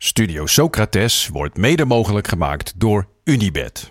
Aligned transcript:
Studio 0.00 0.46
Socrates 0.46 1.28
wordt 1.32 1.56
mede 1.56 1.84
mogelijk 1.84 2.28
gemaakt 2.28 2.72
door 2.76 3.08
Unibed. 3.24 3.90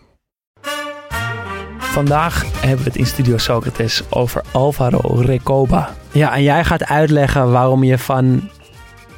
Vandaag 1.78 2.62
hebben 2.62 2.78
we 2.78 2.90
het 2.90 2.96
in 2.96 3.06
Studio 3.06 3.38
Socrates 3.38 4.02
over 4.10 4.44
Alvaro 4.52 5.22
Recoba. 5.22 5.96
Ja, 6.12 6.36
en 6.36 6.44
jij 6.44 6.64
gaat 6.64 6.86
uitleggen 6.86 7.52
waarom 7.52 7.84
je 7.84 7.98
van 7.98 8.50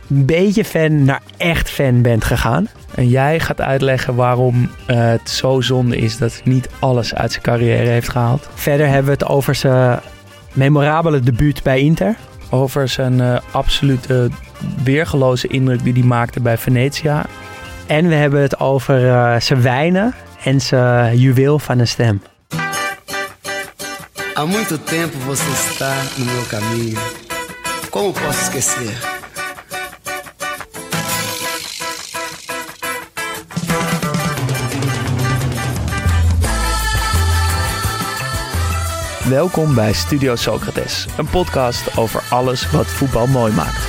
een 0.09 0.25
beetje 0.25 0.65
fan 0.65 1.03
naar 1.03 1.21
echt 1.37 1.69
fan 1.69 2.01
bent 2.01 2.23
gegaan. 2.23 2.67
En 2.95 3.07
jij 3.07 3.39
gaat 3.39 3.61
uitleggen 3.61 4.15
waarom 4.15 4.69
eh, 4.85 4.97
het 4.97 5.29
zo 5.29 5.61
zonde 5.61 5.97
is 5.97 6.17
dat 6.17 6.33
hij 6.33 6.41
niet 6.43 6.69
alles 6.79 7.15
uit 7.15 7.31
zijn 7.31 7.43
carrière 7.43 7.89
heeft 7.89 8.09
gehaald. 8.09 8.49
Verder 8.53 8.87
hebben 8.87 9.05
we 9.05 9.11
het 9.11 9.25
over 9.25 9.55
zijn 9.55 9.99
memorabele 10.53 11.19
debuut 11.19 11.63
bij 11.63 11.79
Inter. 11.79 12.15
Over 12.49 12.87
zijn 12.87 13.21
eh, 13.21 13.37
absolute 13.51 14.29
weergeloze 14.83 15.47
indruk 15.47 15.83
die 15.83 15.93
hij 15.93 16.01
maakte 16.01 16.41
bij 16.41 16.57
Venetia. 16.57 17.25
En 17.87 18.07
we 18.07 18.15
hebben 18.15 18.41
het 18.41 18.59
over 18.59 19.09
eh, 19.09 19.39
zijn 19.39 19.61
wijnen 19.61 20.13
en 20.43 20.61
zijn 20.61 21.17
juweel 21.17 21.59
van 21.59 21.79
een 21.79 21.87
stem. 21.87 22.21
Há 24.39 24.45
muito 24.45 24.77
tempo 24.77 25.17
você 25.25 25.51
está 25.51 25.93
no 26.17 26.25
meu 26.25 26.45
caminho. 26.45 26.99
Como 27.89 28.13
posso 28.13 28.39
esquecer? 28.41 29.17
Welkom 39.29 39.75
bij 39.75 39.93
Studio 39.93 40.35
Socrates, 40.35 41.05
een 41.17 41.29
podcast 41.29 41.97
over 41.97 42.23
alles 42.29 42.71
wat 42.71 42.87
voetbal 42.87 43.27
mooi 43.27 43.53
maakt. 43.53 43.88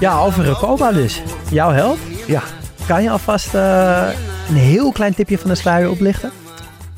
Ja, 0.00 0.18
over 0.20 0.44
Recoba 0.44 0.92
dus. 0.92 1.22
Jouw 1.50 1.70
held. 1.70 1.98
Ja, 2.26 2.42
Kan 2.86 3.02
je 3.02 3.10
alvast 3.10 3.54
eh, 3.54 4.08
een 4.48 4.54
heel 4.56 4.92
klein 4.92 5.14
tipje 5.14 5.38
van 5.38 5.50
de 5.50 5.56
sluier 5.56 5.90
oplichten? 5.90 6.30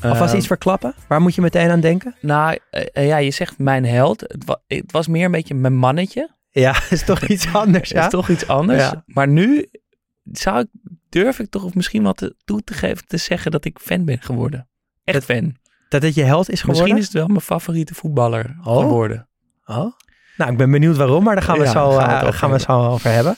Alvast 0.01 0.31
Eh, 0.31 0.37
iets 0.37 0.47
verklappen? 0.47 0.93
Waar 1.07 1.21
moet 1.21 1.35
je 1.35 1.41
meteen 1.41 1.69
aan 1.69 1.79
denken? 1.79 2.15
Nou, 2.21 2.57
eh, 2.69 2.85
eh, 2.93 3.07
ja, 3.07 3.17
je 3.17 3.31
zegt 3.31 3.57
mijn 3.57 3.85
held. 3.85 4.21
Het, 4.21 4.45
wa- 4.45 4.61
het 4.67 4.91
was 4.91 5.07
meer 5.07 5.25
een 5.25 5.31
beetje 5.31 5.53
mijn 5.53 5.75
mannetje. 5.75 6.29
Ja, 6.49 6.75
is 6.89 7.03
toch 7.05 7.21
iets 7.21 7.53
anders, 7.63 7.89
Dat 7.89 8.03
is 8.03 8.09
toch 8.09 8.29
iets 8.29 8.47
anders. 8.47 8.81
Ja. 8.81 9.03
Maar 9.05 9.27
nu 9.27 9.67
zou 10.31 10.59
ik, 10.59 10.67
durf 11.09 11.39
ik 11.39 11.49
toch 11.49 11.63
of 11.63 11.73
misschien 11.73 12.03
wat 12.03 12.17
te- 12.17 12.35
toe 12.45 12.63
te 12.63 12.73
geven 12.73 13.07
te 13.07 13.17
zeggen 13.17 13.51
dat 13.51 13.65
ik 13.65 13.79
fan 13.81 14.05
ben 14.05 14.21
geworden. 14.21 14.67
Echt 15.03 15.23
fan. 15.23 15.55
Dat 15.89 16.01
het 16.01 16.15
je 16.15 16.23
held 16.23 16.49
is 16.49 16.59
geworden? 16.61 16.83
Misschien 16.83 16.97
is 16.97 17.03
het 17.05 17.13
wel 17.13 17.27
mijn 17.27 17.41
favoriete 17.41 17.93
voetballer 17.93 18.55
Oh. 18.63 18.77
geworden. 18.79 19.27
Oh. 19.65 19.91
Nou, 20.41 20.53
ik 20.53 20.59
ben 20.59 20.71
benieuwd 20.71 20.97
waarom, 20.97 21.23
maar 21.23 21.35
daar 21.35 21.43
gaan 21.43 21.57
we, 21.57 21.63
Ja, 21.63 21.71
zo, 21.71 21.91
gaan 21.91 22.19
we 22.19 22.25
eh, 22.25 22.33
gaan 22.33 22.51
we 22.51 22.59
zo 22.59 22.71
over 22.71 23.11
hebben. 23.11 23.35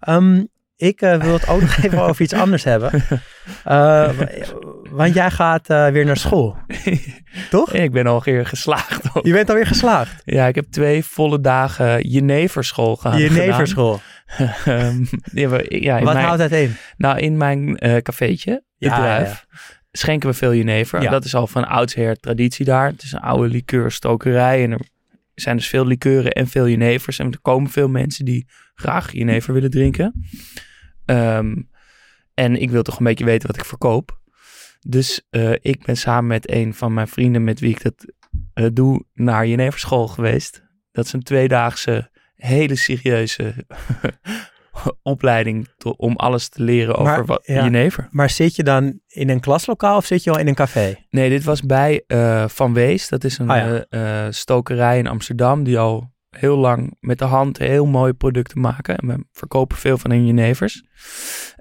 Ehm, 0.00 0.44
ik 0.76 1.00
eh, 1.00 1.16
wil 1.16 1.32
het 1.32 1.48
ook 1.48 1.60
nog 1.60 1.76
even 1.76 2.02
over 2.08 2.22
iets 2.22 2.32
anders 2.32 2.64
hebben. 2.64 3.04
Eh, 3.64 4.10
want 4.90 5.14
jij 5.14 5.30
gaat 5.30 5.66
weer 5.66 6.04
naar 6.04 6.16
school, 6.16 6.56
toch? 7.50 7.72
Ik 7.72 7.92
ben 7.92 8.06
alweer 8.06 8.46
geslaagd. 8.46 9.08
ook. 9.14 9.26
Je 9.26 9.32
bent 9.32 9.48
alweer 9.48 9.66
geslaagd. 9.66 10.22
Ja, 10.24 10.46
ik 10.46 10.54
heb 10.54 10.64
twee 10.70 11.04
volle 11.04 11.40
dagen 11.40 12.08
jeneverschool 12.08 12.96
gehad. 12.96 13.18
Je 13.18 13.28
gedaan. 13.28 13.46
neverschool. 13.46 14.00
Ehm, 14.64 15.04
ja, 15.68 16.02
Wat 16.02 16.14
mijn, 16.14 16.24
houdt 16.24 16.38
dat 16.38 16.50
in? 16.50 16.76
Nou, 16.96 17.18
in 17.18 17.36
mijn 17.36 17.78
cafeetje, 18.02 18.64
de 18.76 18.86
Ja, 18.86 18.96
Druif, 18.96 19.46
schenken 19.90 20.28
we 20.28 20.34
veel 20.34 20.54
jenever. 20.54 21.02
Ja. 21.02 21.10
Dat 21.10 21.24
is 21.24 21.34
al 21.34 21.46
van 21.46 21.68
oudsher 21.68 22.16
traditie 22.16 22.64
daar. 22.64 22.86
Het 22.86 23.02
is 23.02 23.12
een 23.12 23.20
oude 23.20 23.48
likeurstokerij 23.48 24.64
en 24.64 24.70
er 24.72 24.80
zijn 25.34 25.56
dus 25.56 25.68
veel 25.68 25.86
likeuren 25.86 26.32
en 26.32 26.46
veel 26.46 26.68
jenevers. 26.68 27.18
En 27.18 27.30
er 27.30 27.40
komen 27.40 27.70
veel 27.70 27.88
mensen 27.88 28.24
die 28.24 28.46
graag 28.74 29.12
jenever 29.12 29.52
willen 29.52 29.70
drinken. 29.70 30.28
Ehm, 31.04 31.54
en 32.34 32.60
ik 32.60 32.70
wil 32.70 32.82
toch 32.82 32.98
een 32.98 33.04
beetje 33.04 33.24
weten 33.24 33.46
wat 33.46 33.56
ik 33.56 33.64
verkoop. 33.64 34.20
Dus 34.80 35.26
eh, 35.30 35.52
ik 35.60 35.84
ben 35.84 35.96
samen 35.96 36.26
met 36.26 36.50
een 36.50 36.74
van 36.74 36.94
mijn 36.94 37.08
vrienden 37.08 37.44
met 37.44 37.60
wie 37.60 37.70
ik 37.70 37.82
dat 37.82 38.12
eh, 38.54 38.66
doe 38.72 39.04
naar 39.14 39.46
jeneverschool 39.46 40.08
geweest. 40.08 40.62
Dat 40.92 41.04
is 41.04 41.12
een 41.12 41.22
tweedaagse, 41.22 42.10
hele 42.34 42.76
serieuze 42.76 43.54
opleiding 45.02 45.68
to- 45.76 45.94
om 45.96 46.16
alles 46.16 46.48
te 46.48 46.62
leren 46.62 46.94
over 46.94 47.12
Maar, 47.12 47.24
wat, 47.24 47.42
ja. 47.46 47.64
jenever. 47.64 48.08
Maar 48.10 48.30
zit 48.30 48.56
je 48.56 48.62
dan 48.62 49.00
in 49.06 49.28
een 49.28 49.40
klaslokaal 49.40 49.96
of 49.96 50.06
zit 50.06 50.24
je 50.24 50.30
al 50.30 50.38
in 50.38 50.48
een 50.48 50.54
café? 50.54 50.94
Nee, 51.10 51.28
dit 51.28 51.44
was 51.44 51.60
bij 51.62 52.04
eh, 52.06 52.44
Van 52.48 52.74
Wees. 52.74 53.08
Dat 53.08 53.24
is 53.24 53.38
een 53.38 53.50
Ah, 53.50 53.56
ja. 53.56 53.84
eh, 53.88 54.26
eh, 54.26 54.32
stokerij 54.32 54.98
in 54.98 55.06
Amsterdam 55.06 55.62
die 55.64 55.78
al 55.78 56.10
heel 56.30 56.56
lang 56.56 56.96
met 57.00 57.18
de 57.18 57.24
hand 57.24 57.58
heel 57.58 57.86
mooie 57.86 58.14
producten 58.14 58.60
maken. 58.60 58.96
En 58.96 59.06
we 59.08 59.24
verkopen 59.32 59.76
veel 59.76 59.98
van 59.98 60.10
hun 60.10 60.26
jenevers. 60.26 60.84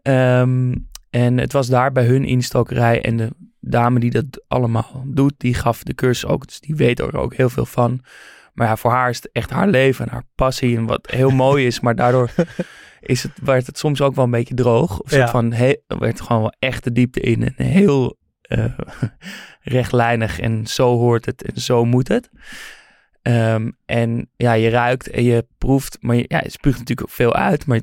Ehm, 0.01 0.73
en 1.09 1.37
het 1.37 1.53
was 1.53 1.67
daar 1.67 1.91
bij 1.91 2.05
hun 2.05 2.25
in 2.25 2.37
de 2.37 2.43
stokerij. 2.43 3.01
En 3.01 3.17
de 3.17 3.29
dame 3.59 3.99
die 3.99 4.11
dat 4.11 4.43
allemaal 4.47 5.03
doet, 5.07 5.33
die 5.37 5.53
gaf 5.53 5.83
de 5.83 5.93
cursus 5.95 6.25
ook. 6.29 6.45
Dus 6.47 6.59
die 6.59 6.75
weet 6.75 6.99
er 6.99 7.17
ook 7.17 7.33
heel 7.35 7.49
veel 7.49 7.65
van. 7.65 7.99
Maar 8.53 8.67
ja, 8.67 8.75
voor 8.75 8.91
haar 8.91 9.09
is 9.09 9.15
het 9.15 9.29
echt 9.31 9.49
haar 9.49 9.67
leven 9.67 10.05
en 10.05 10.11
haar 10.11 10.23
passie. 10.35 10.77
En 10.77 10.85
wat 10.85 11.09
heel 11.11 11.29
mooi 11.45 11.65
is, 11.65 11.79
maar 11.79 11.95
daardoor 11.95 12.29
is 13.01 13.23
het, 13.23 13.31
werd 13.43 13.65
het 13.67 13.77
soms 13.77 14.01
ook 14.01 14.15
wel 14.15 14.25
een 14.25 14.31
beetje 14.31 14.53
droog. 14.53 14.99
Of 14.99 15.11
Ja. 15.11 15.27
van, 15.29 15.51
he, 15.53 15.75
er 15.87 15.99
werd 15.99 16.21
gewoon 16.21 16.41
wel 16.41 16.53
echt 16.59 16.83
de 16.83 16.91
diepte 16.91 17.19
in. 17.19 17.43
En 17.43 17.65
heel 17.65 18.17
eh, 18.41 18.65
rechtlijnig 19.61 20.39
en 20.39 20.67
zo 20.67 20.97
hoort 20.97 21.25
het 21.25 21.53
en 21.53 21.61
zo 21.61 21.85
moet 21.85 22.07
het. 22.07 22.29
Ehm, 23.21 23.71
en 23.85 24.29
ja, 24.35 24.53
je 24.53 24.69
ruikt 24.69 25.09
en 25.09 25.23
je 25.23 25.45
proeft, 25.57 25.97
maar 25.99 26.15
je, 26.15 26.25
ja, 26.27 26.39
je 26.43 26.51
spuugt 26.51 26.77
natuurlijk 26.79 27.07
ook 27.07 27.15
veel 27.15 27.33
uit, 27.33 27.65
maar 27.65 27.81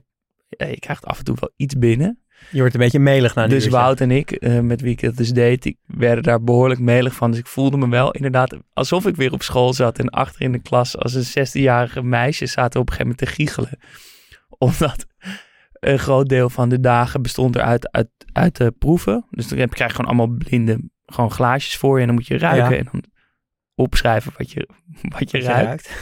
ja, 0.48 0.66
je 0.66 0.78
krijgt 0.78 1.04
af 1.06 1.18
en 1.18 1.24
toe 1.24 1.36
wel 1.40 1.50
iets 1.56 1.78
binnen. 1.78 2.22
Je 2.50 2.58
wordt 2.58 2.74
een 2.74 2.80
beetje 2.80 2.98
melig 2.98 3.34
na 3.34 3.46
dus. 3.46 3.68
Wout 3.68 4.00
en 4.00 4.10
ik, 4.10 4.30
eh, 4.30 4.60
met 4.60 4.80
wie 4.80 4.92
ik 4.92 5.00
het 5.00 5.16
dus 5.16 5.32
deed, 5.32 5.62
die 5.62 5.78
werden 5.86 6.22
daar 6.22 6.42
behoorlijk 6.42 6.80
melig 6.80 7.14
van. 7.14 7.30
Dus 7.30 7.40
ik 7.40 7.46
voelde 7.46 7.76
me 7.76 7.88
wel 7.88 8.10
inderdaad 8.10 8.56
alsof 8.72 9.06
ik 9.06 9.16
weer 9.16 9.32
op 9.32 9.42
school 9.42 9.72
zat 9.72 9.98
en 9.98 10.08
achter 10.08 10.40
in 10.42 10.52
de 10.52 10.62
klas 10.62 10.96
als 10.96 11.14
een 11.14 11.46
16-jarige 11.46 12.02
meisje 12.02 12.46
zaten 12.46 12.80
op 12.80 12.86
een 12.90 12.92
gegeven 12.92 13.16
moment 13.16 13.18
te 13.18 13.34
giechelen. 13.34 13.78
Omdat 14.68 15.06
een 15.80 15.98
groot 15.98 16.28
deel 16.28 16.50
van 16.50 16.68
de 16.68 16.80
dagen 16.80 17.22
bestond 17.22 17.56
eruit 17.56 17.90
uit, 17.92 18.08
uit 18.32 18.56
de 18.56 18.70
proeven. 18.78 19.26
Dus 19.30 19.48
dan 19.48 19.58
heb- 19.58 19.70
krijg 19.70 19.90
je 19.90 19.96
gewoon 19.96 20.16
allemaal 20.18 20.36
blinde 20.36 20.90
gewoon 21.06 21.30
glaasjes 21.30 21.76
voor 21.76 21.94
je 21.94 22.00
en 22.00 22.06
dan 22.06 22.14
moet 22.16 22.26
je 22.26 22.38
ruiken 22.38 22.70
Ja. 22.70 22.76
en 22.78 22.88
dan 22.92 23.04
opschrijven 23.74 24.32
wat 24.36 24.50
je, 24.52 24.68
wat 25.18 25.30
je 25.30 25.38
Je 25.38 25.44
ruikt. 25.44 25.90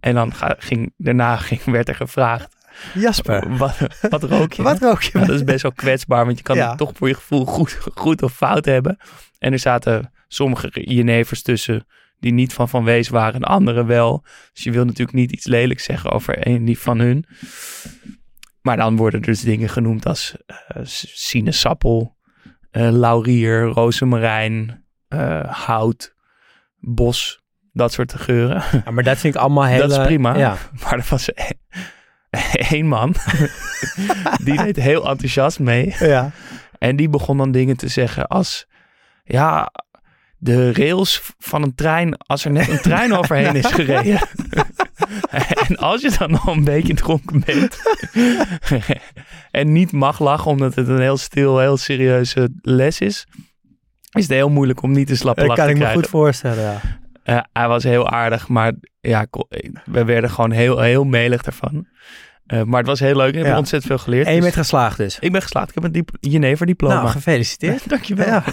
En 0.00 0.14
dan 0.14 0.34
ga, 0.34 0.54
ging, 0.58 0.92
daarna 0.96 1.36
ging, 1.36 1.64
werd 1.64 1.88
er 1.88 1.94
gevraagd, 1.94 2.56
Jasper, 2.94 3.56
wat, 3.56 3.76
wat 4.10 4.22
rook 4.22 4.52
je? 4.52 4.62
wat 4.72 4.80
rook 4.80 5.02
je? 5.02 5.18
Dat 5.18 5.28
is 5.28 5.44
best 5.44 5.62
wel 5.62 5.72
kwetsbaar, 5.72 6.24
want 6.24 6.36
je 6.38 6.42
kan 6.44 6.56
Ja. 6.56 6.68
het 6.68 6.78
toch 6.78 6.92
voor 6.94 7.08
je 7.08 7.14
gevoel 7.14 7.44
goed, 7.44 7.78
goed 7.94 8.22
of 8.22 8.32
fout 8.34 8.64
hebben. 8.64 8.96
En 9.38 9.52
er 9.52 9.58
zaten 9.58 10.12
sommige 10.28 10.68
jenevers 10.72 11.42
tussen 11.42 11.86
die 12.18 12.32
niet 12.32 12.52
van 12.52 12.68
Van 12.68 12.84
Wees 12.84 13.08
waren 13.08 13.34
en 13.34 13.42
andere 13.48 13.84
wel. 13.84 14.24
Dus 14.52 14.64
je 14.64 14.70
wil 14.70 14.84
natuurlijk 14.84 15.16
niet 15.16 15.32
iets 15.32 15.46
lelijks 15.46 15.84
zeggen 15.84 16.10
over 16.10 16.46
een 16.46 16.64
die 16.64 16.78
van 16.78 16.98
hun. 16.98 17.24
Maar 18.64 18.76
dan 18.76 18.96
worden 18.96 19.20
er 19.20 19.26
dus 19.26 19.40
dingen 19.40 19.68
genoemd 19.68 20.06
als 20.06 20.36
eh, 20.46 20.56
sinaasappel, 20.84 22.16
eh, 22.70 22.90
laurier, 22.90 23.62
rozemarijn, 23.64 24.84
eh, 25.08 25.40
hout, 25.44 26.14
bos. 26.78 27.42
Dat 27.72 27.92
soort 27.92 28.14
geuren. 28.14 28.62
Ja, 28.84 28.90
maar 28.90 29.04
dat 29.04 29.18
vind 29.18 29.34
ik 29.34 29.40
allemaal 29.40 29.64
heel... 29.64 29.80
Dat 29.88 29.90
is 29.90 30.06
prima. 30.06 30.36
Ja. 30.36 30.56
Maar 30.82 30.92
er 30.92 31.06
was 31.08 31.28
e- 31.28 31.56
één 32.70 32.88
man. 32.88 33.14
die 34.44 34.56
deed 34.56 34.76
heel 34.76 35.08
enthousiast 35.08 35.58
mee. 35.58 35.94
ja. 35.98 36.30
En 36.78 36.96
die 36.96 37.08
begon 37.08 37.36
dan 37.36 37.52
dingen 37.52 37.76
te 37.76 37.88
zeggen 37.88 38.26
als... 38.26 38.66
Ja, 39.24 39.72
de 40.36 40.72
rails 40.72 41.22
van 41.38 41.62
een 41.62 41.74
trein... 41.74 42.16
Als 42.16 42.44
er 42.44 42.50
net 42.50 42.68
een 42.68 42.80
trein 42.80 43.12
overheen 43.14 43.54
is 43.56 43.66
gereden. 43.66 44.28
en 45.68 45.76
als 45.76 46.00
je 46.00 46.14
dan 46.18 46.30
nog 46.30 46.46
een 46.46 46.64
beetje 46.64 46.94
dronken 46.94 47.42
bent... 47.46 47.78
en 49.50 49.72
niet 49.72 49.92
mag 49.92 50.18
lachen 50.20 50.50
omdat 50.50 50.74
het 50.74 50.88
een 50.88 51.00
heel 51.00 51.16
stil, 51.16 51.58
heel 51.58 51.76
serieuze 51.76 52.48
les 52.60 53.00
is... 53.00 53.26
Is 54.12 54.22
het 54.22 54.32
heel 54.32 54.50
moeilijk 54.50 54.82
om 54.82 54.92
niet 54.92 55.06
te 55.06 55.16
slappe 55.16 55.40
Dat 55.40 55.48
lach 55.48 55.58
kan 55.58 55.68
ik 55.68 55.78
me 55.78 55.92
goed 55.92 56.06
voorstellen, 56.06 56.62
ja. 56.62 56.80
Eh, 57.22 57.38
hij 57.52 57.68
was 57.68 57.82
heel 57.82 58.08
aardig, 58.10 58.48
maar 58.48 58.72
ja, 59.00 59.26
we 59.84 60.04
werden 60.04 60.30
gewoon 60.30 60.50
heel, 60.50 60.80
heel 60.80 61.04
melig 61.04 61.42
daarvan. 61.42 61.86
Eh, 62.46 62.62
maar 62.62 62.78
het 62.78 62.86
was 62.88 63.00
heel 63.00 63.16
leuk. 63.16 63.28
Ik 63.28 63.34
heb 63.34 63.46
Ja. 63.46 63.56
ontzettend 63.58 63.92
veel 63.92 64.02
geleerd. 64.02 64.26
En 64.26 64.34
je 64.34 64.40
Dus 64.40 64.44
bent 64.50 64.60
geslaagd 64.60 64.96
dus. 64.96 65.18
ik 65.18 65.32
ben 65.32 65.42
geslaagd. 65.42 65.68
Ik 65.68 65.74
heb 65.74 65.84
een 65.84 65.92
diep 65.92 66.10
Jenever 66.20 66.66
diploma. 66.66 66.94
Nou, 66.94 67.08
gefeliciteerd. 67.08 67.88
Dankjewel. 67.90 68.26
Ja. 68.26 68.44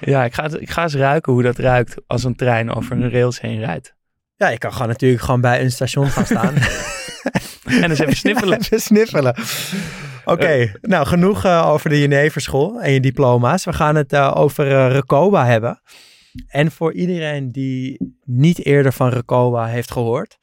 Ja, 0.12 0.24
ik, 0.24 0.34
ga, 0.34 0.48
ik 0.58 0.70
ga 0.70 0.82
eens 0.82 0.94
ruiken 0.94 1.32
hoe 1.32 1.42
dat 1.42 1.58
ruikt 1.58 1.94
als 2.06 2.24
een 2.24 2.36
trein 2.36 2.74
over 2.74 2.92
een 2.92 3.10
rails 3.10 3.40
heen 3.40 3.58
rijdt. 3.58 3.94
ja, 4.36 4.48
je 4.48 4.58
kan 4.58 4.72
gewoon 4.72 4.88
natuurlijk 4.88 5.22
gewoon 5.22 5.40
bij 5.40 5.60
een 5.60 5.70
station 5.70 6.06
gaan 6.06 6.26
staan. 6.26 6.54
En 7.68 7.90
eens 7.90 7.98
even 7.98 8.16
sniffelen. 8.26 8.58
Even 8.58 8.80
sniffelen. 8.80 9.34
Oké, 10.24 10.72
nou 10.80 11.06
genoeg 11.06 11.44
eh, 11.44 11.68
over 11.68 11.90
de 11.90 12.00
Jeneverschool 12.00 12.80
en 12.80 12.92
je 12.92 13.00
diploma's. 13.00 13.64
We 13.64 13.72
gaan 13.72 13.94
het 13.94 14.12
eh, 14.12 14.32
over 14.36 14.66
eh, 14.70 14.90
Recoba 14.92 15.46
hebben. 15.46 15.80
En 16.46 16.70
voor 16.70 16.92
iedereen 16.92 17.48
die 17.48 18.14
niet 18.24 18.64
eerder 18.64 18.92
van 18.92 19.08
Recoba 19.08 19.66
heeft 19.66 19.90
gehoord. 19.90 20.38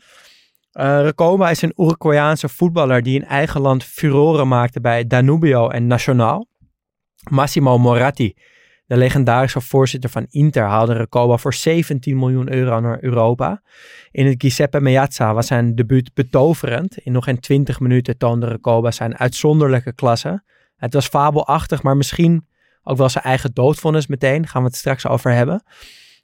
eh 0.71 0.99
Recoba 1.01 1.49
is 1.49 1.61
een 1.61 1.73
Uruguayaanse 1.77 2.49
voetballer 2.49 3.01
die 3.03 3.15
in 3.19 3.25
eigen 3.25 3.61
land 3.61 3.83
furoren 3.83 4.47
maakte 4.47 4.81
bij 4.81 5.07
Danubio 5.07 5.69
en 5.69 5.87
Nacional. 5.87 6.47
Massimo 7.29 7.77
Moratti, 7.77 8.33
de 8.85 8.97
legendarische 8.97 9.61
voorzitter 9.61 10.09
van 10.09 10.25
Inter, 10.29 10.63
haalde 10.63 10.93
Recoba 10.93 11.37
voor 11.37 11.53
17 11.53 12.17
miljoen 12.17 12.53
euro 12.53 12.79
naar 12.79 13.03
Europa. 13.03 13.61
In 14.11 14.25
het 14.25 14.35
Giuseppe 14.37 14.79
Meazza 14.79 15.33
was 15.33 15.47
zijn 15.47 15.75
debuut 15.75 16.13
betoverend. 16.13 16.97
In 16.97 17.11
nog 17.11 17.23
geen 17.23 17.39
20 17.39 17.79
minuten 17.79 18.17
toonde 18.17 18.47
Recoba 18.47 18.91
zijn 18.91 19.17
uitzonderlijke 19.17 19.93
klasse. 19.93 20.43
Het 20.75 20.93
was 20.93 21.07
fabelachtig, 21.07 21.83
maar 21.83 21.97
misschien 21.97 22.47
ook 22.83 22.97
wel 22.97 23.09
zijn 23.09 23.23
eigen 23.23 23.53
doodvonnis 23.53 24.07
meteen. 24.07 24.47
Gaan 24.47 24.61
we 24.61 24.67
het 24.67 24.77
straks 24.77 25.07
over 25.07 25.31
hebben. 25.31 25.63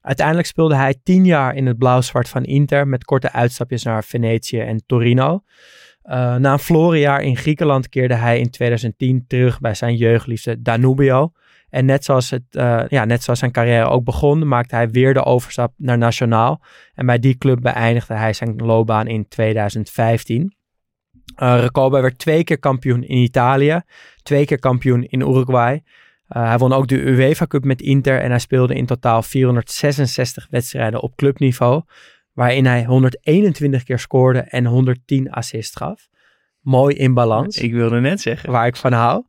Uiteindelijk 0.02 0.48
speelde 0.48 0.76
hij 0.76 0.96
10 1.04 1.26
jaar 1.26 1.56
in 1.56 1.66
het 1.66 1.78
blauw-zwart 1.78 2.30
van 2.30 2.44
Inter 2.44 2.88
met 2.88 3.04
korte 3.04 3.32
uitstapjes 3.32 3.84
naar 3.84 4.04
Venetië 4.04 4.60
en 4.60 4.84
Torino. 4.86 5.44
Eh, 6.02 6.36
na 6.36 6.52
een 6.52 6.60
verloren 6.60 7.00
jaar 7.00 7.22
in 7.22 7.38
Griekenland 7.38 7.90
keerde 7.90 8.14
hij 8.14 8.40
in 8.40 8.50
2010 8.50 9.26
terug 9.28 9.60
bij 9.60 9.74
zijn 9.74 9.96
jeugdliefde 9.96 10.62
Danubio. 10.62 11.32
En 11.72 11.86
net 11.86 12.06
zoals, 12.06 12.30
het, 12.30 12.44
eh, 12.50 12.84
ja, 12.88 13.06
net 13.06 13.24
zoals 13.24 13.40
zijn 13.40 13.52
carrière 13.52 13.90
ook 13.90 14.04
begon, 14.04 14.48
maakte 14.48 14.76
hij 14.76 14.90
weer 14.90 15.14
de 15.14 15.24
overstap 15.24 15.74
naar 15.78 15.98
Nationaal. 15.98 16.62
En 16.94 17.06
bij 17.06 17.20
die 17.20 17.38
club 17.38 17.62
beëindigde 17.62 18.14
hij 18.14 18.34
zijn 18.34 18.56
loopbaan 18.56 19.08
in 19.08 19.28
2015. 19.28 20.56
Eh 21.36 21.58
Recoba 21.60 22.02
werd 22.02 22.18
twee 22.18 22.44
keer 22.44 22.60
kampioen 22.60 23.04
in 23.04 23.18
Italië, 23.18 23.82
twee 24.24 24.46
keer 24.46 24.60
kampioen 24.60 25.04
in 25.04 25.20
Uruguay. 25.20 25.84
Eh, 26.28 26.48
hij 26.48 26.58
won 26.58 26.74
ook 26.74 26.88
de 26.88 27.02
UEFA 27.02 27.48
Cup 27.48 27.64
met 27.64 27.82
Inter 27.82 28.20
en 28.20 28.30
hij 28.30 28.40
speelde 28.40 28.76
in 28.76 28.86
totaal 28.86 29.22
466 29.22 30.48
wedstrijden 30.50 31.02
op 31.02 31.16
clubniveau, 31.16 31.84
waarin 32.34 32.66
hij 32.66 32.86
121 32.86 33.84
keer 33.84 34.00
scoorde 34.00 34.40
en 34.40 34.66
110 34.66 35.32
assists 35.32 35.76
gaf. 35.76 36.08
Mooi 36.62 36.96
in 36.96 37.14
balans 37.14 37.58
Ik 37.58 37.74
wilde 37.74 38.00
net 38.00 38.22
zeggen. 38.22 38.52
waar 38.52 38.68
ik 38.68 38.76
van 38.76 38.94
hou. 38.94 39.24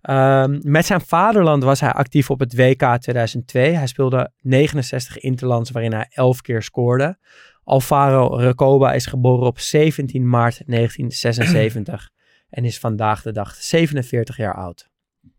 Ehm, 0.00 0.58
met 0.62 0.86
zijn 0.86 1.00
vaderland 1.00 1.62
was 1.62 1.80
hij 1.80 1.92
actief 1.92 2.30
op 2.30 2.40
het 2.40 2.54
WK 2.54 2.96
2002. 2.98 3.72
Hij 3.72 3.86
speelde 3.86 4.32
69 4.40 5.18
interlands 5.18 5.70
waarin 5.70 5.92
hij 5.92 6.06
11 6.10 6.40
keer 6.40 6.62
scoorde. 6.62 7.18
Alvaro 7.64 8.36
Recoba 8.36 8.92
is 8.92 9.06
geboren 9.06 9.46
op 9.46 9.58
17 9.58 10.28
maart 10.28 10.62
1976 10.66 12.10
en 12.50 12.64
is 12.64 12.78
vandaag 12.78 13.22
de 13.22 13.32
dag 13.32 13.54
47 13.54 14.36
jaar 14.36 14.54
oud. 14.54 14.90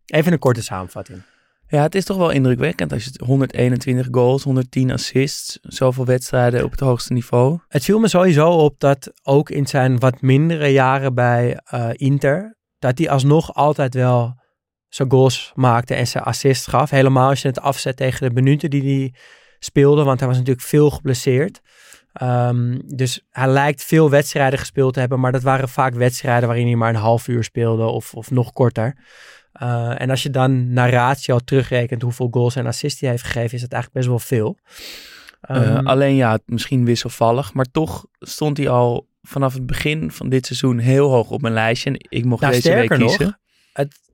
Even 0.05 0.31
een 0.31 0.39
korte 0.39 0.63
samenvatting. 0.63 1.21
Ja, 1.73 1.81
het 1.81 1.95
is 1.95 2.05
toch 2.05 2.17
wel 2.17 2.29
indrukwekkend 2.29 2.93
als 2.93 3.03
je 3.03 3.09
het 3.09 3.21
121 3.21 4.07
goals, 4.11 4.43
110 4.43 4.91
assists, 4.91 5.59
zoveel 5.61 6.05
wedstrijden 6.05 6.63
op 6.63 6.71
het 6.71 6.79
hoogste 6.79 7.13
niveau. 7.13 7.59
Het 7.67 7.83
viel 7.83 7.99
me 7.99 8.07
sowieso 8.07 8.49
op 8.49 8.79
dat 8.79 9.11
ook 9.23 9.49
in 9.49 9.67
zijn 9.67 9.99
wat 9.99 10.21
mindere 10.21 10.67
jaren 10.67 11.13
bij 11.13 11.59
eh, 11.65 11.89
Inter, 11.93 12.57
dat 12.79 12.97
hij 12.97 13.09
alsnog 13.09 13.53
altijd 13.53 13.93
wel 13.93 14.35
zijn 14.87 15.11
goals 15.11 15.51
maakte 15.55 15.93
en 15.93 16.07
zijn 16.07 16.23
assists 16.23 16.67
gaf. 16.67 16.89
Helemaal 16.89 17.29
als 17.29 17.41
je 17.41 17.47
het 17.47 17.59
afzet 17.59 17.97
tegen 17.97 18.27
de 18.27 18.41
minuten 18.41 18.69
die 18.69 18.83
hij 18.83 19.13
speelde, 19.59 20.03
want 20.03 20.19
hij 20.19 20.27
was 20.27 20.37
natuurlijk 20.37 20.67
veel 20.67 20.89
geblesseerd. 20.89 21.61
Ehm, 22.13 22.79
dus 22.85 23.25
hij 23.29 23.47
lijkt 23.47 23.83
veel 23.83 24.09
wedstrijden 24.09 24.59
gespeeld 24.59 24.93
te 24.93 24.99
hebben, 24.99 25.19
maar 25.19 25.31
dat 25.31 25.43
waren 25.43 25.69
vaak 25.69 25.93
wedstrijden 25.93 26.47
waarin 26.47 26.67
hij 26.67 26.75
maar 26.75 26.89
een 26.89 26.95
half 26.95 27.27
uur 27.27 27.43
speelde 27.43 27.85
of, 27.85 28.13
of 28.13 28.31
nog 28.31 28.51
korter. 28.51 28.95
Eh, 29.53 30.01
en 30.01 30.09
als 30.09 30.23
je 30.23 30.29
dan 30.29 30.73
naar 30.73 30.89
ratio 30.89 31.39
terugrekent 31.39 32.01
hoeveel 32.01 32.27
goals 32.31 32.55
en 32.55 32.65
assists 32.65 33.01
hij 33.01 33.09
heeft 33.09 33.23
gegeven, 33.23 33.55
is 33.55 33.61
het 33.61 33.73
eigenlijk 33.73 34.05
best 34.05 34.07
wel 34.07 34.39
veel. 34.39 34.57
Eh, 35.41 35.75
Ehm, 35.75 35.87
alleen 35.87 36.15
ja, 36.15 36.39
misschien 36.45 36.85
wisselvallig. 36.85 37.53
Maar 37.53 37.65
toch 37.71 38.05
stond 38.19 38.57
hij 38.57 38.69
al 38.69 39.07
vanaf 39.21 39.53
het 39.53 39.65
begin 39.65 40.11
van 40.11 40.29
dit 40.29 40.45
seizoen 40.45 40.77
heel 40.77 41.09
hoog 41.09 41.29
op 41.29 41.41
mijn 41.41 41.53
lijstje. 41.53 41.89
En 41.89 41.95
ik 42.09 42.25
mocht 42.25 42.41
Nou, 42.41 42.53
deze 42.53 42.73
week 42.73 42.85
sterker 42.85 42.99
nog, 42.99 43.15
kiezen. 43.15 43.39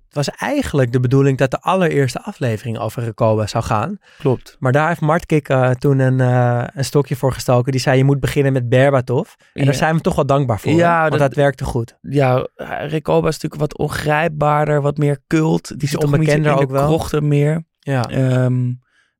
Het 0.10 0.18
was 0.28 0.30
eigenlijk 0.30 0.92
de 0.92 1.00
bedoeling 1.00 1.38
dat 1.38 1.52
de 1.52 1.60
allereerste 1.62 2.22
aflevering 2.22 2.78
over 2.80 3.04
Recoba 3.04 3.48
zou 3.48 3.64
gaan. 3.64 3.98
Klopt. 4.20 4.56
Maar 4.60 4.72
daar 4.72 4.88
heeft 4.88 5.02
Martkik 5.02 5.50
eh, 5.50 5.70
toen 5.70 6.00
een, 6.00 6.20
eh, 6.20 6.64
een 6.74 6.86
stokje 6.86 7.16
voor 7.16 7.34
gestoken. 7.34 7.72
Die 7.72 7.82
zei, 7.82 7.98
je 7.98 8.04
moet 8.04 8.20
beginnen 8.20 8.54
met 8.54 8.70
Berbatov. 8.70 9.30
En 9.38 9.46
Ja. 9.54 9.66
daar 9.66 9.74
zijn 9.74 9.96
we 9.96 10.02
toch 10.02 10.16
wel 10.16 10.26
dankbaar 10.26 10.60
voor. 10.60 10.72
Ja, 10.72 11.00
want 11.00 11.12
dat, 11.12 11.20
dat- 11.20 11.34
werkte 11.34 11.64
goed. 11.66 11.98
Ja, 12.02 12.48
Recoba 12.88 13.28
is 13.28 13.34
natuurlijk 13.40 13.62
wat 13.62 13.78
ongrijpbaarder, 13.78 14.82
wat 14.82 14.98
meer 14.98 15.20
cult. 15.28 15.68
Die 15.68 15.78
niet 15.92 15.98
onbekender 16.04 16.54
ook 16.62 16.70
wel. 16.72 16.86
krochten 16.88 17.28
meer. 17.28 17.64
Ja. 17.80 18.10
Ehm, 18.10 18.72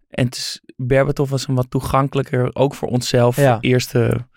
en 0.10 0.26
het 0.26 0.36
is, 0.36 0.62
Berbatov 0.76 1.30
was 1.30 1.48
een 1.48 1.56
wat 1.56 1.70
toegankelijker, 1.70 2.50
ook 2.56 2.76
voor 2.76 2.88
onszelf, 2.88 3.36
Ja. 3.36 3.58
eerste, 3.62 4.28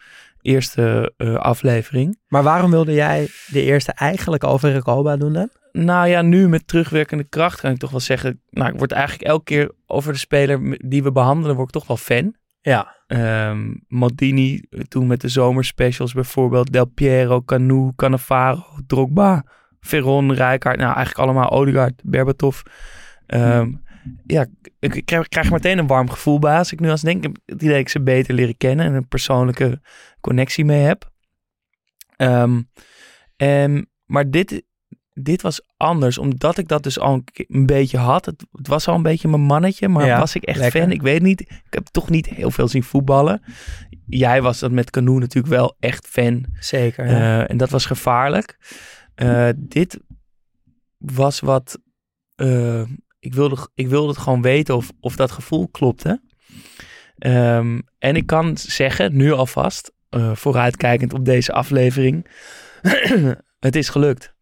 eerste 0.40 1.12
eh, 1.16 1.34
aflevering. 1.34 2.18
Maar 2.28 2.42
waarom 2.42 2.70
wilde 2.70 2.92
jij 2.92 3.28
de 3.46 3.62
eerste 3.62 3.92
eigenlijk 3.92 4.44
over 4.44 4.72
Recoba 4.72 5.16
doen 5.16 5.32
dan? 5.32 5.48
Nou 5.72 6.08
ja, 6.08 6.22
nu 6.22 6.48
met 6.48 6.66
terugwerkende 6.66 7.24
kracht 7.24 7.60
kan 7.60 7.70
ik 7.70 7.78
toch 7.78 7.90
wel 7.90 8.00
zeggen. 8.00 8.40
Nou, 8.50 8.72
ik 8.72 8.78
word 8.78 8.92
eigenlijk 8.92 9.22
elke 9.22 9.44
keer 9.44 9.72
over 9.86 10.12
de 10.12 10.18
speler 10.18 10.78
die 10.88 11.02
we 11.02 11.12
behandelen, 11.12 11.56
word 11.56 11.68
ik 11.68 11.74
toch 11.74 11.86
wel 11.86 11.96
fan. 11.96 12.34
Ja. 12.60 12.96
Ehm 13.06 13.74
Maldini, 13.88 14.62
toen 14.88 15.06
met 15.06 15.20
de 15.20 15.28
zomerspecials 15.28 16.12
bijvoorbeeld. 16.12 16.72
Del 16.72 16.86
Piero, 16.86 17.42
Canu, 17.42 17.92
Cannavaro, 17.96 18.64
Drogba, 18.86 19.44
Veron, 19.80 20.32
Rijkaard. 20.32 20.78
Nou, 20.78 20.94
eigenlijk 20.94 21.18
allemaal 21.18 21.50
Odegaard, 21.50 22.02
Berbatov. 22.04 22.60
Ehm, 23.26 23.72
Ja, 24.26 24.46
ik, 24.78 24.94
ik 24.94 25.04
krijg, 25.04 25.24
ik 25.24 25.30
krijg 25.30 25.50
meteen 25.50 25.78
een 25.78 25.86
warm 25.86 26.10
gevoel 26.10 26.38
bij 26.38 26.58
als 26.58 26.72
ik 26.72 26.80
nu 26.80 26.90
als 26.90 27.00
denk. 27.00 27.16
Ik 27.16 27.22
heb 27.22 27.36
het 27.44 27.62
idee 27.62 27.68
dat 27.68 27.80
ik 27.80 27.88
ze 27.88 28.02
beter 28.02 28.34
leren 28.34 28.56
kennen 28.56 28.86
en 28.86 28.94
een 28.94 29.08
persoonlijke 29.08 29.80
connectie 30.20 30.64
mee 30.64 30.82
heb. 30.82 31.10
Ehm, 32.16 32.62
en, 33.36 33.90
maar 34.06 34.30
dit, 34.30 34.62
dit 35.14 35.42
was 35.42 35.60
anders, 35.76 36.18
omdat 36.18 36.58
ik 36.58 36.68
dat 36.68 36.82
dus 36.82 36.98
al 36.98 37.22
een, 37.48 37.66
beetje 37.66 37.98
had. 37.98 38.24
Het, 38.26 38.44
het 38.52 38.66
was 38.66 38.88
al 38.88 38.94
een 38.94 39.02
beetje 39.02 39.28
mijn 39.28 39.42
mannetje, 39.42 39.88
maar 39.88 40.06
Ja, 40.06 40.18
was 40.18 40.34
ik 40.34 40.42
echt 40.42 40.58
lekker. 40.58 40.80
fan? 40.80 40.90
Ik 40.90 41.02
weet 41.02 41.22
niet. 41.22 41.40
Ik 41.40 41.66
heb 41.70 41.86
toch 41.86 42.10
niet 42.10 42.26
heel 42.26 42.50
veel 42.50 42.68
zien 42.68 42.82
voetballen. 42.82 43.42
Jij 44.06 44.42
was 44.42 44.58
dat 44.58 44.70
met 44.70 44.90
Canoe 44.90 45.20
natuurlijk 45.20 45.54
wel 45.54 45.76
echt 45.80 46.06
fan. 46.06 46.44
Zeker. 46.58 47.06
ja. 47.06 47.42
Eh, 47.42 47.50
en 47.50 47.56
dat 47.56 47.70
was 47.70 47.86
gevaarlijk. 47.86 48.56
Eh, 49.14 49.48
dit 49.56 49.98
was 50.98 51.40
wat. 51.40 51.78
eh, 52.34 52.82
ik, 53.18 53.34
wilde, 53.34 53.68
ik 53.74 53.88
wilde 53.88 54.08
het 54.08 54.18
gewoon 54.18 54.42
weten 54.42 54.76
of, 54.76 54.90
of 55.00 55.16
dat 55.16 55.30
gevoel 55.30 55.68
klopte. 55.68 56.22
Ehm, 57.18 57.80
en 57.98 58.16
ik 58.16 58.26
kan 58.26 58.56
zeggen, 58.56 59.16
nu 59.16 59.32
alvast, 59.32 59.92
vooruitkijkend 60.32 61.12
op 61.12 61.24
deze 61.24 61.52
aflevering. 61.52 62.26
het 63.58 63.76
is 63.76 63.88
gelukt. 63.88 64.34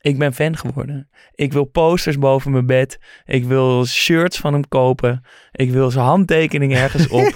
Ik 0.00 0.18
ben 0.18 0.34
fan 0.34 0.56
geworden. 0.56 1.08
Ik 1.34 1.52
wil 1.52 1.64
posters 1.64 2.18
boven 2.18 2.50
mijn 2.50 2.66
bed. 2.66 2.98
Ik 3.24 3.44
wil 3.44 3.86
shirts 3.86 4.38
van 4.38 4.52
hem 4.52 4.68
kopen. 4.68 5.24
Ik 5.52 5.70
wil 5.70 5.90
zijn 5.90 6.04
handtekening 6.04 6.74
ergens 6.74 7.08
op. 7.20 7.34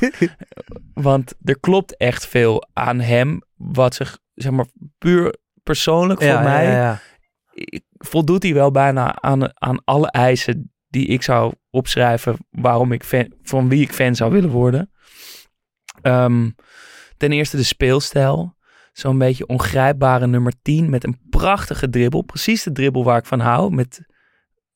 Want 0.94 1.34
er 1.44 1.60
klopt 1.60 1.96
echt 1.96 2.26
veel 2.26 2.68
aan 2.72 3.00
hem. 3.00 3.42
Wat 3.56 3.94
zich, 3.94 4.18
zeg 4.34 4.52
maar, 4.52 4.66
puur 4.98 5.36
persoonlijk 5.62 6.20
ja, 6.20 6.34
voor 6.34 6.42
mij. 6.42 6.64
Ja, 6.64 6.72
ja, 6.72 7.00
voldoet 7.92 8.42
hij 8.42 8.54
wel 8.54 8.70
bijna 8.70 9.20
aan, 9.20 9.62
aan 9.62 9.84
alle 9.84 10.10
eisen 10.10 10.72
die 10.88 11.06
ik 11.06 11.22
zou 11.22 11.52
opschrijven 11.70 12.36
waarom 12.50 12.92
ik 12.92 13.04
fan, 13.04 13.32
van 13.42 13.68
wie 13.68 13.82
ik 13.82 13.92
fan 13.92 14.14
zou 14.14 14.32
willen 14.32 14.50
worden. 14.50 14.90
Ehm, 16.02 16.50
ten 17.16 17.32
eerste 17.32 17.56
de 17.56 17.62
speelstijl. 17.62 18.56
Zo'n 18.92 19.18
beetje 19.18 19.46
ongrijpbare 19.46 20.26
nummer 20.26 20.52
10 20.62 20.90
met 20.90 21.04
een 21.04 21.18
prachtige 21.30 21.88
dribbel. 21.90 22.22
Precies 22.22 22.62
de 22.62 22.72
dribbel 22.72 23.04
waar 23.04 23.18
ik 23.18 23.26
van 23.26 23.40
hou. 23.40 23.74
Met, 23.74 24.00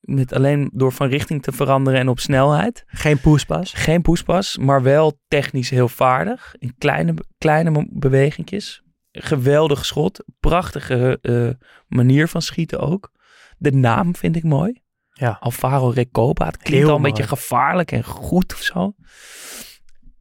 met 0.00 0.32
alleen 0.32 0.70
door 0.72 0.92
van 0.92 1.08
richting 1.08 1.42
te 1.42 1.52
veranderen 1.52 2.00
en 2.00 2.08
op 2.08 2.20
snelheid. 2.20 2.84
Geen 2.86 3.20
poespas. 3.20 3.72
Geen 3.72 4.02
poespas, 4.02 4.56
maar 4.56 4.82
wel 4.82 5.20
technisch 5.28 5.70
heel 5.70 5.88
vaardig. 5.88 6.54
In 6.58 6.74
kleine, 6.78 7.14
kleine 7.38 7.86
bewegingjes. 7.90 8.82
Geweldig 9.12 9.84
schot. 9.84 10.24
Prachtige 10.40 11.18
uh, 11.22 11.50
manier 11.88 12.28
van 12.28 12.42
schieten 12.42 12.80
ook. 12.80 13.12
De 13.58 13.72
naam 13.72 14.16
vind 14.16 14.36
ik 14.36 14.42
mooi. 14.42 14.84
Ja. 15.12 15.36
Alvaro 15.40 15.88
Recoba. 15.88 16.46
Het 16.46 16.56
klinkt 16.56 16.78
Heel 16.78 16.88
al 16.88 16.94
een 16.94 17.00
mooi. 17.00 17.12
beetje 17.12 17.28
gevaarlijk 17.28 17.92
en 17.92 18.04
goed 18.04 18.52
of 18.54 18.62
zo. 18.62 18.94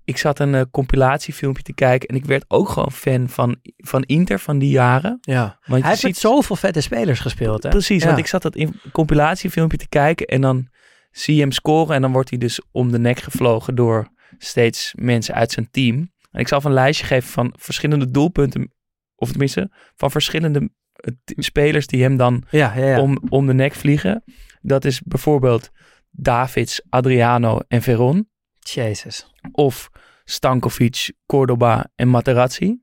Ik 0.05 0.17
zat 0.17 0.39
een 0.39 0.53
uh, 0.53 0.62
compilatiefilmpje 0.71 1.63
te 1.63 1.74
kijken 1.74 2.07
en 2.09 2.15
ik 2.15 2.25
werd 2.25 2.45
ook 2.47 2.69
gewoon 2.69 2.91
fan 2.91 3.29
van, 3.29 3.55
van 3.77 4.03
Inter 4.03 4.39
van 4.39 4.57
die 4.59 4.69
jaren. 4.69 5.17
Ja. 5.21 5.59
Want 5.65 5.81
Hij 5.81 5.89
heeft 5.89 6.01
ziet 6.01 6.17
zoveel 6.17 6.55
vette 6.55 6.81
spelers 6.81 7.19
gespeeld, 7.19 7.63
hè? 7.63 7.69
Precies, 7.69 8.01
Ja. 8.01 8.07
want 8.07 8.19
ik 8.19 8.27
zat 8.27 8.41
dat 8.41 8.55
in 8.55 8.79
compilatiefilmpje 8.91 9.77
te 9.77 9.88
kijken 9.89 10.25
en 10.25 10.41
dan 10.41 10.67
zie 11.12 11.35
je 11.35 11.41
hem 11.41 11.51
scoren 11.51 11.95
en 11.95 12.01
dan 12.01 12.12
wordt 12.12 12.29
hij 12.29 12.38
dus 12.39 12.59
om 12.71 12.91
de 12.91 13.00
nek 13.00 13.19
gevlogen 13.19 13.75
door 13.75 14.07
steeds 14.38 14.93
mensen 14.97 15.33
uit 15.35 15.51
zijn 15.51 15.67
team. 15.71 16.13
En 16.31 16.39
ik 16.39 16.47
zal 16.47 16.62
een 16.63 16.74
lijstje 16.74 17.05
geven 17.05 17.29
van 17.29 17.53
verschillende 17.57 18.12
doelpunten, 18.12 18.74
of 19.15 19.29
tenminste 19.29 19.69
van 19.95 20.12
verschillende 20.12 20.69
eh, 20.93 21.12
spelers 21.25 21.88
die 21.88 22.01
hem 22.01 22.17
dan 22.17 22.43
Ja, 22.50 22.74
ja, 22.75 22.85
ja. 22.85 23.01
om, 23.01 23.21
om 23.29 23.47
de 23.47 23.53
nek 23.53 23.74
vliegen. 23.74 24.24
Dat 24.62 24.85
is 24.85 25.01
bijvoorbeeld 25.01 25.69
Davids, 26.12 26.81
Adriano 26.89 27.59
en 27.67 27.81
Veron. 27.81 28.29
Jezus. 28.59 29.33
Of 29.51 29.89
Stankovic, 30.25 31.12
Cordoba 31.25 31.86
en 31.96 32.08
Materazzi. 32.08 32.82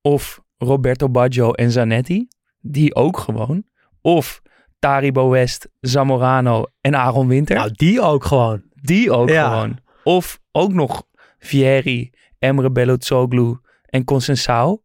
Of 0.00 0.40
Roberto 0.58 1.08
Baggio 1.08 1.52
en 1.52 1.70
Zanetti. 1.70 2.28
Die 2.60 2.94
ook 2.94 3.18
gewoon. 3.18 3.64
Of 4.00 4.42
Taribo 4.78 5.28
West, 5.28 5.68
Zamorano 5.80 6.64
en 6.80 6.94
Aaron 6.94 7.28
Winter. 7.28 7.56
Nou, 7.56 7.70
die 7.72 8.00
ook 8.00 8.24
gewoon. 8.24 8.62
die 8.74 9.12
ook 9.12 9.28
ja. 9.28 9.48
gewoon. 9.50 9.78
Of 10.04 10.40
ook 10.52 10.72
nog 10.72 11.06
Vieri, 11.38 12.10
Emre 12.38 12.70
Belözoğlu 12.70 13.54
en 13.86 14.04
Consensao. 14.04 14.82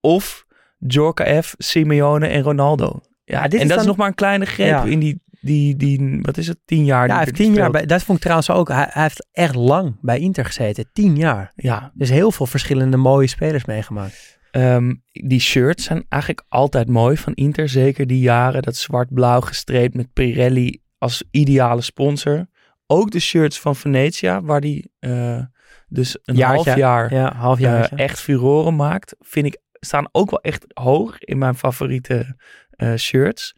Of 0.00 0.46
Djorkaeff, 0.78 1.54
Simeone 1.58 2.26
en 2.26 2.42
Ronaldo. 2.42 3.00
Ja, 3.24 3.42
dit 3.42 3.54
en 3.60 3.66
is 3.66 3.68
dat 3.68 3.80
is 3.80 3.86
nog 3.86 3.96
maar 3.96 4.06
een 4.06 4.14
kleine 4.14 4.44
greep 4.44 4.68
Ja. 4.68 4.82
in 4.82 4.98
die, 4.98 5.22
die, 5.44 5.76
die, 5.76 6.18
wat 6.22 6.36
is 6.36 6.46
het, 6.46 6.58
tien 6.64 6.84
jaar? 6.84 7.06
Ja, 7.06 7.14
hij 7.14 7.24
heeft 7.24 7.36
tien 7.36 7.54
jaar 7.54 7.70
bij, 7.70 7.86
dat 7.86 8.02
vond 8.02 8.16
ik 8.18 8.22
trouwens 8.24 8.50
ook, 8.50 8.68
hij, 8.68 8.86
hij 8.90 9.02
heeft 9.02 9.28
echt 9.32 9.54
lang 9.54 9.96
bij 10.00 10.18
Inter 10.18 10.44
gezeten. 10.44 10.90
Tien 10.92 11.16
jaar. 11.16 11.52
Ja, 11.54 11.92
Dus 11.94 12.10
heel 12.10 12.30
veel 12.30 12.46
verschillende 12.46 12.96
mooie 12.96 13.26
spelers 13.26 13.64
meegemaakt. 13.64 14.38
Ehm, 14.50 14.94
die 15.12 15.40
shirts 15.40 15.84
zijn 15.84 16.04
eigenlijk 16.08 16.44
altijd 16.48 16.88
mooi 16.88 17.16
van 17.16 17.34
Inter. 17.34 17.68
Zeker 17.68 18.06
die 18.06 18.20
jaren. 18.20 18.62
Dat 18.62 18.76
zwart-blauw 18.76 19.40
gestreept 19.40 19.94
met 19.94 20.12
Pirelli 20.12 20.82
als 20.98 21.24
ideale 21.30 21.80
sponsor. 21.80 22.46
Ook 22.86 23.10
de 23.10 23.20
shirts 23.20 23.60
van 23.60 23.76
Venetia, 23.76 24.42
waar 24.42 24.60
die 24.60 24.92
eh, 24.98 25.40
dus 25.88 26.18
een 26.22 26.36
Jaartje, 26.36 26.70
half 26.70 26.78
jaar 26.78 27.14
Ja, 27.14 27.34
half 27.34 27.56
eh, 27.56 27.62
jaar. 27.62 27.92
echt 27.94 28.20
furoren 28.20 28.76
maakt. 28.76 29.16
Vind 29.20 29.46
ik, 29.46 29.58
staan 29.72 30.08
ook 30.12 30.30
wel 30.30 30.40
echt 30.40 30.64
hoog 30.74 31.18
in 31.18 31.38
mijn 31.38 31.54
favoriete 31.54 32.36
eh, 32.70 32.94
shirts. 32.94 33.56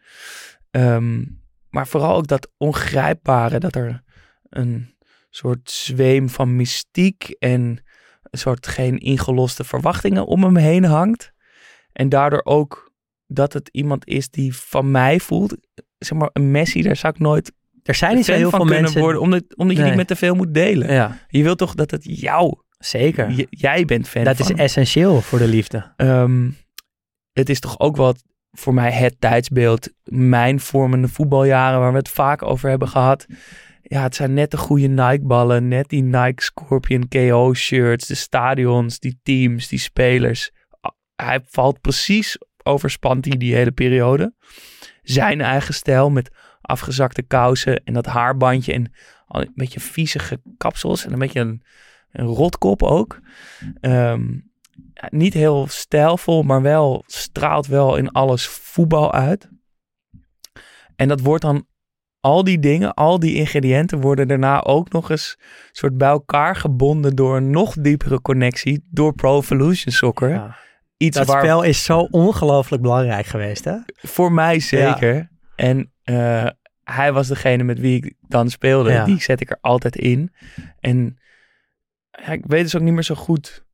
Ehm, 0.71 1.25
maar 1.76 1.87
vooral 1.87 2.16
ook 2.16 2.26
dat 2.26 2.50
ongrijpbare, 2.56 3.59
dat 3.59 3.75
er 3.75 4.02
een 4.49 4.95
soort 5.30 5.71
zweem 5.71 6.28
van 6.28 6.56
mystiek 6.56 7.37
en 7.38 7.61
een 8.23 8.38
soort 8.38 8.66
geen 8.66 8.99
ingeloste 8.99 9.64
verwachtingen 9.64 10.26
om 10.26 10.42
hem 10.45 10.56
heen 10.56 10.85
hangt. 10.85 11.33
En 11.92 12.09
daardoor 12.09 12.40
ook 12.45 12.92
dat 13.26 13.52
het 13.52 13.68
iemand 13.73 14.06
is 14.06 14.30
die 14.30 14.54
van 14.56 14.90
mij 14.90 15.21
voelt. 15.21 15.56
Zeg 15.99 16.18
maar, 16.18 16.30
een 16.33 16.50
Messi, 16.50 16.83
daar 16.83 16.97
zou 16.97 17.12
ik 17.12 17.21
nooit 17.21 17.52
er 17.83 17.95
zijn 17.95 18.16
niet 18.16 18.25
zo 18.25 18.33
heel 18.33 18.50
veel 18.50 18.64
mensen. 18.64 19.00
worden, 19.00 19.21
omdat, 19.21 19.45
omdat 19.56 19.73
je 19.76 19.80
Nee. 19.83 19.90
niet 19.90 19.99
met 19.99 20.09
te 20.09 20.16
veel 20.16 20.35
moet 20.35 20.54
delen. 20.54 20.92
Ja, 20.92 21.18
Je 21.28 21.42
wilt 21.42 21.59
toch 21.59 21.75
dat 21.75 21.90
het 21.90 22.04
jou, 22.04 22.54
zeker. 22.78 23.30
j- 23.30 23.47
jij 23.50 23.85
bent 23.85 24.09
fan 24.09 24.25
dat 24.25 24.37
van 24.37 24.50
is 24.50 24.61
essentieel 24.61 25.21
voor 25.21 25.38
de 25.38 25.47
liefde. 25.49 25.92
Ehm, 25.97 26.50
het 27.33 27.49
is 27.49 27.61
toch 27.61 27.78
ook 27.78 27.97
wat 27.97 28.23
voor 28.59 28.75
mij 28.75 28.93
het 28.93 29.21
tijdsbeeld. 29.21 29.89
Mijn 30.05 30.61
vormende 30.61 31.09
voetbaljaren 31.09 31.81
waar 31.81 31.93
we 31.93 31.99
het 31.99 32.09
vaak 32.09 32.43
over 32.43 32.69
hebben 32.69 32.89
gehad. 32.89 33.27
Ja, 33.83 34.03
het 34.03 34.15
zijn 34.15 34.35
net 34.35 34.51
de 34.51 34.57
goede 34.57 34.87
Nike-ballen. 34.87 35.69
Net 35.69 35.89
die 35.89 36.03
Nike 36.03 36.43
Scorpion 36.43 37.09
KO 37.09 37.55
shirts. 37.55 38.07
De 38.07 38.15
stadions, 38.15 38.99
die 38.99 39.21
teams, 39.23 39.69
die 39.69 39.79
spelers. 39.79 40.51
Hij 41.17 41.41
valt 41.45 41.81
precies 41.81 42.39
overspant 42.63 43.25
die, 43.25 43.37
die 43.37 43.55
hele 43.55 43.73
periode. 43.73 44.35
Zijn 45.03 45.41
eigen 45.41 45.75
stijl 45.75 46.11
met 46.11 46.31
afgezakte 46.61 47.23
kousen 47.23 47.85
en 47.85 47.93
dat 47.93 48.07
haarbandje. 48.07 48.73
En 48.73 48.93
een 49.27 49.53
beetje 49.55 49.81
viezige 49.81 50.41
kapsels. 50.57 51.05
En 51.05 51.13
een 51.13 51.19
beetje 51.19 51.41
een, 51.41 51.63
een 52.11 52.27
rotkop 52.27 52.83
ook. 52.83 53.21
Ja, 53.81 54.13
niet 55.09 55.35
heel 55.35 55.67
stijlvol, 55.69 56.43
maar 56.43 56.62
wel 56.62 57.05
straalt 57.07 57.67
wel 57.67 57.97
in 57.97 58.11
alles 58.11 58.47
voetbal 58.47 59.12
uit. 59.12 59.49
En 60.97 61.09
dat 61.09 61.21
wordt 61.21 61.43
dan 61.43 61.67
al 62.21 62.45
die 62.45 62.59
dingen, 62.59 62.95
al 62.95 63.19
die 63.19 63.35
ingrediënten 63.35 64.00
worden 64.00 64.29
daarna 64.29 64.62
ook 64.62 64.93
nog 64.93 65.11
eens 65.11 65.38
soort 65.73 65.97
bij 65.97 66.09
elkaar 66.09 66.57
gebonden 66.57 67.17
door 67.17 67.37
een 67.37 67.50
nog 67.50 67.75
diepere 67.75 68.21
connectie 68.21 68.87
door 68.91 69.15
Pro 69.15 69.38
Evolution 69.38 69.93
Soccer. 69.93 70.31
Ja. 70.31 70.57
Iets 70.97 71.17
Dat 71.17 71.26
waar 71.26 71.43
spel 71.43 71.62
is 71.62 71.85
zo 71.85 71.99
ongelooflijk 71.99 72.83
belangrijk 72.83 73.26
geweest, 73.26 73.65
hè? 73.65 73.76
voor 73.95 74.33
mij 74.33 74.61
zeker. 74.61 75.31
En 75.57 75.93
eh, 76.03 76.47
hij 76.85 77.12
was 77.12 77.29
degene 77.29 77.62
met 77.62 77.79
wie 77.79 77.97
ik 77.97 78.15
dan 78.21 78.50
speelde. 78.50 78.91
Ja. 78.91 79.05
Die 79.05 79.21
zet 79.21 79.41
ik 79.41 79.50
er 79.50 79.59
altijd 79.61 79.97
in. 79.97 80.33
En 80.81 81.19
ja, 82.11 82.33
ik 82.33 82.45
weet 82.47 82.62
dus 82.62 82.76
ook 82.76 82.83
niet 82.83 82.93
meer 82.93 83.03
zo 83.03 83.15
goed 83.15 83.66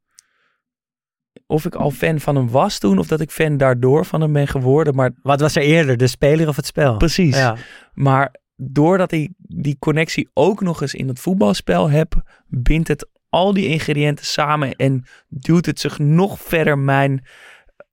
of 1.52 1.64
ik 1.64 1.74
al 1.74 1.90
fan 1.90 2.20
van 2.20 2.36
hem 2.36 2.50
was 2.50 2.78
toen, 2.78 2.98
of 2.98 3.06
dat 3.06 3.20
ik 3.20 3.30
fan 3.30 3.56
daardoor 3.56 4.04
van 4.04 4.20
hem 4.20 4.32
ben 4.32 4.48
geworden. 4.48 4.94
Maar 4.94 5.10
Wat 5.22 5.40
was 5.40 5.56
er 5.56 5.62
eerder, 5.62 5.96
de 5.96 6.06
speler 6.06 6.48
of 6.48 6.56
het 6.56 6.66
spel? 6.66 6.96
precies. 6.96 7.36
Ja. 7.36 7.56
Maar 7.92 8.34
doordat 8.56 9.12
ik 9.12 9.30
die 9.38 9.76
connectie 9.78 10.30
ook 10.34 10.60
nog 10.60 10.80
eens 10.80 10.94
in 10.94 11.08
het 11.08 11.20
voetbalspel 11.20 11.90
heb, 11.90 12.22
bindt 12.48 12.88
het 12.88 13.08
al 13.28 13.52
die 13.52 13.66
ingrediënten 13.68 14.26
samen 14.26 14.72
en 14.72 15.04
duwt 15.28 15.66
het 15.66 15.80
zich 15.80 15.98
nog 15.98 16.40
verder 16.40 16.78
mijn, 16.78 17.24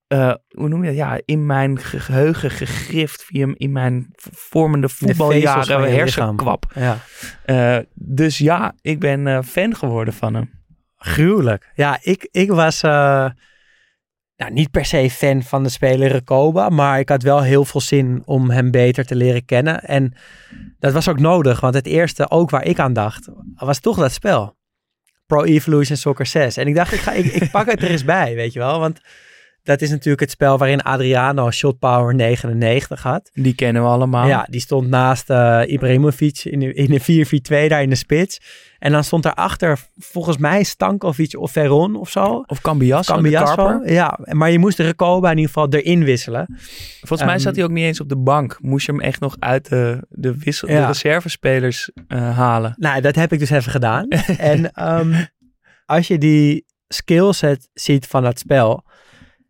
eh, 0.07 0.33
hoe 0.49 0.67
noem 0.69 0.81
je 0.83 0.87
dat? 0.87 0.97
Ja, 0.97 1.19
in 1.25 1.45
mijn 1.45 1.79
geheugen 1.79 2.51
gegrift, 2.51 3.23
via 3.23 3.47
in 3.53 3.71
mijn 3.71 4.07
vormende 4.31 4.89
voetbaljaren 4.89 5.91
hersenkwap. 5.91 6.65
ja. 6.75 6.97
Eh, 7.45 7.77
dus 7.93 8.37
ja, 8.37 8.73
ik 8.81 8.99
ben 8.99 9.27
eh, 9.27 9.41
fan 9.43 9.75
geworden 9.75 10.13
van 10.13 10.33
hem. 10.33 10.49
Gruwelijk. 10.95 11.71
Ja, 11.75 11.99
ik, 12.01 12.27
ik 12.31 12.51
was 12.51 12.81
nou, 14.39 14.51
niet 14.51 14.72
per 14.72 14.86
se 14.86 15.10
fan 15.10 15.43
van 15.43 15.63
de 15.63 15.69
speler 15.69 16.12
Recoba, 16.12 16.69
maar 16.69 17.00
ik 17.00 17.10
had 17.10 17.24
wel 17.24 17.41
heel 17.41 17.65
veel 17.65 17.81
zin 17.81 18.22
om 18.25 18.50
hem 18.50 18.72
beter 18.72 19.05
te 19.05 19.15
leren 19.15 19.46
kennen. 19.46 19.84
En 19.84 20.13
dat 20.79 20.93
was 20.93 21.08
ook 21.08 21.19
nodig, 21.19 21.60
want 21.60 21.74
het 21.74 21.86
eerste, 21.86 22.29
ook 22.29 22.50
waar 22.50 22.65
ik 22.65 22.79
aan 22.79 22.93
dacht, 22.93 23.29
was 23.55 23.79
toch 23.79 23.98
dat 23.98 24.12
spel. 24.12 24.58
Pro 25.25 25.43
Evolution 25.43 25.98
Soccer 25.98 26.25
6. 26.25 26.58
En 26.58 26.67
ik 26.67 26.75
dacht, 26.75 26.93
ik, 26.93 27.00
ga, 27.00 27.12
ik, 27.12 27.25
ik 27.25 27.51
pak 27.51 27.72
het 27.72 27.81
er 27.81 27.89
eens 27.89 28.05
bij, 28.05 28.36
weet 28.36 28.53
je 28.53 28.60
wel. 28.60 28.79
Want 28.79 29.01
dat 29.63 29.81
is 29.81 29.89
natuurlijk 29.89 30.19
het 30.19 30.31
spel 30.31 30.57
waarin 30.57 30.81
Adriano 30.81 31.51
shot 31.51 31.79
power 31.79 32.15
99 32.15 33.01
had. 33.03 33.29
Die 33.33 33.55
kennen 33.55 33.81
we 33.81 33.87
allemaal. 33.87 34.27
Ja, 34.27 34.47
die 34.49 34.61
stond 34.61 34.87
naast 34.87 35.29
eh 35.29 35.61
Ibrahimovic 35.65 36.39
in 36.43 36.59
de, 36.59 36.73
in 36.73 36.89
de 36.91 37.65
4-4-2 37.65 37.67
daar 37.69 37.81
in 37.81 37.89
de 37.89 37.95
spits. 37.95 38.39
En 38.79 38.91
dan 38.91 39.03
stond 39.03 39.23
daarachter 39.23 39.79
volgens 39.97 40.37
mij 40.37 40.63
Stankovic 40.63 41.37
of 41.39 41.51
Veron 41.51 41.95
of 41.95 42.09
zo. 42.09 42.43
Of 42.47 42.61
Cambiasso, 42.61 43.13
Cambiasso. 43.13 43.81
Ja, 43.85 44.19
maar 44.23 44.51
je 44.51 44.59
moest 44.59 44.77
de 44.77 44.83
Recoba 44.83 45.31
in 45.31 45.37
ieder 45.37 45.53
geval 45.53 45.69
erin 45.69 46.03
wisselen. 46.03 46.45
Volgens 46.99 47.21
mij 47.23 47.33
Ehm, 47.33 47.39
zat 47.43 47.55
hij 47.55 47.63
ook 47.63 47.71
niet 47.71 47.83
eens 47.85 47.99
op 47.99 48.09
de 48.09 48.17
bank. 48.17 48.57
Moest 48.61 48.85
je 48.85 48.91
hem 48.91 49.01
echt 49.01 49.19
nog 49.19 49.35
uit 49.39 49.69
de, 49.69 50.05
de, 50.09 50.37
wissel, 50.37 50.67
de 50.67 50.73
Ja. 50.73 50.87
reservespelers 50.87 51.91
eh, 52.07 52.37
halen. 52.37 52.73
Nou, 52.77 53.01
dat 53.01 53.15
heb 53.15 53.33
ik 53.33 53.39
dus 53.39 53.49
even 53.49 53.71
gedaan. 53.71 54.07
en 54.37 54.71
ehm, 54.73 55.13
als 55.85 56.07
je 56.07 56.17
die 56.17 56.65
skillset 56.87 57.69
ziet 57.73 58.07
van 58.07 58.23
dat 58.23 58.39
spel, 58.39 58.83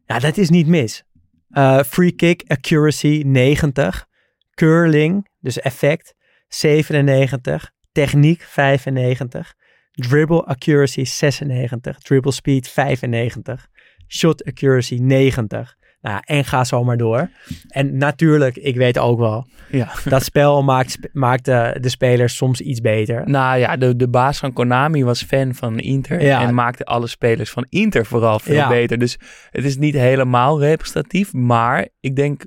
ja, 0.09 0.19
dat 0.19 0.37
is 0.37 0.49
niet 0.49 0.67
mis. 0.67 1.03
Eh, 1.49 1.83
free 1.83 2.11
kick 2.11 2.43
accuracy 2.47 3.23
90, 3.25 4.07
curling, 4.53 5.29
dus 5.39 5.59
effect 5.59 6.15
97, 6.47 7.71
techniek 7.91 8.41
95, 8.41 9.53
dribble 9.91 10.45
accuracy 10.45 11.03
96, 11.03 11.99
dribble 11.99 12.31
speed 12.31 12.67
95, 12.67 13.67
shot 14.07 14.45
accuracy 14.45 14.95
90, 14.95 15.77
Nou, 16.01 16.21
en 16.25 16.45
ga 16.45 16.63
zo 16.63 16.83
maar 16.83 16.97
door. 16.97 17.29
En 17.67 17.97
natuurlijk, 17.97 18.55
ik 18.57 18.75
weet 18.75 18.97
ook 18.97 19.19
wel, 19.19 19.47
Ja. 19.71 19.91
dat 20.05 20.23
spel 20.23 20.63
maakt, 20.63 20.97
maakt 21.13 21.45
de, 21.45 21.77
de 21.81 21.89
spelers 21.89 22.35
soms 22.35 22.61
iets 22.61 22.81
beter. 22.81 23.29
Nou 23.29 23.57
ja, 23.59 23.77
de, 23.77 23.95
de 23.95 24.09
baas 24.09 24.37
van 24.39 24.53
Konami 24.53 25.03
was 25.03 25.23
fan 25.23 25.53
van 25.55 25.79
Inter. 25.79 26.21
Ja. 26.21 26.41
En 26.41 26.53
maakte 26.53 26.85
alle 26.85 27.07
spelers 27.07 27.49
van 27.49 27.65
Inter 27.69 28.05
vooral 28.05 28.39
veel 28.39 28.55
Ja. 28.55 28.67
beter. 28.67 28.97
Dus 28.99 29.17
het 29.49 29.65
is 29.65 29.77
niet 29.77 29.93
helemaal 29.95 30.59
representatief. 30.59 31.33
Maar 31.33 31.87
ik 31.99 32.15
denk, 32.15 32.45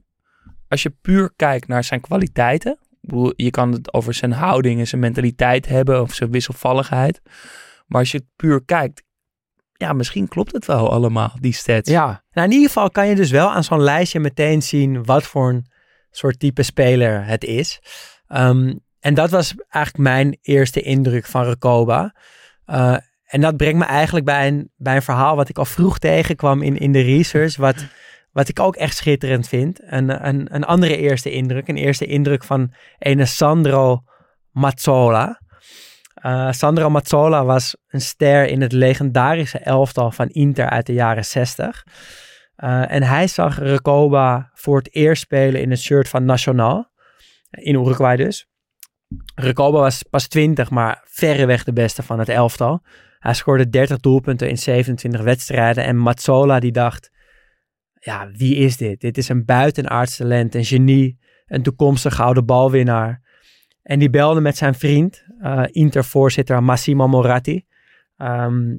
als 0.68 0.82
je 0.82 0.90
puur 1.02 1.32
kijkt 1.36 1.68
naar 1.68 1.84
zijn 1.84 2.00
kwaliteiten. 2.00 2.78
Je 3.36 3.50
kan 3.50 3.72
het 3.72 3.92
over 3.92 4.14
zijn 4.14 4.32
houding 4.32 4.80
en 4.80 4.86
zijn 4.86 5.00
mentaliteit 5.00 5.68
hebben. 5.68 6.00
Of 6.00 6.14
zijn 6.14 6.30
wisselvalligheid. 6.30 7.20
Maar 7.86 8.00
als 8.00 8.10
je 8.10 8.18
het 8.18 8.26
puur 8.36 8.64
kijkt. 8.64 9.02
Ja, 9.82 9.92
misschien 9.92 10.28
klopt 10.28 10.52
het 10.52 10.66
wel 10.66 10.90
allemaal, 10.90 11.32
die 11.40 11.52
stats. 11.52 11.90
Ja, 11.90 12.22
nou, 12.32 12.46
in 12.46 12.52
ieder 12.52 12.68
geval 12.68 12.90
kan 12.90 13.08
je 13.08 13.14
dus 13.14 13.30
wel 13.30 13.50
aan 13.50 13.64
zo'n 13.64 13.82
lijstje 13.82 14.20
meteen 14.20 14.62
zien 14.62 15.04
wat 15.04 15.22
voor 15.22 15.48
een 15.48 15.66
soort 16.10 16.38
type 16.38 16.62
speler 16.62 17.24
het 17.24 17.44
is. 17.44 17.80
Ehm, 18.28 18.74
en 19.00 19.14
dat 19.14 19.30
was 19.30 19.54
eigenlijk 19.68 20.04
mijn 20.04 20.38
eerste 20.42 20.80
indruk 20.80 21.26
van 21.26 21.44
Recoba. 21.44 22.14
Eh, 22.64 22.96
en 23.24 23.40
dat 23.40 23.56
brengt 23.56 23.78
me 23.78 23.84
eigenlijk 23.84 24.24
bij 24.24 24.48
een, 24.48 24.70
bij 24.76 24.96
een 24.96 25.02
verhaal 25.02 25.36
wat 25.36 25.48
ik 25.48 25.58
al 25.58 25.64
vroeg 25.64 25.98
tegenkwam 25.98 26.62
in, 26.62 26.78
in 26.78 26.92
de 26.92 27.00
research. 27.00 27.56
Wat, 27.56 27.86
wat 28.32 28.48
ik 28.48 28.60
ook 28.60 28.76
echt 28.76 28.96
schitterend 28.96 29.48
vind. 29.48 29.80
Een, 29.82 30.26
een, 30.28 30.54
een 30.54 30.64
andere 30.64 30.96
eerste 30.96 31.30
indruk. 31.30 31.68
Een 31.68 31.76
eerste 31.76 32.06
indruk 32.06 32.44
van 32.44 32.72
Sandro 33.18 34.02
Mazzola. 34.50 35.40
Eh, 36.22 36.52
Sandro 36.52 36.90
Mazzola 36.90 37.44
was 37.44 37.76
een 37.88 38.00
ster 38.00 38.46
in 38.46 38.60
het 38.60 38.72
legendarische 38.72 39.58
elftal 39.58 40.10
van 40.10 40.28
Inter 40.28 40.68
uit 40.68 40.86
de 40.86 40.92
jaren 40.92 41.24
60. 41.24 41.86
Eh, 42.54 42.92
en 42.92 43.02
hij 43.02 43.26
zag 43.26 43.58
Recoba 43.58 44.50
voor 44.54 44.76
het 44.78 44.94
eerst 44.94 45.22
spelen 45.22 45.60
in 45.60 45.70
het 45.70 45.80
shirt 45.80 46.08
van 46.08 46.24
Nacional. 46.24 46.90
In 47.50 47.74
Uruguay 47.74 48.16
dus. 48.16 48.46
Recoba 49.34 49.78
was 49.78 50.02
pas 50.02 50.26
20, 50.26 50.70
maar 50.70 51.02
verreweg 51.04 51.64
de 51.64 51.72
beste 51.72 52.02
van 52.02 52.18
het 52.18 52.28
elftal. 52.28 52.82
Hij 53.18 53.34
scoorde 53.34 53.68
30 53.68 54.00
doelpunten 54.00 54.48
in 54.48 54.58
27 54.58 55.20
wedstrijden. 55.20 55.84
En 55.84 55.96
Mazzola 55.96 56.60
die 56.60 56.72
dacht, 56.72 57.10
ja, 58.00 58.30
wie 58.30 58.56
is 58.56 58.76
dit? 58.76 59.00
Dit 59.00 59.18
is 59.18 59.28
een 59.28 59.44
buitenaards 59.44 60.16
talent, 60.16 60.54
een 60.54 60.64
genie, 60.64 61.18
een 61.46 61.62
toekomstig 61.62 62.14
gouden 62.14 62.46
balwinnaar. 62.46 63.21
En 63.82 63.98
die 63.98 64.10
belde 64.10 64.40
met 64.40 64.56
zijn 64.56 64.74
vriend, 64.74 65.24
eh 65.40 65.62
Inter-voorzitter 65.70 66.62
Massimo 66.62 67.08
Moratti. 67.08 67.64
Ehm, 68.16 68.76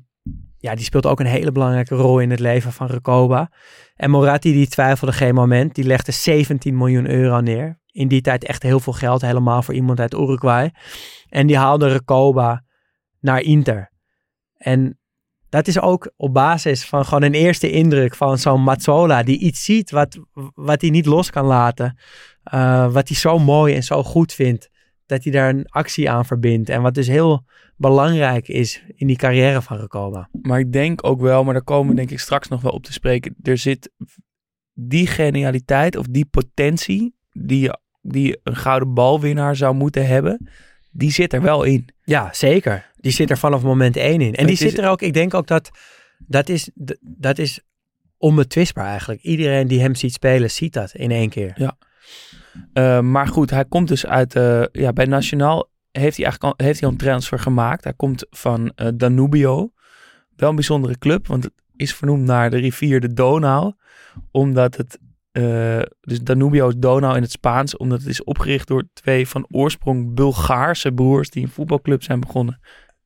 ja, 0.57 0.75
die 0.75 0.86
speelt 0.86 1.05
ook 1.05 1.19
een 1.19 1.25
hele 1.25 1.51
belangrijke 1.51 1.95
rol 1.95 2.19
in 2.19 2.29
het 2.29 2.39
leven 2.39 2.72
van 2.72 2.88
Recoba. 2.88 3.51
En 3.95 4.10
Moratti 4.10 4.53
die 4.53 4.67
twijfelde 4.67 5.13
geen 5.13 5.33
moment. 5.33 5.75
Die 5.75 5.83
legde 5.83 6.12
17 6.12 6.77
miljoen 6.77 7.10
euro 7.10 7.39
neer. 7.39 7.79
In 7.91 8.07
die 8.07 8.22
tijd 8.22 8.43
echt 8.43 8.63
heel 8.63 8.79
veel 8.79 8.93
geld, 8.93 9.22
helemaal 9.22 9.62
voor 9.62 9.74
iemand 9.74 10.00
uit 10.00 10.13
Uruguay. 10.13 10.74
En 11.29 11.48
die 11.48 11.57
haalde 11.57 11.88
Recoba 11.88 12.63
naar 13.19 13.41
Inter. 13.41 13.91
En 14.57 15.00
dat 15.50 15.67
is 15.67 15.79
ook 15.79 16.12
op 16.15 16.33
basis 16.33 16.86
van 16.86 17.05
gewoon 17.05 17.24
een 17.24 17.33
eerste 17.33 17.72
indruk 17.72 18.15
van 18.15 18.38
zo'n 18.38 18.63
Mazzola. 18.63 19.24
Die 19.24 19.39
iets 19.39 19.63
ziet 19.63 19.91
wat, 19.91 20.19
wat 20.53 20.81
hij 20.81 20.89
niet 20.89 21.05
los 21.05 21.29
kan 21.29 21.45
laten. 21.45 21.98
Eh, 22.43 22.91
wat 22.93 23.07
hij 23.07 23.17
zo 23.17 23.39
mooi 23.39 23.75
en 23.75 23.83
zo 23.83 24.03
goed 24.03 24.33
vindt. 24.33 24.69
Dat 25.13 25.24
hij 25.24 25.34
daar 25.34 25.50
een 25.50 25.65
actie 25.70 26.10
aan 26.10 26.25
verbindt. 26.25 26.70
En 26.70 26.82
wat 26.82 26.93
dus 26.93 27.08
heel 27.08 27.46
belangrijk 27.75 28.48
is 28.48 28.84
in 28.96 29.08
die 29.08 29.15
carrière 29.17 29.62
van 29.62 29.77
Recoba. 29.77 30.29
Maar 30.41 30.60
ik 30.60 30.72
denk 30.72 31.05
ook 31.08 31.22
wel, 31.22 31.43
maar 31.43 31.53
daar 31.53 31.63
komen 31.63 31.89
we 31.89 31.96
denk 31.96 32.12
ik 32.12 32.20
straks 32.20 32.48
nog 32.48 32.62
wel 32.62 32.72
op 32.72 32.84
te 32.84 32.93
spreken. 32.93 33.36
Er 33.41 33.58
zit 33.58 33.91
die 34.74 35.08
genialiteit 35.08 35.96
of 35.96 36.05
die 36.10 36.25
potentie 36.25 37.15
die, 37.32 37.70
die 38.01 38.39
een 38.43 38.55
gouden 38.55 38.93
balwinnaar 38.93 39.55
zou 39.55 39.75
moeten 39.75 40.08
hebben, 40.08 40.50
die 40.91 41.12
zit 41.12 41.34
er 41.34 41.41
wel 41.41 41.63
in. 41.63 41.88
Ja, 42.03 42.29
zeker. 42.34 42.91
Die 42.96 43.12
zit 43.12 43.29
er 43.29 43.38
vanaf 43.38 43.63
moment 43.63 43.96
één 43.98 44.22
in. 44.22 44.34
En 44.36 44.46
die 44.46 44.53
is- 44.53 44.60
zit 44.60 44.77
er 44.77 44.89
ook, 44.89 45.01
ik 45.01 45.13
denk 45.13 45.34
ook 45.34 45.48
dat 45.48 45.72
dat 46.27 46.50
is, 46.50 46.70
dat 47.01 47.38
is 47.38 47.60
onbetwistbaar 48.17 48.88
eigenlijk. 48.88 49.22
Iedereen 49.22 49.67
die 49.67 49.79
hem 49.82 49.96
ziet 49.96 50.13
spelen, 50.13 50.51
ziet 50.51 50.74
dat 50.74 50.94
in 50.94 51.11
één 51.11 51.29
keer. 51.29 51.53
Uh, 52.74 53.00
maar 53.00 53.27
goed, 53.27 53.50
hij 53.50 53.66
komt 53.66 53.87
dus 53.87 54.05
uit, 54.05 54.35
uh, 54.35 54.63
ja, 54.72 54.94
bij 54.94 55.05
Nationaal 55.05 55.72
heeft 55.92 56.18
hij 56.18 56.25
eigenlijk 56.25 56.59
al, 56.59 56.66
heeft 56.66 56.79
hij 56.79 56.89
een 56.89 56.98
transfer 56.98 57.39
gemaakt. 57.39 57.83
Hij 57.83 57.94
komt 57.94 58.25
van 58.29 58.72
uh, 58.75 58.87
Danubio. 58.96 59.72
Wel 60.35 60.50
een 60.50 60.55
bijzondere 60.55 60.98
club, 60.98 61.27
want 61.27 61.44
het 61.44 61.53
is 61.75 61.96
vernoemd 61.96 62.24
naar 62.24 62.50
de 62.50 62.57
rivier 62.57 63.00
de 63.00 63.13
Donau. 63.13 63.74
Omdat 64.31 64.77
het, 64.77 65.00
dus 66.01 66.22
Danubio 66.22 66.68
is 66.68 66.75
Donau 66.77 67.16
in 67.16 67.22
het 67.22 67.31
Spaans, 67.31 67.77
omdat 67.77 68.00
het 68.00 68.09
is 68.09 68.24
opgericht 68.24 68.68
door 68.68 68.83
twee 68.94 69.27
van 69.27 69.48
oorsprong 69.51 70.13
Bulgaarse 70.13 70.92
broers 70.92 71.29
die 71.29 71.44
een 71.44 71.50
voetbalclub 71.50 72.03
zijn 72.03 72.20
begonnen 72.20 72.59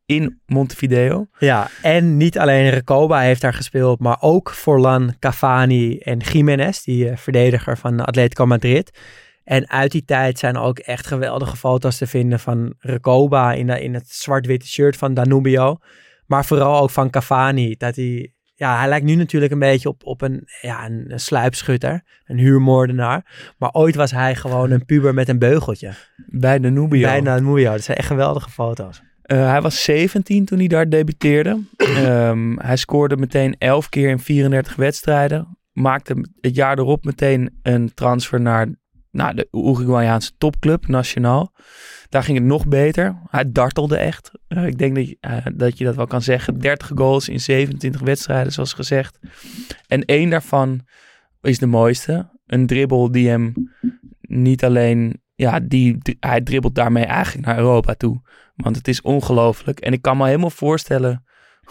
in 0.05 0.41
Montevideo. 0.45 1.27
Ja, 1.39 1.67
en 1.81 2.17
niet 2.17 2.39
alleen 2.39 2.69
Recoba 2.69 3.19
heeft 3.19 3.41
daar 3.41 3.53
gespeeld, 3.53 3.99
maar 3.99 4.17
ook 4.19 4.51
Forlan, 4.51 5.15
Cavani 5.19 5.97
en 5.97 6.17
Jiménez, 6.17 6.83
die 6.83 7.15
verdediger 7.15 7.77
van 7.77 8.05
Atletico 8.05 8.45
Madrid. 8.45 8.99
En 9.47 9.69
uit 9.69 9.91
die 9.91 10.05
tijd 10.05 10.39
zijn 10.39 10.57
ook 10.57 10.79
echt 10.79 11.07
geweldige 11.07 11.57
foto's 11.57 11.97
te 11.97 12.07
vinden 12.07 12.39
van 12.39 12.73
Recoba 12.79 13.53
in, 13.53 13.67
de, 13.67 13.83
in 13.83 13.93
het 13.93 14.10
zwart-witte 14.10 14.67
shirt 14.67 14.97
van 14.97 15.13
Danubio. 15.13 15.77
Maar 16.25 16.45
vooral 16.45 16.81
ook 16.81 16.89
van 16.89 17.10
Cavani. 17.10 17.75
Dat 17.77 17.95
hij, 17.95 18.33
ja, 18.55 18.77
hij 18.77 18.88
lijkt 18.88 19.05
nu 19.05 19.15
natuurlijk 19.15 19.51
een 19.51 19.60
beetje 19.60 19.89
op, 19.89 20.05
op 20.05 20.21
een, 20.21 20.47
ja, 20.62 20.86
een, 20.86 21.05
een 21.07 21.19
sluipschutter, 21.19 22.03
een 22.25 22.38
huurmoordenaar. 22.38 23.53
Maar 23.57 23.71
ooit 23.71 23.95
was 23.95 24.12
hij 24.12 24.36
gewoon 24.36 24.71
een 24.71 24.86
puber 24.86 25.13
met 25.13 25.29
een 25.29 25.39
beugeltje. 25.39 25.93
Bij 26.25 26.60
Danubio. 26.60 27.07
Bij 27.07 27.21
Danubio. 27.21 27.71
Dat 27.71 27.83
zijn 27.83 27.97
echt 27.97 28.07
geweldige 28.07 28.49
foto's. 28.49 29.01
Uh, 29.25 29.49
hij 29.49 29.62
was 29.62 29.83
17 29.83 30.45
toen 30.45 30.57
hij 30.57 30.67
daar 30.67 30.89
debuteerde. 30.89 31.62
um, 31.77 32.60
hij 32.60 32.77
scoorde 32.77 33.17
meteen 33.17 33.55
11 33.57 33.89
keer 33.89 34.10
in 34.10 34.19
34 34.19 34.75
wedstrijden. 34.75 35.57
Maakte 35.71 36.29
het 36.41 36.55
jaar 36.55 36.77
erop 36.77 37.05
meteen 37.05 37.60
een 37.62 37.93
transfer 37.93 38.41
naar 38.41 38.67
nou, 39.17 39.36
de 39.36 39.47
Uruguayaanse 39.51 40.32
topclub, 40.38 40.88
Nacional. 40.88 41.51
Daar 42.10 42.23
ging 42.23 42.38
het 42.38 42.47
nog 42.47 42.67
beter. 42.67 43.21
Hij 43.30 43.51
dartelde 43.51 43.97
echt. 43.97 44.32
Uh, 44.49 44.65
ik 44.65 44.77
denk 44.77 44.95
dat 44.95 45.08
je, 45.08 45.17
uh, 45.21 45.45
dat 45.53 45.77
je 45.77 45.84
dat 45.84 45.95
wel 45.95 46.08
kan 46.08 46.21
zeggen. 46.21 46.60
30 46.60 46.91
goals 46.95 47.30
in 47.30 47.39
27 47.39 48.01
wedstrijden, 48.01 48.51
zoals 48.51 48.73
gezegd. 48.73 49.19
En 49.88 50.06
één 50.06 50.30
daarvan 50.30 50.82
is 51.41 51.60
de 51.60 51.65
mooiste. 51.65 52.30
Een 52.45 52.65
dribbel 52.65 53.12
die 53.12 53.30
hem 53.30 53.53
niet 54.21 54.63
alleen... 54.63 55.21
Ja, 55.36 55.60
die, 55.60 55.97
hij 56.19 56.41
dribbelt 56.41 56.75
daarmee 56.75 57.06
eigenlijk 57.06 57.45
naar 57.45 57.58
Europa 57.58 57.93
toe. 57.93 58.21
Want 58.56 58.75
het 58.75 58.88
is 58.88 59.01
ongelooflijk. 59.01 59.80
En 59.80 59.93
ik 59.93 60.01
kan 60.01 60.17
me 60.17 60.25
helemaal 60.25 60.49
voorstellen 60.49 61.25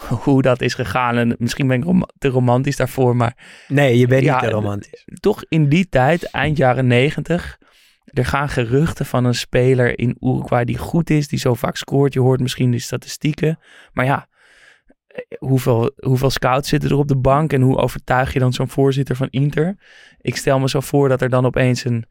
hoe 0.23 0.41
dat 0.41 0.61
is 0.61 0.73
gegaan. 0.73 1.17
En 1.17 1.35
misschien 1.39 1.67
ben 1.67 1.77
ik 1.77 1.83
rom 1.83 2.05
te 2.17 2.27
romantisch 2.27 2.75
daarvoor, 2.75 3.15
maar... 3.15 3.37
Nee, 3.67 3.97
je 3.97 4.07
bent 4.07 4.23
ja, 4.23 4.33
niet 4.33 4.49
te 4.49 4.55
romantisch. 4.55 5.05
Toch 5.19 5.43
in 5.49 5.69
die 5.69 5.89
tijd, 5.89 6.23
eind 6.23 6.57
jaren 6.57 6.87
negentig... 6.87 7.57
Er 8.07 8.25
gaan 8.25 8.49
geruchten 8.49 9.05
van 9.05 9.25
een 9.25 9.35
speler 9.35 9.99
in 9.99 10.17
Uruguay 10.19 10.65
die 10.65 10.77
goed 10.77 11.09
is, 11.09 11.27
die 11.27 11.39
zo 11.39 11.53
vaak 11.53 11.75
scoort. 11.75 12.13
Je 12.13 12.19
hoort 12.19 12.39
misschien 12.39 12.71
die 12.71 12.79
statistieken. 12.79 13.59
Maar 13.93 14.05
ja, 14.05 14.27
hoeveel, 15.37 15.91
hoeveel 15.95 16.29
scouts 16.29 16.69
zitten 16.69 16.89
er 16.89 16.97
op 16.97 17.07
de 17.07 17.17
bank 17.17 17.53
en 17.53 17.61
hoe 17.61 17.77
overtuig 17.77 18.33
je 18.33 18.39
dan 18.39 18.53
zo'n 18.53 18.69
voorzitter 18.69 19.15
van 19.15 19.27
Inter? 19.29 19.77
Ik 20.21 20.35
stel 20.35 20.59
me 20.59 20.69
zo 20.69 20.79
voor 20.79 21.09
dat 21.09 21.21
er 21.21 21.29
dan 21.29 21.45
opeens 21.45 21.85
een 21.85 22.05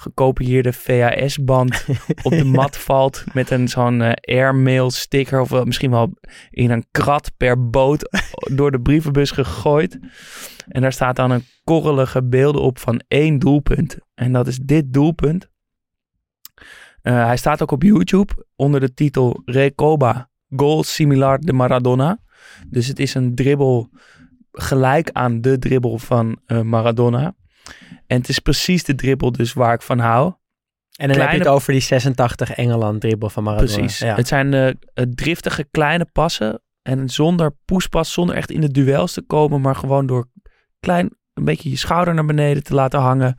gekopieerde 0.00 0.72
VHS-band 0.72 1.84
op 2.22 2.30
de 2.30 2.44
mat 2.44 2.76
valt 2.76 3.24
met 3.32 3.50
een 3.50 3.68
zo'n 3.68 4.00
uh, 4.00 4.12
airmail 4.20 4.90
sticker 4.90 5.40
of 5.40 5.64
misschien 5.64 5.90
wel 5.90 6.12
in 6.50 6.70
een 6.70 6.86
krat 6.90 7.32
per 7.36 7.70
boot 7.70 8.08
door 8.58 8.70
de 8.70 8.80
brievenbus 8.80 9.30
gegooid. 9.30 9.98
En 10.68 10.80
daar 10.80 10.92
staat 10.92 11.16
dan 11.16 11.30
een 11.30 11.44
korrelige 11.64 12.24
beelden 12.24 12.62
op 12.62 12.78
van 12.78 13.02
één 13.08 13.38
doelpunt. 13.38 13.98
En 14.14 14.32
dat 14.32 14.46
is 14.46 14.58
dit 14.58 14.92
doelpunt. 14.92 15.48
Uh, 17.02 17.24
hij 17.24 17.36
staat 17.36 17.62
ook 17.62 17.70
op 17.70 17.82
YouTube 17.82 18.46
onder 18.56 18.80
de 18.80 18.94
titel 18.94 19.42
Recoba 19.44 20.30
Goal 20.56 20.82
Similar 20.82 21.38
de 21.38 21.52
Maradona. 21.52 22.18
Dus 22.68 22.86
het 22.86 22.98
is 22.98 23.14
een 23.14 23.34
dribbel 23.34 23.90
gelijk 24.52 25.10
aan 25.10 25.40
de 25.40 25.58
dribbel 25.58 25.98
van 25.98 26.38
uh, 26.46 26.60
Maradona. 26.60 27.34
En 28.10 28.16
het 28.16 28.28
is 28.28 28.38
precies 28.38 28.84
de 28.84 28.94
dribbel 28.94 29.32
dus 29.32 29.52
waar 29.52 29.74
ik 29.74 29.82
van 29.82 29.98
hou. 29.98 30.24
En 30.26 30.34
dan 31.06 31.16
kleine... 31.16 31.22
heb 31.22 31.32
je 31.32 31.38
het 31.38 31.48
over 31.48 31.72
die 31.72 31.80
86 31.80 32.52
Engeland 32.52 33.00
dribbel 33.00 33.30
van 33.30 33.42
Maradona. 33.42 33.74
Precies. 33.74 33.98
Ja. 33.98 34.14
Het 34.14 34.28
zijn 34.28 34.52
uh, 34.52 35.04
driftige 35.14 35.64
kleine 35.70 36.04
passen. 36.12 36.62
En 36.82 37.08
zonder 37.08 37.56
poespas, 37.64 38.12
zonder 38.12 38.36
echt 38.36 38.50
in 38.50 38.60
de 38.60 38.70
duels 38.70 39.12
te 39.12 39.22
komen. 39.22 39.60
Maar 39.60 39.74
gewoon 39.76 40.06
door 40.06 40.28
klein 40.80 41.16
een 41.34 41.44
beetje 41.44 41.70
je 41.70 41.76
schouder 41.76 42.14
naar 42.14 42.24
beneden 42.24 42.62
te 42.62 42.74
laten 42.74 43.00
hangen. 43.00 43.36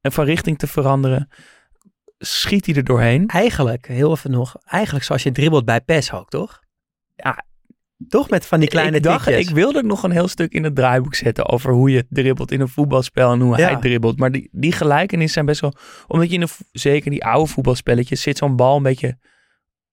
En 0.00 0.12
van 0.12 0.24
richting 0.24 0.58
te 0.58 0.66
veranderen. 0.66 1.28
Schiet 2.18 2.66
hij 2.66 2.74
er 2.74 2.84
doorheen. 2.84 3.26
Eigenlijk, 3.26 3.86
heel 3.86 4.10
even 4.10 4.30
nog. 4.30 4.56
Eigenlijk 4.64 5.04
zoals 5.04 5.22
je 5.22 5.32
dribbelt 5.32 5.64
bij 5.64 5.80
PES 5.80 6.12
ook, 6.12 6.28
toch? 6.28 6.60
Ja, 7.14 7.44
Toch 8.08 8.30
met 8.30 8.46
van 8.46 8.60
die 8.60 8.68
kleine 8.68 8.96
ik 8.96 9.02
dacht, 9.02 9.24
tikjes. 9.26 9.48
ik 9.48 9.54
wilde 9.54 9.82
nog 9.82 10.02
een 10.02 10.10
heel 10.10 10.28
stuk 10.28 10.52
in 10.52 10.64
het 10.64 10.74
draaiboek 10.74 11.14
zetten 11.14 11.48
over 11.48 11.72
hoe 11.72 11.90
je 11.90 12.06
dribbelt 12.08 12.52
in 12.52 12.60
een 12.60 12.68
voetbalspel 12.68 13.32
en 13.32 13.40
hoe 13.40 13.56
Ja. 13.58 13.66
hij 13.68 13.76
dribbelt. 13.80 14.18
Maar 14.18 14.32
die, 14.32 14.48
die 14.52 14.72
gelijkenissen 14.72 15.32
zijn 15.34 15.46
best 15.46 15.60
wel, 15.60 15.72
omdat 16.06 16.28
je 16.28 16.34
in 16.34 16.42
een, 16.42 16.48
zeker 16.72 17.10
die 17.10 17.24
oude 17.24 17.50
voetbalspelletjes 17.50 18.22
zit 18.22 18.38
zo'n 18.38 18.56
bal 18.56 18.76
een 18.76 18.82
beetje, 18.82 19.18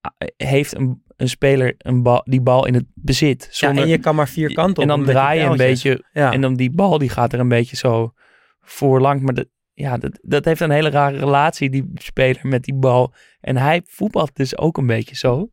ah, 0.00 0.12
heeft 0.36 0.76
een, 0.76 1.02
een 1.16 1.28
speler 1.28 1.74
een 1.78 2.02
bal, 2.02 2.22
die 2.24 2.40
bal 2.40 2.66
in 2.66 2.74
het 2.74 2.84
bezit. 2.94 3.48
ja, 3.50 3.74
en 3.74 3.88
je 3.88 3.98
kan 3.98 4.14
maar 4.14 4.28
vier 4.28 4.52
kanten 4.54 4.82
en 4.82 4.90
op 4.90 4.96
dan 4.96 4.98
met 4.98 5.06
die 5.08 5.16
draai 5.16 5.40
je 5.40 5.46
een 5.46 5.56
beetje 5.56 6.04
Ja. 6.12 6.32
en 6.32 6.40
dan 6.40 6.54
die 6.54 6.70
bal 6.70 6.98
die 6.98 7.08
gaat 7.08 7.32
er 7.32 7.40
een 7.40 7.48
beetje 7.48 7.76
zo 7.76 8.12
voorlangs. 8.60 9.22
Maar 9.22 9.34
dat, 9.34 9.46
ja, 9.74 9.98
dat, 9.98 10.18
dat 10.22 10.44
heeft 10.44 10.60
een 10.60 10.70
hele 10.70 10.90
rare 10.90 11.18
relatie, 11.18 11.70
die 11.70 11.90
speler 11.94 12.40
met 12.42 12.64
die 12.64 12.74
bal. 12.74 13.14
En 13.40 13.56
hij 13.56 13.82
voetbalt 13.86 14.36
dus 14.36 14.58
ook 14.58 14.76
een 14.78 14.86
beetje 14.86 15.16
zo. 15.16 15.50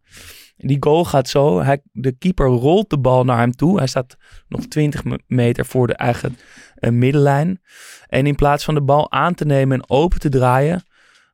Die 0.61 0.77
goal 0.79 1.05
gaat 1.05 1.27
zo. 1.27 1.61
Hij, 1.61 1.81
de 1.91 2.11
keeper 2.11 2.47
rolt 2.47 2.89
de 2.89 2.99
bal 2.99 3.23
naar 3.23 3.37
hem 3.37 3.51
toe. 3.51 3.77
Hij 3.77 3.87
staat 3.87 4.17
nog 4.47 4.65
20 4.65 5.03
me- 5.03 5.19
meter 5.27 5.65
voor 5.65 5.87
de 5.87 5.93
eigen 5.93 6.37
eh, 6.75 6.91
middenlijn. 6.91 7.61
En 8.07 8.25
in 8.25 8.35
plaats 8.35 8.63
van 8.63 8.73
de 8.73 8.81
bal 8.81 9.11
aan 9.11 9.33
te 9.33 9.45
nemen 9.45 9.77
en 9.77 9.89
open 9.89 10.19
te 10.19 10.29
draaien, 10.29 10.83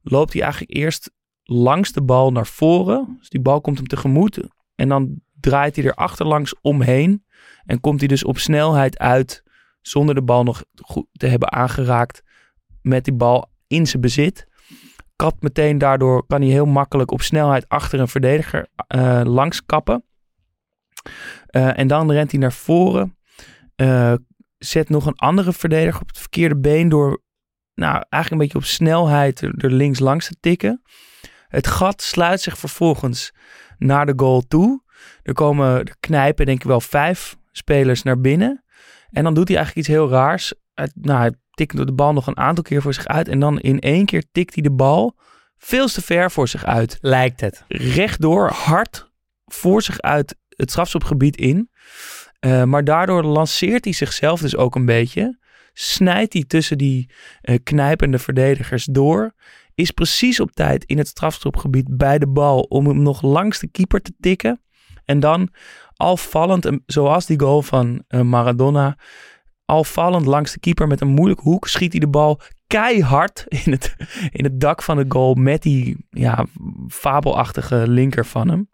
loopt 0.02 0.34
hij 0.34 0.42
eigenlijk 0.42 0.74
eerst 0.74 1.12
langs 1.44 1.92
de 1.92 2.02
bal 2.02 2.32
naar 2.32 2.48
voren. 2.48 3.16
Dus 3.20 3.30
die 3.30 3.42
bal 3.42 3.62
komt 3.62 3.78
hem 3.78 3.88
tegemoet. 3.88 4.40
En 4.76 4.90
dan 4.90 5.22
draait 5.40 5.76
hij 5.76 5.86
er 5.86 5.94
achterlangs 5.94 6.56
omheen. 6.62 7.26
En 7.66 7.80
komt 7.80 8.00
hij 8.00 8.08
dus 8.08 8.24
op 8.24 8.38
snelheid 8.38 8.98
uit 8.98 9.44
zonder 9.82 10.16
de 10.16 10.24
bal 10.24 10.44
nog 10.44 10.64
goed 10.76 11.06
te 11.12 11.28
hebben 11.28 11.52
aangeraakt 11.52 12.24
met 12.82 13.04
die 13.04 13.14
bal 13.14 13.52
in 13.68 13.88
zijn 13.88 14.02
bezit. 14.02 14.48
Kapt 15.16 15.42
meteen 15.42 15.78
daardoor, 15.78 16.26
kan 16.26 16.42
hij 16.42 16.50
heel 16.50 16.66
makkelijk 16.66 17.12
op 17.12 17.22
snelheid 17.22 17.70
achter 17.70 18.00
een 18.00 18.08
verdediger 18.08 18.68
eh, 18.88 19.22
langs 19.24 19.66
kappen. 19.66 20.04
Eh, 21.46 21.80
en 21.80 21.88
dan 21.88 22.12
rent 22.12 22.32
hij 22.32 22.40
naar 22.40 22.54
voren. 22.54 23.18
eh, 23.76 24.14
zet 24.58 24.90
nog 24.90 25.06
een 25.06 25.16
andere 25.16 25.54
verdediger 25.54 26.02
op 26.02 26.08
het 26.08 26.18
verkeerde 26.18 26.60
been 26.60 26.90
door 26.90 27.24
nou, 27.74 27.94
eigenlijk 28.10 28.32
een 28.32 28.38
beetje 28.38 28.58
op 28.58 28.64
snelheid 28.64 29.42
er, 29.42 29.72
links 29.72 30.00
langs 30.00 30.28
te 30.28 30.36
tikken. 30.40 30.82
Het 31.48 31.68
gat 31.68 32.02
sluit 32.02 32.42
zich 32.42 32.58
vervolgens 32.58 33.34
naar 33.78 34.06
de 34.06 34.14
goal 34.16 34.42
toe. 34.42 34.84
Er 35.24 35.34
komen, 35.34 35.98
knijpen 36.00 36.46
denk 36.46 36.60
ik 36.60 36.68
wel 36.68 36.82
vijf 36.82 37.36
spelers 37.52 38.04
naar 38.04 38.22
binnen. 38.22 38.64
En 39.10 39.24
dan 39.24 39.34
doet 39.34 39.48
hij 39.48 39.58
eigenlijk 39.58 39.88
iets 39.88 39.98
heel 39.98 40.10
raars. 40.10 40.54
Nou, 40.94 41.34
tikt 41.56 41.78
de 41.78 41.94
bal 41.94 42.14
nog 42.14 42.28
een 42.28 42.38
aantal 42.38 42.64
keer 42.64 42.82
voor 42.82 42.94
zich 42.94 43.08
uit. 43.08 43.28
En 43.28 43.40
dan 43.40 43.60
in 43.60 43.80
één 43.80 44.06
keer 44.06 44.24
tikt 44.32 44.54
hij 44.54 44.64
de 44.64 44.72
bal 44.72 45.16
veel 45.58 45.88
te 45.88 46.02
ver 46.02 46.32
voor 46.32 46.48
zich 46.48 46.66
uit. 46.66 46.98
Lijkt 47.02 47.42
het. 47.42 47.64
Rechtdoor, 47.68 48.50
hard 48.50 49.12
voor 49.46 49.82
zich 49.82 50.02
uit 50.02 50.36
het 50.50 50.70
strafschopgebied 50.70 51.38
in. 51.38 51.70
Eh, 52.40 52.64
maar 52.64 52.84
daardoor 52.84 53.24
lanceert 53.24 53.84
hij 53.84 53.94
zichzelf 53.94 54.42
dus 54.42 54.56
ook 54.56 54.76
een 54.76 54.86
beetje. 54.86 55.40
Snijdt 55.74 56.34
hij 56.34 56.44
tussen 56.48 56.78
die 56.78 57.10
eh, 57.42 57.58
knijpende 57.64 58.20
verdedigers 58.20 58.86
door. 58.86 59.34
Is 59.76 59.92
precies 59.92 60.40
op 60.40 60.52
tijd 60.52 60.84
in 60.84 60.98
het 60.98 61.08
strafschopgebied 61.08 61.98
bij 61.98 62.20
de 62.20 62.28
bal 62.28 62.60
om 62.62 62.88
hem 62.88 63.02
nog 63.02 63.22
langs 63.22 63.60
de 63.60 63.68
keeper 63.68 64.02
te 64.02 64.14
tikken. 64.20 64.62
En 65.06 65.20
dan 65.20 65.50
al 65.96 66.18
vallend, 66.18 66.66
eh, 66.66 66.74
zoals 66.86 67.26
die 67.26 67.40
goal 67.40 67.62
van 67.62 68.04
Maradona, 68.08 68.98
al 69.66 69.84
vallend 69.84 70.26
langs 70.26 70.52
de 70.54 70.60
keeper 70.60 70.88
met 70.88 71.02
een 71.02 71.08
moeilijke 71.08 71.44
hoek, 71.44 71.68
schiet 71.68 71.92
hij 71.92 72.00
de 72.00 72.08
bal 72.08 72.40
keihard 72.68 73.46
in 73.66 73.72
het, 73.72 73.96
in 74.32 74.44
het 74.44 74.60
dak 74.60 74.82
van 74.82 74.98
de 74.98 75.06
goal 75.08 75.34
met 75.34 75.62
die 75.62 75.98
ja, 76.10 76.46
fabelachtige 76.88 77.88
linker 77.88 78.26
van 78.26 78.50
hem. 78.50 78.70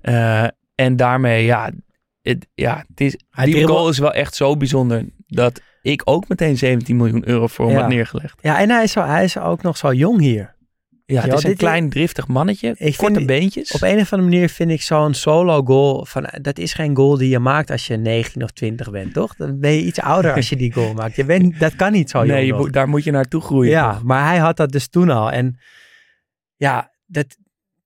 Eh, 0.00 0.46
en 0.74 0.96
daarmee, 0.96 1.44
ja, 1.44 1.70
het, 2.22 2.46
ja 2.54 2.84
het 2.88 3.00
is, 3.00 3.16
die 3.44 3.66
goal 3.66 3.88
is 3.88 3.98
wel 3.98 4.12
echt 4.12 4.34
zo 4.34 4.56
bijzonder 4.56 5.04
dat 5.26 5.60
ik 5.82 6.02
ook 6.04 6.28
meteen 6.28 6.58
17 6.58 6.96
miljoen 6.96 7.28
euro 7.28 7.46
voor 7.46 7.66
hem 7.66 7.74
Ja. 7.74 7.80
had 7.80 7.90
neergelegd. 7.90 8.38
Ja, 8.42 8.58
en 8.58 8.70
hij 8.70 8.82
is, 8.82 8.92
zo, 8.92 9.02
hij 9.04 9.24
is 9.24 9.38
ook 9.38 9.62
nog 9.62 9.76
zo 9.76 9.92
jong 9.92 10.20
hier. 10.20 10.55
Ja, 11.08 11.22
het 11.22 11.32
is 11.32 11.42
een 11.44 11.56
klein 11.56 11.88
driftig 11.90 12.26
mannetje, 12.26 12.74
Ik 12.78 12.96
korte 12.96 13.14
vind- 13.14 13.26
beentjes. 13.26 13.70
Op 13.72 13.82
een 13.82 13.98
of 14.00 14.12
andere 14.12 14.30
manier 14.30 14.48
vind 14.48 14.70
ik 14.70 14.82
zo'n 14.82 15.14
solo 15.14 15.62
goal 15.62 16.04
van 16.04 16.28
dat 16.42 16.58
is 16.58 16.72
geen 16.74 16.96
goal 16.96 17.16
die 17.16 17.28
je 17.28 17.38
maakt 17.38 17.70
als 17.70 17.86
je 17.86 17.96
19 17.96 18.42
of 18.42 18.50
20 18.50 18.90
bent, 18.90 19.12
toch? 19.12 19.34
Dan 19.36 19.60
ben 19.60 19.70
je 19.70 19.82
iets 19.82 20.00
ouder 20.00 20.34
als 20.34 20.48
je 20.48 20.56
die 20.56 20.72
goal 20.72 20.92
maakt. 20.94 21.16
Je 21.16 21.24
bent, 21.24 21.58
dat 21.60 21.76
kan 21.76 21.92
niet 21.92 22.10
zo 22.10 22.22
nee, 22.24 22.46
je 22.46 22.70
daar 22.70 22.88
moet 22.88 23.04
je 23.04 23.10
naartoe 23.10 23.40
groeien. 23.40 23.70
ja, 23.70 23.92
toch? 23.92 24.02
maar 24.02 24.26
hij 24.26 24.38
had 24.38 24.56
dat 24.56 24.72
dus 24.72 24.88
toen 24.88 25.10
al. 25.10 25.30
En 25.30 25.58
ja, 26.56 26.90
dat, 27.06 27.36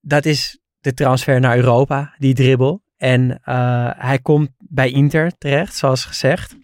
dat 0.00 0.24
is 0.24 0.58
de 0.80 0.94
transfer 0.94 1.40
naar 1.40 1.56
Europa, 1.56 2.14
die 2.18 2.34
dribbel. 2.34 2.82
En 2.96 3.40
eh, 3.44 3.90
hij 3.96 4.18
komt 4.18 4.50
bij 4.58 4.90
Inter 4.90 5.32
terecht, 5.38 5.74
zoals 5.74 6.04
gezegd. 6.04 6.56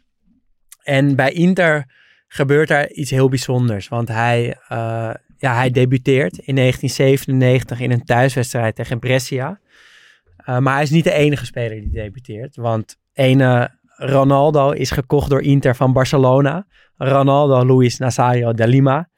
En 0.83 1.16
bij 1.16 1.33
Inter 1.33 1.90
gebeurt 2.29 2.69
daar 2.69 2.90
iets 2.90 3.11
heel 3.11 3.29
bijzonders. 3.29 3.88
Want 3.88 4.09
hij, 4.09 4.57
eh, 4.69 5.11
ja, 5.37 5.55
hij 5.55 5.70
debuteert 5.70 6.38
in 6.38 6.55
1997 6.55 7.81
in 7.81 7.90
een 7.90 8.05
thuiswedstrijd 8.05 8.75
tegen 8.75 8.99
Brescia. 8.99 9.61
Eh, 10.37 10.59
maar 10.59 10.75
hij 10.75 10.83
is 10.83 10.90
niet 10.90 11.05
de 11.05 11.12
enige 11.12 11.44
speler 11.44 11.81
die 11.81 11.90
debuteert. 11.90 12.57
Want 12.57 12.96
ene 13.12 13.79
Ronaldo 13.96 14.70
is 14.70 14.90
gekocht 14.90 15.31
door 15.31 15.42
Inter 15.42 15.77
van 15.77 15.92
Barcelona. 15.92 16.66
Ronaldo 16.96 17.64
Luis 17.64 17.99
Nazario 17.99 18.53
de 18.53 18.68
Lima. 18.68 19.09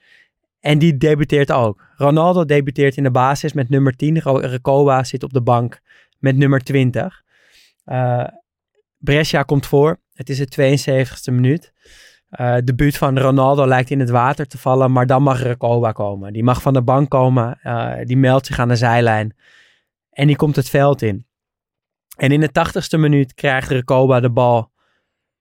En 0.61 0.79
die 0.79 0.97
debuteert 0.97 1.53
ook. 1.53 1.85
Ronaldo 1.97 2.45
debuteert 2.45 2.97
in 2.97 3.03
de 3.03 3.11
basis 3.11 3.53
met 3.53 3.69
nummer 3.69 3.97
10. 3.97 4.21
Ro- 4.21 4.37
Recoba 4.39 5.05
zit 5.05 5.23
op 5.23 5.33
de 5.33 5.43
bank 5.43 5.81
met 6.19 6.37
nummer 6.37 6.61
20. 6.61 7.23
Eh 7.85 8.25
Brescia 8.99 9.43
komt 9.43 9.67
voor. 9.67 10.01
Het 10.13 10.29
is 10.29 10.39
de 10.39 10.47
72e 10.47 11.35
minuut. 11.35 11.73
Eh 12.29 12.57
de 12.65 12.75
buurt 12.75 12.97
van 12.97 13.19
Ronaldo 13.19 13.67
lijkt 13.67 13.91
in 13.91 14.01
het 14.01 14.11
water 14.11 14.47
te 14.47 14.59
vallen, 14.59 14.93
maar 14.93 15.07
dan 15.07 15.23
mag 15.23 15.43
Recoba 15.43 15.93
komen. 15.93 16.33
Die 16.33 16.45
mag 16.45 16.63
van 16.63 16.73
de 16.73 16.83
bank 16.83 17.11
komen. 17.11 17.59
eh, 17.63 17.95
die 18.05 18.17
meldt 18.17 18.47
zich 18.47 18.59
aan 18.59 18.69
de 18.69 18.77
zijlijn. 18.77 19.37
En 20.11 20.27
die 20.27 20.37
komt 20.37 20.57
het 20.57 20.69
veld 20.69 21.03
in. 21.03 21.27
En 22.17 22.33
in 22.33 22.41
de 22.41 22.53
80ste 22.53 22.99
minuut 22.99 23.35
krijgt 23.35 23.71
Recoba 23.71 24.21
de 24.21 24.31
bal 24.31 24.71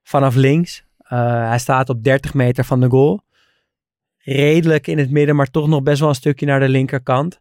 vanaf 0.04 0.36
links. 0.36 0.86
Eh, 0.97 1.47
hij 1.47 1.60
staat 1.60 1.89
op 1.89 2.04
30 2.04 2.34
meter 2.34 2.63
van 2.63 2.80
de 2.80 2.89
goal. 2.89 3.21
Redelijk 4.17 4.88
in 4.88 4.97
het 4.97 5.12
midden, 5.12 5.36
maar 5.36 5.50
toch 5.52 5.67
nog 5.67 5.84
best 5.84 6.00
wel 6.00 6.10
een 6.10 6.15
stukje 6.15 6.45
naar 6.45 6.60
de 6.60 6.69
linkerkant. 6.69 7.39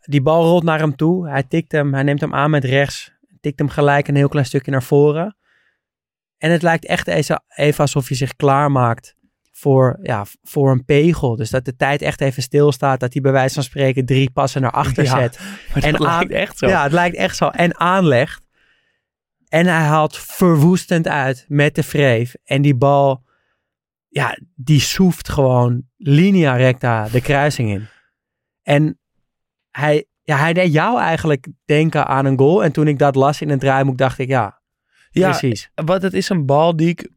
Die 0.00 0.22
bal 0.22 0.44
rolt 0.44 0.62
naar 0.62 0.78
hem 0.78 0.96
toe. 0.96 1.28
Hij 1.28 1.42
tikt 1.42 1.72
hem, 1.72 1.94
hij 1.94 2.02
neemt 2.02 2.20
hem 2.20 2.34
aan 2.34 2.50
met 2.50 2.64
rechts. 2.64 3.12
Tikt 3.40 3.58
hem 3.58 3.68
gelijk 3.68 4.08
een 4.08 4.16
heel 4.16 4.28
klein 4.28 4.46
stukje 4.46 4.70
naar 4.70 4.82
voren. 4.82 5.36
En 6.42 6.50
het 6.50 6.62
lijkt 6.62 6.84
echt 6.86 7.06
even 7.06 7.76
alsof 7.76 8.08
hij 8.08 8.16
zich 8.16 8.36
klaarmaakt 8.36 9.14
voor, 9.52 9.98
ja, 10.02 10.24
voor 10.42 10.70
een 10.70 10.84
pegel. 10.84 11.36
Dus 11.36 11.50
dat 11.50 11.64
de 11.64 11.76
tijd 11.76 12.02
echt 12.02 12.20
even 12.20 12.42
stilstaat. 12.42 13.00
Dat 13.00 13.12
hij 13.12 13.22
bij 13.22 13.32
wijze 13.32 13.54
van 13.54 13.62
spreken 13.62 14.04
drie 14.06 14.30
passen 14.30 14.60
naar 14.62 14.70
achter 14.70 15.04
Ja, 15.04 15.18
zet. 15.20 15.38
En 15.74 15.92
dat 15.92 16.06
aan- 16.06 16.16
lijkt 16.16 16.32
echt 16.32 16.58
zo. 16.58 16.66
Ja, 16.68 16.82
het 16.82 16.92
lijkt 16.92 17.16
echt 17.16 17.36
zo. 17.36 17.48
En 17.48 17.78
aanlegt. 17.80 18.46
En 19.48 19.66
hij 19.66 19.80
haalt 19.82 20.16
verwoestend 20.18 21.08
uit 21.08 21.44
met 21.48 21.74
de 21.74 21.82
vreef. 21.82 22.34
En 22.44 22.62
die 22.62 22.74
bal, 22.76 23.22
ja, 24.08 24.38
die 24.54 24.80
soeft 24.80 25.28
gewoon 25.28 25.82
linea 25.96 26.56
recta 26.56 27.08
de 27.08 27.20
kruising 27.20 27.70
in. 27.70 27.88
En 28.62 28.98
hij, 29.70 30.04
ja, 30.22 30.36
hij 30.36 30.52
deed 30.52 30.72
jou 30.72 31.00
eigenlijk 31.00 31.48
denken 31.64 32.06
aan 32.06 32.24
een 32.24 32.38
goal. 32.38 32.64
En 32.64 32.72
toen 32.72 32.86
ik 32.88 32.98
dat 32.98 33.14
las 33.14 33.40
in 33.40 33.48
het 33.50 33.60
draaiboek, 33.60 33.98
dacht 33.98 34.18
ik, 34.18 34.28
ja, 34.28 34.60
Ja, 35.12 35.28
precies. 35.28 35.70
Wat 35.74 36.02
het 36.02 36.12
is 36.12 36.28
een 36.28 36.46
bal 36.46 36.76
die 36.76 36.88
ik. 36.88 37.10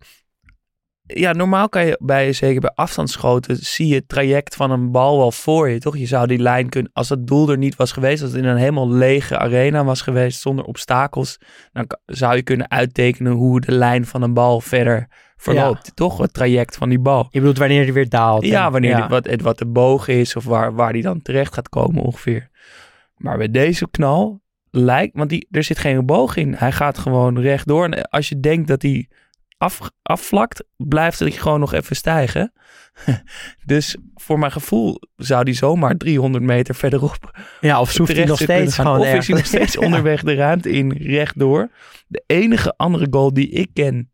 Ja, 1.07 1.31
normaal 1.33 1.69
kan 1.69 1.85
je 1.85 1.99
bij, 2.01 2.33
zeker 2.33 2.61
bij 2.61 2.71
afstandsschoten, 2.75 3.55
zie 3.55 3.87
je 3.87 3.95
het 3.95 4.07
traject 4.07 4.55
van 4.55 4.71
een 4.71 4.91
bal 4.91 5.17
wel 5.17 5.31
voor 5.31 5.69
je, 5.69 5.79
toch? 5.79 5.97
Je 5.97 6.05
zou 6.05 6.27
die 6.27 6.39
lijn 6.39 6.69
kunnen, 6.69 6.91
als 6.93 7.09
het 7.09 7.27
doel 7.27 7.49
er 7.49 7.57
niet 7.57 7.75
was 7.75 7.91
geweest, 7.91 8.21
als 8.21 8.31
het 8.31 8.41
in 8.41 8.47
een 8.47 8.57
helemaal 8.57 8.89
lege 8.89 9.37
arena 9.37 9.83
was 9.83 10.01
geweest, 10.01 10.41
zonder 10.41 10.65
obstakels, 10.65 11.37
dan 11.71 11.87
zou 12.05 12.35
je 12.35 12.41
kunnen 12.41 12.69
uittekenen 12.69 13.31
hoe 13.31 13.61
de 13.61 13.71
lijn 13.71 14.05
van 14.05 14.21
een 14.21 14.33
bal 14.33 14.61
verder 14.61 15.07
verloopt. 15.37 15.95
Toch? 15.95 16.17
Het 16.17 16.33
traject 16.33 16.75
van 16.75 16.89
die 16.89 16.99
bal. 16.99 17.27
Je 17.29 17.39
bedoelt 17.39 17.57
wanneer 17.57 17.83
hij 17.83 17.93
weer 17.93 18.09
daalt. 18.09 18.45
Ja, 18.45 18.65
En- 18.65 18.71
wanneer 18.71 18.89
ja. 18.89 19.07
Die, 19.07 19.07
wat, 19.07 19.41
wat 19.41 19.57
de 19.57 19.67
boog 19.67 20.07
is 20.07 20.35
of 20.35 20.43
waar, 20.43 20.73
waar 20.73 20.93
die 20.93 21.01
dan 21.01 21.21
terecht 21.21 21.53
gaat 21.53 21.69
komen 21.69 22.01
ongeveer. 22.01 22.49
Maar 23.15 23.37
bij 23.37 23.51
deze 23.51 23.89
knal 23.89 24.43
lijkt, 24.75 25.17
want 25.17 25.29
die, 25.29 25.47
er 25.51 25.63
zit 25.63 25.77
geen 25.77 26.05
boog 26.05 26.35
in. 26.35 26.53
Hij 26.53 26.71
gaat 26.71 26.97
gewoon 26.97 27.39
rechtdoor. 27.39 27.85
En 27.85 28.09
als 28.09 28.29
je 28.29 28.39
denkt 28.39 28.67
dat 28.67 28.81
hij 28.81 29.07
af, 29.57 29.79
afvlakt, 30.01 30.63
blijft 30.77 31.19
hij 31.19 31.31
gewoon 31.31 31.59
nog 31.59 31.73
even 31.73 31.95
stijgen. 31.95 32.53
dus 33.65 33.97
voor 34.15 34.39
mijn 34.39 34.51
gevoel 34.51 35.01
zou 35.15 35.43
die 35.43 35.53
zomaar 35.53 35.97
300 35.97 36.43
meter 36.43 36.75
verderop 36.75 37.39
Ja, 37.61 37.79
of 37.79 37.91
soeft 37.91 38.15
hij 38.15 38.25
nog 38.25 38.41
steeds 38.41 38.75
gewoon 38.75 38.99
Of 38.99 39.13
is 39.13 39.27
hij 39.27 39.37
nog 39.37 39.45
steeds 39.55 39.77
onderweg 39.77 40.23
de 40.23 40.35
ruimte 40.35 40.71
in 40.71 40.91
rechtdoor. 40.91 41.69
De 42.07 42.23
enige 42.27 42.73
andere 42.77 43.07
goal 43.09 43.33
die 43.33 43.49
ik 43.49 43.69
ken 43.73 44.09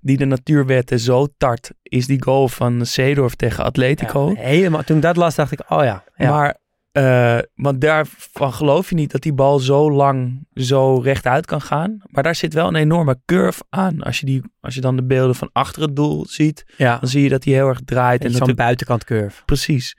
die 0.00 0.16
de 0.16 0.24
natuurwetten 0.24 0.98
zo 0.98 1.26
tart, 1.38 1.70
is 1.82 2.06
die 2.06 2.22
goal 2.22 2.48
van 2.48 2.86
Seedorf 2.86 3.34
tegen 3.34 3.64
Atletico. 3.64 4.32
Ja, 4.34 4.40
helemaal. 4.40 4.82
Toen 4.82 4.96
ik 4.96 5.02
dat 5.02 5.16
las, 5.16 5.34
dacht 5.34 5.52
ik, 5.52 5.60
oh 5.68 5.84
ja. 5.84 6.04
ja. 6.16 6.30
Maar 6.30 6.56
Eh, 6.96 7.38
want 7.54 7.80
daarvan 7.80 8.52
geloof 8.52 8.88
je 8.88 8.94
niet 8.94 9.10
dat 9.10 9.22
die 9.22 9.32
bal 9.32 9.58
zo 9.58 9.90
lang 9.90 10.46
zo 10.54 10.98
rechtuit 10.98 11.46
kan 11.46 11.60
gaan. 11.60 11.98
Maar 12.10 12.22
daar 12.22 12.34
zit 12.34 12.54
wel 12.54 12.68
een 12.68 12.74
enorme 12.74 13.20
curve 13.24 13.62
aan. 13.68 14.02
Als 14.02 14.20
je, 14.20 14.26
die, 14.26 14.42
als 14.60 14.74
je 14.74 14.80
dan 14.80 14.96
de 14.96 15.04
beelden 15.04 15.34
van 15.34 15.50
achter 15.52 15.82
het 15.82 15.96
doel 15.96 16.26
ziet, 16.28 16.64
Ja, 16.76 16.98
dan 16.98 17.08
zie 17.08 17.22
je 17.22 17.28
dat 17.28 17.44
hij 17.44 17.54
heel 17.54 17.68
erg 17.68 17.80
draait. 17.84 18.24
En 18.24 18.26
en 18.26 18.36
zo'n 18.36 18.54
buitenkant 18.54 19.04
curve. 19.04 19.44
Precies. 19.44 19.96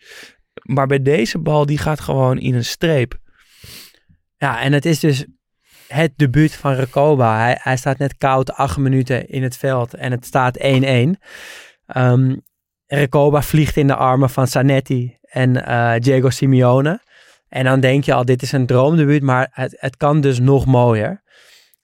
Maar 0.63 0.87
bij 0.87 1.01
deze 1.01 1.39
bal, 1.39 1.65
die 1.65 1.77
gaat 1.77 1.99
gewoon 1.99 2.39
in 2.39 2.55
een 2.55 2.65
streep. 2.65 3.17
Ja, 4.37 4.61
en 4.61 4.73
het 4.73 4.85
is 4.85 4.99
dus 4.99 5.25
het 5.87 6.13
debuut 6.15 6.55
van 6.55 6.73
Recoba. 6.73 7.37
Hij, 7.37 7.57
hij 7.61 7.77
staat 7.77 7.97
net 7.97 8.17
koud 8.17 8.51
acht 8.51 8.77
minuten 8.77 9.29
in 9.29 9.43
het 9.43 9.57
veld 9.57 9.93
en 9.93 10.11
het 10.11 10.25
staat 10.25 10.59
1-1. 10.59 10.61
Ehm 11.85 12.35
Recoba 12.85 13.41
vliegt 13.41 13.77
in 13.77 13.87
de 13.87 13.95
armen 13.95 14.29
van 14.29 14.47
Zanetti 14.47 15.16
en 15.29 15.65
eh, 15.65 15.99
Diego 15.99 16.29
Simeone. 16.29 16.99
En 17.49 17.63
dan 17.63 17.79
denk 17.79 18.03
je 18.03 18.13
al, 18.13 18.25
dit 18.25 18.41
is 18.41 18.51
een 18.51 18.65
droomdebuut, 18.65 19.21
maar 19.21 19.47
het, 19.51 19.75
het 19.79 19.97
kan 19.97 20.21
dus 20.21 20.39
nog 20.39 20.65
mooier. 20.65 21.21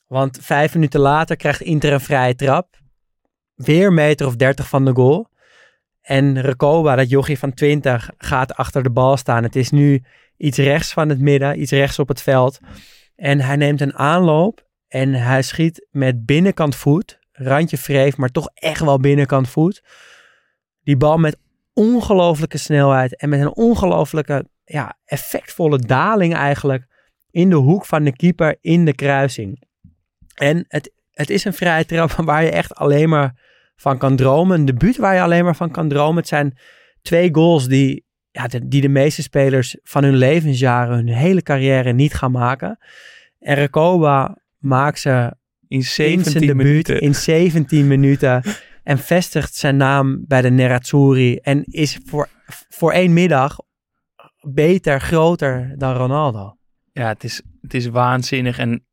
Want 0.07 0.37
vijf 0.41 0.73
minuten 0.73 0.99
later 0.99 1.35
krijgt 1.35 1.61
Inter 1.61 1.93
een 1.93 1.99
vrije 1.99 2.35
trap. 2.35 2.67
Weer 3.55 3.87
een 3.87 3.93
meter 3.93 4.27
of 4.27 4.35
30 4.35 4.67
van 4.67 4.85
de 4.85 4.93
goal. 4.93 5.31
En 6.01 6.41
Recoba, 6.41 6.95
dat 6.95 7.09
jochie 7.09 7.39
van 7.39 7.53
20, 7.53 8.09
gaat 8.17 8.55
achter 8.55 8.83
de 8.83 8.89
bal 8.91 9.17
staan. 9.17 9.43
Het 9.43 9.55
is 9.55 9.69
nu 9.69 10.03
iets 10.37 10.57
rechts 10.57 10.93
van 10.93 11.09
het 11.09 11.19
midden, 11.19 11.61
iets 11.61 11.71
rechts 11.71 11.99
op 11.99 12.07
het 12.07 12.21
veld. 12.21 12.59
En 13.15 13.39
hij 13.39 13.55
neemt 13.55 13.81
een 13.81 13.95
aanloop 13.95 14.65
en 14.87 15.13
hij 15.13 15.41
schiet 15.41 15.87
met 15.91 16.25
binnenkant 16.25 16.75
voet, 16.75 17.19
randje 17.31 17.77
vreef, 17.77 18.17
maar 18.17 18.29
toch 18.29 18.49
echt 18.53 18.81
wel 18.81 18.99
binnenkant 18.99 19.49
voet. 19.49 19.83
Die 20.83 20.97
bal 20.97 21.17
met 21.17 21.37
ongelooflijke 21.73 22.57
snelheid 22.57 23.15
en 23.15 23.29
met 23.29 23.39
een 23.39 23.55
ongelooflijke, 23.55 24.45
ja, 24.63 24.97
effectvolle 25.05 25.79
daling 25.79 26.33
eigenlijk 26.33 26.85
in 27.31 27.49
de 27.49 27.55
hoek 27.55 27.85
van 27.85 28.03
de 28.03 28.15
keeper 28.15 28.57
in 28.61 28.85
de 28.85 28.93
kruising. 28.93 29.61
En 30.33 30.65
het, 30.67 30.91
het 31.11 31.29
is 31.29 31.45
een 31.45 31.53
vrije 31.53 31.85
trap 31.85 32.11
waar 32.25 32.43
je 32.43 32.51
echt 32.51 32.75
alleen 32.75 33.09
maar 33.09 33.41
van 33.75 33.97
kan 33.97 34.15
dromen. 34.15 34.59
Een 34.59 34.65
debuut 34.65 34.97
waar 34.97 35.15
je 35.15 35.21
alleen 35.21 35.43
maar 35.43 35.55
van 35.55 35.71
kan 35.71 35.89
dromen. 35.89 36.17
Het 36.17 36.27
zijn 36.27 36.57
twee 37.01 37.33
goals 37.33 37.67
die 37.67 38.05
ja, 38.31 38.47
de, 38.47 38.67
die 38.67 38.81
de 38.81 38.89
meeste 38.89 39.21
spelers 39.21 39.77
van 39.83 40.03
hun 40.03 40.15
levensjaren, 40.15 40.95
hun 40.95 41.07
hele 41.07 41.41
carrière 41.41 41.91
niet 41.91 42.13
gaan 42.13 42.31
maken. 42.31 42.77
En 43.39 43.55
Recoba 43.55 44.37
maakt 44.57 44.99
ze 44.99 45.33
In 45.67 45.77
in 45.77 45.83
zijn 45.83 46.23
17 46.23 46.47
debuut 46.47 46.55
minuten. 46.55 47.01
in 47.01 47.15
17 47.15 47.87
minuten 47.87 48.41
en 48.83 48.97
vestigt 48.97 49.55
zijn 49.55 49.77
naam 49.77 50.23
bij 50.27 50.41
de 50.41 50.49
Nerazzurri 50.49 51.35
en 51.35 51.63
is 51.63 51.99
voor, 52.05 52.29
voor 52.69 52.91
één 52.91 53.13
middag 53.13 53.57
beter, 54.41 55.01
groter 55.01 55.73
dan 55.77 55.95
Ronaldo. 55.95 56.57
Ja, 56.91 57.07
het 57.07 57.23
is, 57.23 57.41
het 57.61 57.73
is 57.73 57.87
waanzinnig. 57.87 58.57
En 58.57 58.85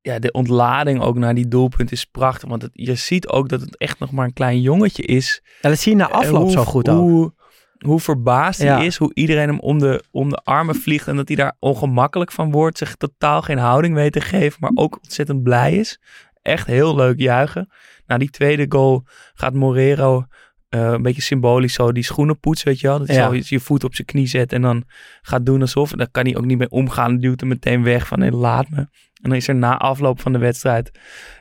ja, 0.00 0.18
de 0.18 0.32
ontlading 0.32 1.00
ook 1.00 1.16
naar 1.16 1.34
die 1.34 1.48
doelpunt 1.48 1.92
is 1.92 2.04
prachtig. 2.04 2.48
Want 2.48 2.62
het, 2.62 2.70
je 2.72 2.94
ziet 2.94 3.28
ook 3.28 3.48
dat 3.48 3.60
het 3.60 3.76
echt 3.78 3.98
nog 3.98 4.12
maar 4.12 4.24
een 4.24 4.32
klein 4.32 4.60
jongetje 4.60 5.02
is. 5.02 5.42
Ja, 5.60 5.68
dat 5.68 5.78
zie 5.78 5.92
je 5.92 5.98
na 5.98 6.08
En 6.08 6.12
afloop 6.14 6.42
hoe, 6.42 6.50
zo 6.50 6.64
goed 6.64 6.88
ook. 6.88 6.98
hoe, 6.98 7.32
hoe 7.78 8.00
verbaasd 8.00 8.62
Ja. 8.62 8.76
hij 8.76 8.86
is. 8.86 8.96
Hoe 8.96 9.14
iedereen 9.14 9.48
hem 9.48 9.60
om 9.60 9.78
de, 9.78 10.04
om 10.10 10.28
de 10.28 10.36
armen 10.36 10.74
vliegt. 10.74 11.08
En 11.08 11.16
dat 11.16 11.28
hij 11.28 11.36
daar 11.36 11.56
ongemakkelijk 11.58 12.32
van 12.32 12.50
wordt. 12.50 12.78
Zich 12.78 12.94
totaal 12.96 13.42
geen 13.42 13.58
houding 13.58 13.94
weet 13.94 14.12
te 14.12 14.20
geven. 14.20 14.58
Maar 14.60 14.70
ook 14.74 14.98
ontzettend 15.02 15.42
blij 15.42 15.76
is. 15.76 16.00
Echt 16.42 16.66
heel 16.66 16.94
leuk 16.94 17.18
juichen. 17.18 17.68
Na 18.06 18.18
die 18.18 18.30
tweede 18.30 18.66
goal 18.68 19.06
gaat 19.34 19.54
Morero 19.54 20.26
eh, 20.68 20.80
een 20.80 21.02
beetje 21.02 21.22
symbolisch 21.22 21.74
zo 21.74 21.92
die 21.92 22.02
schoenen 22.02 22.40
poetsen, 22.40 22.68
weet 22.68 22.80
je 22.80 22.86
wel. 22.86 22.98
Dat 22.98 23.08
hij 23.08 23.16
Ja. 23.16 23.40
je 23.44 23.60
voet 23.60 23.84
op 23.84 23.94
zijn 23.94 24.06
knie 24.06 24.26
zet 24.26 24.52
en 24.52 24.62
dan 24.62 24.84
gaat 25.22 25.46
doen 25.46 25.60
alsof. 25.60 25.92
En 25.92 25.98
dan 25.98 26.10
kan 26.10 26.24
hij 26.24 26.36
ook 26.36 26.44
niet 26.44 26.58
meer 26.58 26.68
omgaan. 26.68 27.18
Duwt 27.18 27.40
hem 27.40 27.48
meteen 27.48 27.82
weg 27.82 28.06
van, 28.06 28.18
nee, 28.18 28.30
laat 28.30 28.68
me. 28.70 28.76
En 28.78 29.28
dan 29.28 29.34
is 29.34 29.48
er 29.48 29.54
na 29.54 29.76
afloop 29.78 30.20
van 30.20 30.32
de 30.32 30.38
wedstrijd 30.38 30.90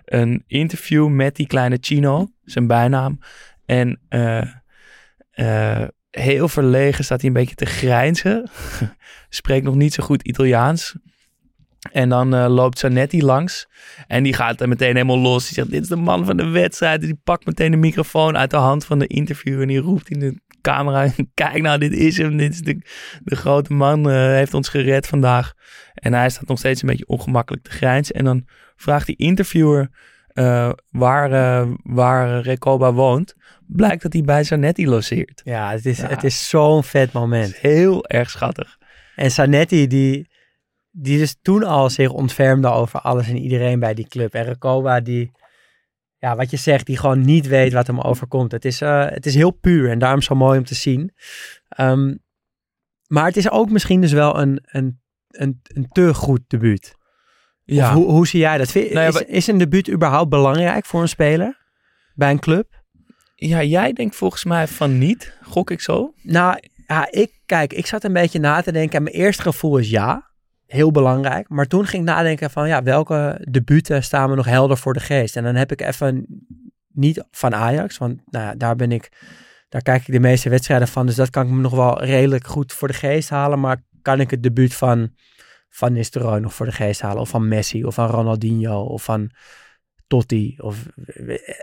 een 0.05 0.43
interview 0.47 1.07
met 1.07 1.35
die 1.35 1.47
kleine 1.47 1.77
Chino, 1.81 2.31
zijn 2.43 2.67
bijnaam. 2.67 3.19
En 3.65 3.99
eh, 4.09 4.41
eh, 5.31 5.87
heel 6.09 6.47
verlegen 6.47 7.03
staat 7.03 7.19
hij 7.19 7.29
een 7.29 7.35
beetje 7.35 7.55
te 7.55 7.65
grijnzen. 7.65 8.49
Spreekt 9.29 9.65
nog 9.65 9.75
niet 9.75 9.93
zo 9.93 10.03
goed 10.03 10.21
Italiaans. 10.23 10.95
En 11.91 12.09
dan 12.09 12.35
eh, 12.35 12.47
loopt 12.49 12.79
Zanetti 12.79 13.23
langs. 13.23 13.67
En 14.07 14.23
die 14.23 14.33
gaat 14.33 14.61
er 14.61 14.67
meteen 14.67 14.93
helemaal 14.93 15.19
los. 15.19 15.45
Die 15.45 15.53
zegt, 15.53 15.69
dit 15.71 15.81
is 15.81 15.87
de 15.87 15.95
man 15.95 16.25
van 16.25 16.37
de 16.37 16.47
wedstrijd. 16.47 17.01
Die 17.01 17.19
pakt 17.23 17.45
meteen 17.45 17.71
de 17.71 17.77
microfoon 17.77 18.37
uit 18.37 18.49
de 18.49 18.57
hand 18.57 18.85
van 18.85 18.99
de 18.99 19.07
interviewer. 19.07 19.61
En 19.61 19.67
die 19.67 19.79
roept 19.79 20.09
in 20.09 20.19
de 20.19 20.41
camera. 20.61 21.07
Kijk 21.33 21.61
nou, 21.61 21.77
dit 21.79 21.93
is 21.93 22.17
hem. 22.17 22.37
Dit 22.37 22.53
is 22.53 22.61
de, 22.61 22.81
de 23.23 23.35
grote 23.35 23.73
man. 23.73 24.09
eh, 24.09 24.15
heeft 24.15 24.53
ons 24.53 24.69
gered 24.69 25.07
vandaag. 25.07 25.53
En 25.93 26.13
hij 26.13 26.29
staat 26.29 26.47
nog 26.47 26.57
steeds 26.57 26.81
een 26.81 26.87
beetje 26.89 27.07
ongemakkelijk 27.07 27.63
te 27.63 27.71
grijnzen. 27.71 28.15
En 28.15 28.23
dan 28.25 28.47
vraagt 28.75 29.05
die 29.05 29.15
interviewer 29.17 29.89
eh, 30.27 30.71
waar, 30.89 31.67
waar 31.83 32.41
Recoba 32.41 32.93
woont. 32.93 33.35
Blijkt 33.67 34.01
dat 34.01 34.13
hij 34.13 34.21
bij 34.21 34.43
Zanetti 34.43 34.87
logeert. 34.87 35.41
Ja, 35.43 35.71
het 35.71 35.85
is, 35.85 35.97
Ja. 35.97 36.07
Het 36.07 36.23
is 36.23 36.49
zo'n 36.49 36.83
vet 36.83 37.11
moment. 37.11 37.55
Heel 37.55 38.07
erg 38.07 38.29
schattig. 38.29 38.77
En 39.15 39.31
Sanetti, 39.31 39.87
die, 39.87 40.29
die 40.91 41.17
dus 41.17 41.36
toen 41.41 41.63
al 41.63 41.89
zich 41.89 42.10
ontfermde 42.10 42.67
over 42.67 42.99
alles 42.99 43.27
en 43.27 43.38
iedereen 43.38 43.80
bij 43.80 43.93
die 43.93 44.08
club. 44.08 44.34
En 44.34 44.43
Recoba, 44.43 44.99
die, 44.99 45.32
ja, 46.17 46.36
wat 46.36 46.49
je 46.49 46.58
zegt, 46.58 46.86
die 46.86 46.97
gewoon 46.97 47.21
niet 47.21 47.47
weet 47.47 47.73
wat 47.73 47.88
hem 47.88 47.99
overkomt. 47.99 48.51
Het 48.51 48.65
is, 48.65 48.82
eh, 48.82 49.06
het 49.06 49.25
is 49.25 49.36
heel 49.36 49.51
puur 49.51 49.89
en 49.89 49.99
daarom 49.99 50.21
zo 50.21 50.36
mooi 50.36 50.58
om 50.58 50.65
te 50.65 50.75
zien. 50.75 51.13
Ehm, 51.69 52.15
maar 53.08 53.25
het 53.25 53.38
is 53.38 53.49
ook 53.49 53.69
misschien 53.69 54.01
dus 54.01 54.12
wel 54.12 54.39
een, 54.39 54.60
een, 54.63 55.01
een, 55.27 55.62
een 55.63 55.88
te 55.88 56.13
goed 56.13 56.41
debuut. 56.47 56.95
Ja. 57.63 57.88
Of 57.88 57.93
hoe, 57.93 58.12
hoe 58.12 58.27
zie 58.27 58.39
jij 58.39 58.58
dat? 58.58 58.73
Nou 58.73 58.89
ja, 58.89 59.08
is, 59.08 59.21
is 59.21 59.47
een 59.47 59.58
debuut 59.58 59.89
überhaupt 59.89 60.30
belangrijk 60.30 60.86
voor 60.86 61.01
een 61.01 61.08
speler? 61.08 61.60
Bij 62.13 62.32
een 62.32 62.39
club? 62.39 62.82
ja, 63.47 63.63
jij 63.63 63.93
denkt 63.93 64.15
volgens 64.15 64.43
mij 64.43 64.67
van 64.67 64.97
niet. 64.97 65.38
Gok 65.41 65.71
ik 65.71 65.82
zo. 65.82 66.13
Nou, 66.21 66.60
ja, 66.88 67.12
ik, 67.12 67.32
kijk, 67.45 67.73
ik 67.73 67.86
zat 67.86 68.04
een 68.04 68.13
beetje 68.13 68.39
na 68.39 68.62
te 68.62 68.71
denken. 68.71 68.97
En 68.97 69.04
mijn 69.04 69.15
eerste 69.15 69.41
gevoel 69.41 69.77
is 69.77 69.89
ja, 69.89 70.30
heel 70.71 70.91
belangrijk. 70.91 71.49
Maar 71.49 71.67
toen 71.67 71.86
ging 71.86 72.01
ik 72.03 72.10
nadenken 72.10 72.49
van, 72.49 72.67
ja, 72.67 72.84
welke 72.84 73.47
debuten 73.49 74.03
staan 74.03 74.29
me 74.29 74.36
nog 74.36 74.45
helder 74.45 74.77
voor 74.77 74.93
de 74.93 74.99
geest? 74.99 75.36
En 75.36 75.43
dan 75.43 75.55
heb 75.55 75.71
ik 75.71 75.81
even 75.81 76.25
niet 76.93 77.23
van 77.31 77.55
Ajax, 77.55 77.97
want 77.97 78.21
nou, 78.25 78.45
ja, 78.45 78.55
daar 78.55 78.75
ben 78.75 78.91
ik, 78.91 79.12
daar 79.69 79.81
kijk 79.81 80.07
ik 80.07 80.13
de 80.13 80.19
meeste 80.19 80.49
wedstrijden 80.49 80.88
van. 80.88 81.05
Dus 81.05 81.15
dat 81.15 81.29
kan 81.29 81.45
ik 81.45 81.51
me 81.51 81.62
nog 81.62 81.75
wel 81.75 82.03
redelijk 82.03 82.47
goed 82.47 82.73
voor 82.73 82.88
de 82.88 82.93
geest 82.93 83.29
halen. 83.29 83.60
Maar 83.60 83.84
kan 84.01 84.19
ik 84.19 84.31
het 84.31 84.43
debuut 84.43 84.73
van 84.73 85.13
Van 85.69 85.93
Nistelrooy 85.93 86.39
nog 86.39 86.53
voor 86.53 86.65
de 86.65 86.71
geest 86.71 87.01
halen? 87.01 87.21
Of 87.21 87.29
van 87.29 87.47
Messi, 87.47 87.86
of 87.86 87.93
van 87.93 88.07
Ronaldinho, 88.07 88.81
of 88.81 89.03
van 89.03 89.31
Totti? 90.07 90.55
Of, 90.57 90.86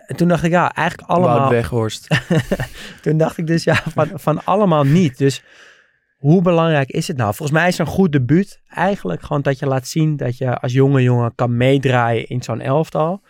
en 0.07 0.17
toen 0.17 0.29
dacht 0.29 0.45
ik, 0.45 0.51
ja, 0.51 0.75
eigenlijk 0.75 1.09
allemaal... 1.09 1.39
Wout 1.39 1.51
Weghorst. 1.51 2.07
Toen 3.03 3.17
dacht 3.17 3.37
ik 3.39 3.47
dus, 3.47 3.65
ja, 3.65 3.75
van, 3.75 4.11
van 4.15 4.45
allemaal 4.45 4.85
niet. 4.85 5.19
Dus 5.19 5.43
hoe 6.19 6.43
belangrijk 6.43 6.91
is 6.91 7.09
het 7.09 7.17
nou? 7.17 7.35
Volgens 7.35 7.59
mij 7.59 7.69
is 7.69 7.79
een 7.79 7.87
goed 7.87 8.13
debuut 8.13 8.61
eigenlijk 8.69 9.23
gewoon 9.23 9.43
dat 9.43 9.59
je 9.59 9.67
laat 9.67 9.87
zien 9.87 10.17
dat 10.17 10.39
je 10.39 10.59
als 10.59 10.73
jonge 10.73 11.03
jongen 11.03 11.35
kan 11.35 11.57
meedraaien 11.57 12.27
in 12.27 12.43
zo'n 12.43 12.61
elftal. 12.61 13.23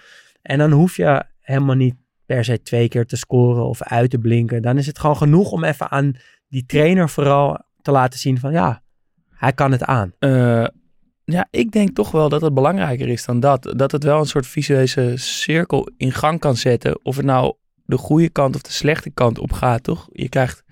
En 0.43 0.59
dan 0.59 0.71
hoef 0.71 0.97
je 0.97 1.25
helemaal 1.41 1.75
niet 1.75 1.95
per 2.27 2.45
se 2.45 2.63
twee 2.63 2.89
keer 2.89 3.07
te 3.07 3.17
scoren 3.17 3.67
of 3.67 3.83
uit 3.83 4.11
te 4.11 4.19
blinken. 4.19 4.63
Dan 4.63 4.79
is 4.79 4.87
het 4.87 4.99
gewoon 4.99 5.17
genoeg 5.17 5.51
om 5.51 5.65
even 5.65 5.91
aan 5.91 6.17
die 6.49 6.67
trainer 6.67 7.09
vooral 7.09 7.59
te 7.83 7.91
laten 7.91 8.19
zien 8.19 8.39
van 8.39 8.53
ja, 8.53 8.83
hij 9.31 9.53
kan 9.53 9.73
het 9.73 9.85
aan. 9.85 10.13
Eh, 10.19 10.67
ja, 11.25 11.47
ik 11.51 11.71
denk 11.71 11.95
toch 11.95 12.11
wel 12.11 12.29
dat 12.29 12.41
het 12.41 12.55
belangrijker 12.55 13.09
is 13.09 13.25
dan 13.25 13.41
dat. 13.41 13.73
Dat 13.77 13.93
het 13.93 14.05
wel 14.05 14.21
een 14.21 14.27
soort 14.27 14.47
visuele 14.47 15.17
cirkel 15.17 15.91
in 15.97 16.13
gang 16.13 16.41
kan 16.41 16.57
zetten. 16.57 17.05
Of 17.05 17.17
het 17.17 17.25
nou 17.25 17.55
de 17.85 17.97
goede 17.97 18.29
kant 18.29 18.55
of 18.55 18.63
de 18.63 18.73
slechte 18.73 19.11
kant 19.11 19.39
op 19.39 19.53
gaat, 19.53 19.83
toch? 19.83 20.09
Je 20.13 20.29
krijgt 20.29 20.65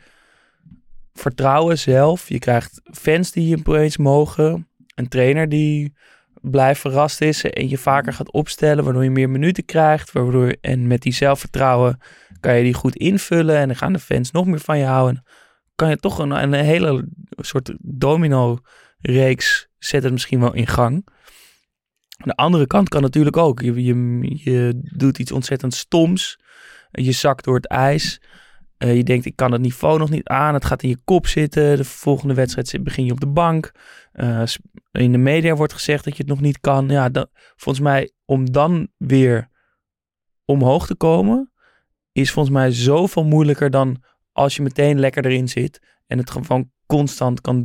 vertrouwen 1.16 1.78
zelf. 1.78 2.28
Je 2.28 2.38
krijgt 2.38 2.80
fans 2.84 3.32
die 3.32 3.48
je 3.48 3.56
opeens 3.56 3.96
mogen. 3.96 4.68
Een 4.94 5.08
trainer 5.08 5.48
die 5.48 5.94
blij 6.40 6.74
verrast 6.74 7.20
is 7.20 7.44
en 7.44 7.68
je 7.68 7.78
vaker 7.78 8.12
gaat 8.12 8.32
opstellen, 8.32 8.84
waardoor 8.84 9.04
je 9.04 9.10
meer 9.10 9.30
minuten 9.30 9.64
krijgt. 9.64 10.12
Waardoor, 10.12 10.56
en 10.60 10.86
met 10.86 11.02
die 11.02 11.12
zelfvertrouwen 11.12 12.00
kan 12.40 12.56
je 12.56 12.62
die 12.62 12.74
goed 12.74 12.96
invullen 12.96 13.56
en 13.56 13.66
dan 13.66 13.76
gaan 13.76 13.92
de 13.92 13.98
fans 13.98 14.30
nog 14.30 14.46
meer 14.46 14.60
van 14.60 14.78
je 14.78 14.84
houden. 14.84 15.24
Kan 15.74 15.88
je 15.88 15.96
toch 15.96 16.18
een, 16.18 16.30
een 16.30 16.52
hele 16.52 17.08
soort 17.36 17.74
domino 17.78 18.58
reeks 19.00 19.68
zet 19.78 20.02
het 20.02 20.12
misschien 20.12 20.40
wel 20.40 20.54
in 20.54 20.66
gang. 20.66 21.06
Aan 22.16 22.28
de 22.28 22.36
andere 22.36 22.66
kant 22.66 22.88
kan 22.88 23.02
natuurlijk 23.02 23.36
ook. 23.36 23.60
Je, 23.60 23.82
je 24.44 24.80
doet 24.96 25.18
iets 25.18 25.32
ontzettend 25.32 25.74
stoms. 25.74 26.38
Je 26.90 27.12
zakt 27.12 27.44
door 27.44 27.54
het 27.54 27.66
ijs. 27.66 28.20
Eh, 28.78 28.96
je 28.96 29.04
denkt, 29.04 29.24
ik 29.24 29.36
kan 29.36 29.52
het 29.52 29.60
niveau 29.60 29.98
nog 29.98 30.10
niet 30.10 30.28
aan. 30.28 30.54
Het 30.54 30.64
gaat 30.64 30.82
in 30.82 30.88
je 30.88 30.98
kop 31.04 31.26
zitten. 31.26 31.76
De 31.76 31.84
volgende 31.84 32.34
wedstrijd 32.34 32.84
begin 32.84 33.04
je 33.04 33.12
op 33.12 33.20
de 33.20 33.26
bank. 33.26 33.72
Eh, 34.12 34.42
in 34.92 35.12
de 35.12 35.18
media 35.18 35.54
wordt 35.54 35.72
gezegd 35.72 36.04
dat 36.04 36.16
je 36.16 36.22
het 36.22 36.32
nog 36.32 36.40
niet 36.40 36.60
kan. 36.60 36.88
Ja, 36.88 37.10
volgens 37.56 37.84
mij, 37.84 38.12
om 38.24 38.52
dan 38.52 38.88
weer 38.96 39.48
omhoog 40.44 40.86
te 40.86 40.94
komen, 40.94 41.52
is 42.12 42.30
volgens 42.30 42.54
mij 42.54 42.70
zoveel 42.70 43.24
moeilijker 43.24 43.70
dan 43.70 44.02
als 44.32 44.56
je 44.56 44.62
meteen 44.62 44.98
lekker 44.98 45.26
erin 45.26 45.48
zit. 45.48 45.80
En 46.06 46.18
het 46.18 46.30
gewoon 46.30 46.70
constant 46.86 47.40
kan 47.40 47.62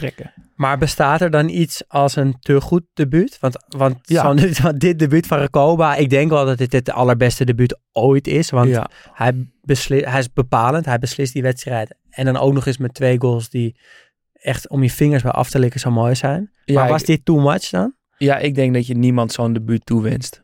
doortrekken. 0.00 0.32
Maar 0.54 0.78
bestaat 0.78 1.20
er 1.20 1.30
dan 1.30 1.48
iets 1.48 1.82
als 1.88 2.16
een 2.16 2.36
te 2.40 2.60
goed 2.60 2.82
debuut? 2.94 3.38
Want, 3.40 3.64
want, 3.68 3.96
Ja. 4.02 4.34
want 4.62 4.80
dit 4.80 4.98
debuut 4.98 5.26
van 5.26 5.38
Recoba, 5.38 5.94
ik 5.94 6.10
denk 6.10 6.30
wel 6.30 6.44
dat 6.46 6.58
dit 6.58 6.72
het 6.72 6.90
allerbeste 6.90 7.44
debuut 7.44 7.78
ooit 7.92 8.26
is. 8.26 8.50
Want 8.50 8.68
ja. 8.68 8.90
hij, 9.12 9.48
hij 9.86 10.18
is 10.18 10.32
bepalend, 10.32 10.84
hij 10.84 10.98
beslist 10.98 11.32
die 11.32 11.42
wedstrijd. 11.42 11.94
En 12.10 12.24
dan 12.24 12.36
ook 12.36 12.52
nog 12.52 12.66
eens 12.66 12.78
met 12.78 12.94
twee 12.94 13.20
goals 13.20 13.48
die 13.48 13.76
echt 14.32 14.68
om 14.68 14.82
je 14.82 14.90
vingers 14.90 15.22
bij 15.22 15.32
af 15.32 15.50
te 15.50 15.58
likken 15.58 15.80
zo 15.80 15.90
mooi 15.90 16.14
zijn. 16.14 16.50
Ja, 16.64 16.74
maar 16.80 16.88
was 16.88 17.00
ik- 17.00 17.06
dit 17.06 17.24
too 17.24 17.40
much 17.40 17.68
dan? 17.70 17.94
Ja, 18.16 18.36
ik 18.38 18.54
denk 18.54 18.74
dat 18.74 18.86
je 18.86 18.94
niemand 18.96 19.32
zo'n 19.32 19.52
debuut 19.52 19.86
toewenst. 19.86 20.42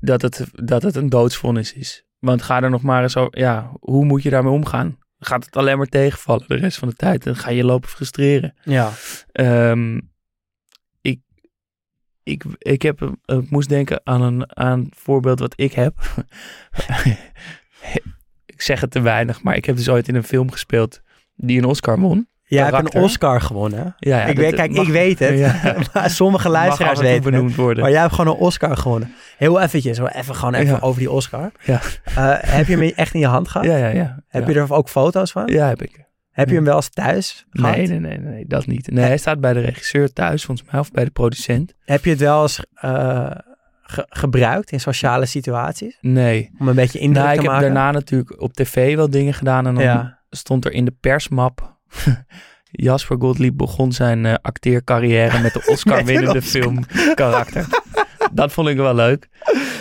Dat 0.00 0.22
het, 0.22 0.44
dat 0.52 0.82
het 0.82 0.96
een 0.96 1.08
doodsvonnis 1.08 1.72
is. 1.72 2.04
Want 2.18 2.42
ga 2.42 2.62
er 2.62 2.70
nog 2.70 2.82
maar 2.82 3.02
eens 3.02 3.16
over... 3.16 3.38
Ja, 3.38 3.70
hoe 3.80 4.04
moet 4.04 4.22
je 4.22 4.30
daarmee 4.30 4.52
omgaan? 4.52 4.98
Gaat 5.18 5.44
het 5.44 5.56
alleen 5.56 5.76
maar 5.76 5.86
tegenvallen 5.86 6.44
de 6.48 6.54
rest 6.54 6.78
van 6.78 6.88
de 6.88 6.94
tijd? 6.94 7.24
Dan 7.24 7.36
ga 7.36 7.50
je 7.50 7.64
lopen 7.64 7.88
frustreren. 7.88 8.54
Ja. 8.62 8.92
Ehm, 9.32 10.00
ik, 11.00 11.20
ik, 12.22 12.44
ik, 12.58 12.82
heb, 12.82 13.16
ik 13.24 13.50
moest 13.50 13.68
denken 13.68 14.00
aan 14.04 14.22
een 14.22 14.56
aan 14.56 14.78
een 14.78 14.92
voorbeeld 14.96 15.38
wat 15.38 15.52
ik 15.56 15.72
heb. 15.72 15.94
ik 18.46 18.62
zeg 18.62 18.80
het 18.80 18.90
te 18.90 19.00
weinig, 19.00 19.42
maar 19.42 19.56
ik 19.56 19.64
heb 19.64 19.76
dus 19.76 19.88
ooit 19.88 20.08
in 20.08 20.14
een 20.14 20.24
film 20.24 20.50
gespeeld 20.50 21.00
die 21.34 21.58
een 21.58 21.64
Oscar 21.64 22.00
won. 22.00 22.28
Jij 22.48 22.64
hebt 22.64 22.94
een 22.94 23.02
Oscar 23.02 23.40
gewonnen. 23.40 23.94
Ja, 23.98 24.16
ja, 24.18 24.24
ik 24.24 24.36
weet, 24.36 24.54
kijk, 24.54 24.70
mag- 24.72 24.86
ik 24.86 24.92
weet 24.92 25.18
het. 25.18 25.38
Ja. 25.38 25.54
maar 25.94 26.10
sommige 26.10 26.48
luisteraars 26.48 26.98
weten 27.00 27.14
het. 27.14 27.22
benoemd 27.32 27.54
worden. 27.54 27.82
Maar 27.82 27.92
jij 27.92 28.00
hebt 28.00 28.14
gewoon 28.14 28.34
een 28.34 28.40
Oscar 28.40 28.76
gewonnen. 28.76 29.14
Heel 29.36 29.60
eventjes, 29.60 29.98
hoor. 29.98 30.08
even 30.08 30.34
gewoon 30.34 30.54
even 30.54 30.74
Ja. 30.74 30.78
over 30.80 30.98
die 31.00 31.10
Oscar. 31.10 31.50
Ja. 31.64 31.80
Eh, 32.04 32.34
heb 32.40 32.66
je 32.66 32.76
hem 32.76 32.92
echt 32.96 33.14
in 33.14 33.20
je 33.20 33.26
hand 33.26 33.48
gehad? 33.48 33.66
Ja, 33.66 33.76
ja, 33.76 33.88
ja. 33.88 34.22
Heb 34.28 34.48
je 34.48 34.54
er 34.54 34.72
ook 34.72 34.88
foto's 34.88 35.32
van? 35.32 35.46
Ja, 35.46 35.68
heb 35.68 35.82
ik. 35.82 36.04
Heb 36.30 36.48
je 36.48 36.54
hem 36.54 36.64
wel 36.64 36.76
eens 36.76 36.88
thuis 36.90 37.46
gehad? 37.50 37.76
Nee, 37.76 37.86
nee, 37.86 37.98
nee, 38.00 38.18
nee, 38.18 38.44
dat 38.46 38.66
niet. 38.66 38.90
Nee, 38.90 39.04
hij 39.04 39.16
staat 39.18 39.40
bij 39.40 39.52
de 39.52 39.60
regisseur 39.60 40.12
thuis, 40.12 40.44
volgens 40.44 40.70
mij, 40.70 40.80
of 40.80 40.90
bij 40.90 41.04
de 41.04 41.10
producent. 41.10 41.74
Heb 41.84 42.04
je 42.04 42.10
het 42.10 42.20
wel 42.20 42.42
eens 42.42 42.64
eh, 42.74 43.30
ge- 43.82 44.06
gebruikt 44.08 44.70
in 44.72 44.80
sociale 44.80 45.26
situaties? 45.26 45.98
Nee. 46.00 46.50
Om 46.58 46.68
een 46.68 46.74
beetje 46.74 46.98
indruk 46.98 47.22
Nou, 47.24 47.28
te 47.28 47.34
ik 47.34 47.42
heb 47.42 47.50
maken? 47.52 47.74
daarna 47.74 47.90
natuurlijk 47.90 48.40
op 48.40 48.52
tv 48.52 48.94
wel 48.96 49.10
dingen 49.10 49.34
gedaan 49.34 49.66
en 49.66 49.74
dan 49.74 50.14
stond 50.30 50.64
er 50.64 50.72
in 50.72 50.84
de 50.84 50.94
persmap... 51.00 51.74
Jasper 52.70 53.16
Gottlieb 53.20 53.56
begon 53.56 53.92
zijn 53.92 54.26
eh, 54.26 54.34
acteercarrière 54.42 55.38
met 55.40 55.52
de 55.52 55.62
Oscar-winnende 55.72 56.38
Oscar. 56.38 56.42
film 56.62 56.84
Karakter. 57.14 57.66
Dat 58.32 58.52
vond 58.52 58.68
ik 58.68 58.76
wel 58.76 58.94
leuk. 58.94 59.28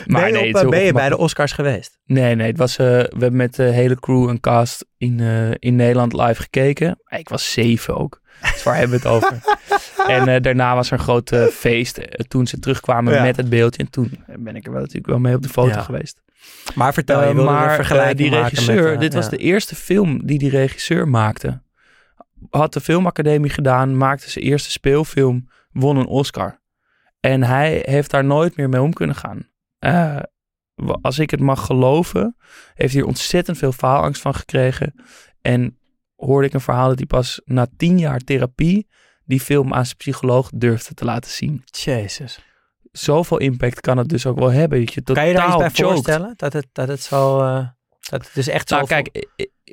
Maar 0.06 0.22
ben 0.22 0.34
je, 0.34 0.40
nee, 0.40 0.56
op, 0.56 0.62
eh, 0.64 0.70
ben 0.70 0.82
je 0.84 0.94
bij 0.94 1.10
de. 1.10 1.18
Oscars 1.18 1.52
geweest? 1.52 2.00
Nee, 2.06 2.36
nee. 2.36 2.48
Het 2.48 2.58
was, 2.58 2.78
eh, 2.78 2.86
we 2.88 3.08
hebben 3.10 3.36
met 3.36 3.56
de 3.56 3.64
hele 3.64 4.00
crew 4.00 4.30
en 4.30 4.40
cast 4.40 4.86
in, 4.98 5.20
in 5.60 5.76
Nederland 5.76 6.14
live 6.14 6.42
gekeken. 6.42 7.00
Ik 7.08 7.30
was 7.30 7.52
zeven 7.52 7.98
ook. 7.98 8.22
Dus 8.42 8.64
waar 8.64 8.76
hebben 8.78 9.02
we 9.02 9.08
het 9.08 9.16
over? 9.16 9.40
en 10.18 10.42
daarna 10.42 10.76
was 10.76 10.88
er 10.88 10.94
een 10.94 11.00
groot 11.04 11.36
feest 11.52 12.00
toen 12.28 12.48
ze 12.48 12.60
terugkwamen 12.60 13.14
Ja. 13.14 13.22
met 13.22 13.36
het 13.38 13.50
beeldje. 13.50 13.84
En 13.84 13.90
toen 13.90 14.24
ben 14.40 14.56
ik 14.56 14.66
er 14.66 14.72
wel 14.72 14.82
natuurlijk 14.82 15.08
wel 15.08 15.20
mee 15.20 15.36
op 15.36 15.42
de 15.42 15.50
foto 15.50 15.70
Ja. 15.70 15.82
geweest. 15.82 16.22
Maar 16.76 16.94
vertel, 16.94 17.28
je 17.28 17.34
maar 17.34 17.70
een 17.70 17.76
vergelijking 17.76 18.18
die 18.32 18.40
regisseur, 18.42 18.92
met, 18.92 19.00
dit 19.00 19.14
was 19.14 19.30
de 19.30 19.38
eerste 19.38 19.76
film 19.76 20.26
die 20.26 20.38
die 20.40 20.50
regisseur 20.50 21.08
maakte. 21.08 21.62
Had 22.50 22.74
de 22.74 22.82
filmacademie 22.82 23.50
gedaan, 23.50 23.98
maakte 23.98 24.30
zijn 24.30 24.46
eerste 24.46 24.72
speelfilm, 24.72 25.50
won 25.72 25.98
een 25.98 26.06
Oscar. 26.08 26.62
En 27.20 27.44
hij 27.44 27.82
heeft 27.86 28.12
daar 28.12 28.26
nooit 28.26 28.56
meer 28.58 28.70
mee 28.70 28.82
om 28.82 28.94
kunnen 28.94 29.16
gaan. 29.16 29.48
Eh, 29.80 30.20
als 31.02 31.20
ik 31.20 31.32
het 31.32 31.40
mag 31.40 31.66
geloven, 31.66 32.36
heeft 32.74 32.94
hij 32.94 33.04
ontzettend 33.04 33.58
veel 33.58 33.72
faalangst 33.72 34.22
van 34.22 34.36
gekregen. 34.36 34.94
En 35.42 35.80
hoorde 36.16 36.48
ik 36.48 36.54
een 36.54 36.62
verhaal 36.62 36.88
dat 36.88 36.98
hij 36.98 37.06
pas 37.08 37.42
na 37.46 37.68
tien 37.78 38.00
jaar 38.00 38.20
therapie 38.20 38.88
die 39.26 39.40
film 39.40 39.74
aan 39.74 39.86
zijn 39.86 39.98
psycholoog 39.98 40.50
durfde 40.56 40.94
te 40.94 41.06
laten 41.06 41.32
zien. 41.32 41.64
Jezus. 41.66 42.40
Zoveel 42.92 43.38
impact 43.38 43.82
kan 43.82 43.98
het 43.98 44.10
dus 44.10 44.26
ook 44.26 44.40
wel 44.40 44.52
hebben. 44.52 44.80
Dat 44.80 44.94
je 44.94 45.02
Kan 45.02 45.28
je 45.28 45.34
daar 45.34 45.48
iets 45.48 45.58
bij 45.58 45.70
choked. 45.70 45.86
voorstellen? 45.94 46.34
Dat 46.36 46.54
het, 46.54 46.68
dat 46.72 46.88
het 46.88 47.02
zo... 47.02 47.40
eh, 47.42 47.68
dat 48.10 48.26
het 48.26 48.34
dus 48.34 48.48
echt 48.48 48.68
zo... 48.70 48.76
Nou, 48.76 48.88
kijk, 48.88 49.26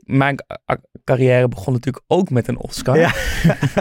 mijn 0.05 0.37
ca- 0.37 0.79
carrière 1.05 1.49
begon 1.49 1.73
natuurlijk 1.73 2.05
ook 2.07 2.31
met 2.31 2.49
een 2.49 2.59
Oscar. 2.59 2.99
Ja. 2.99 3.13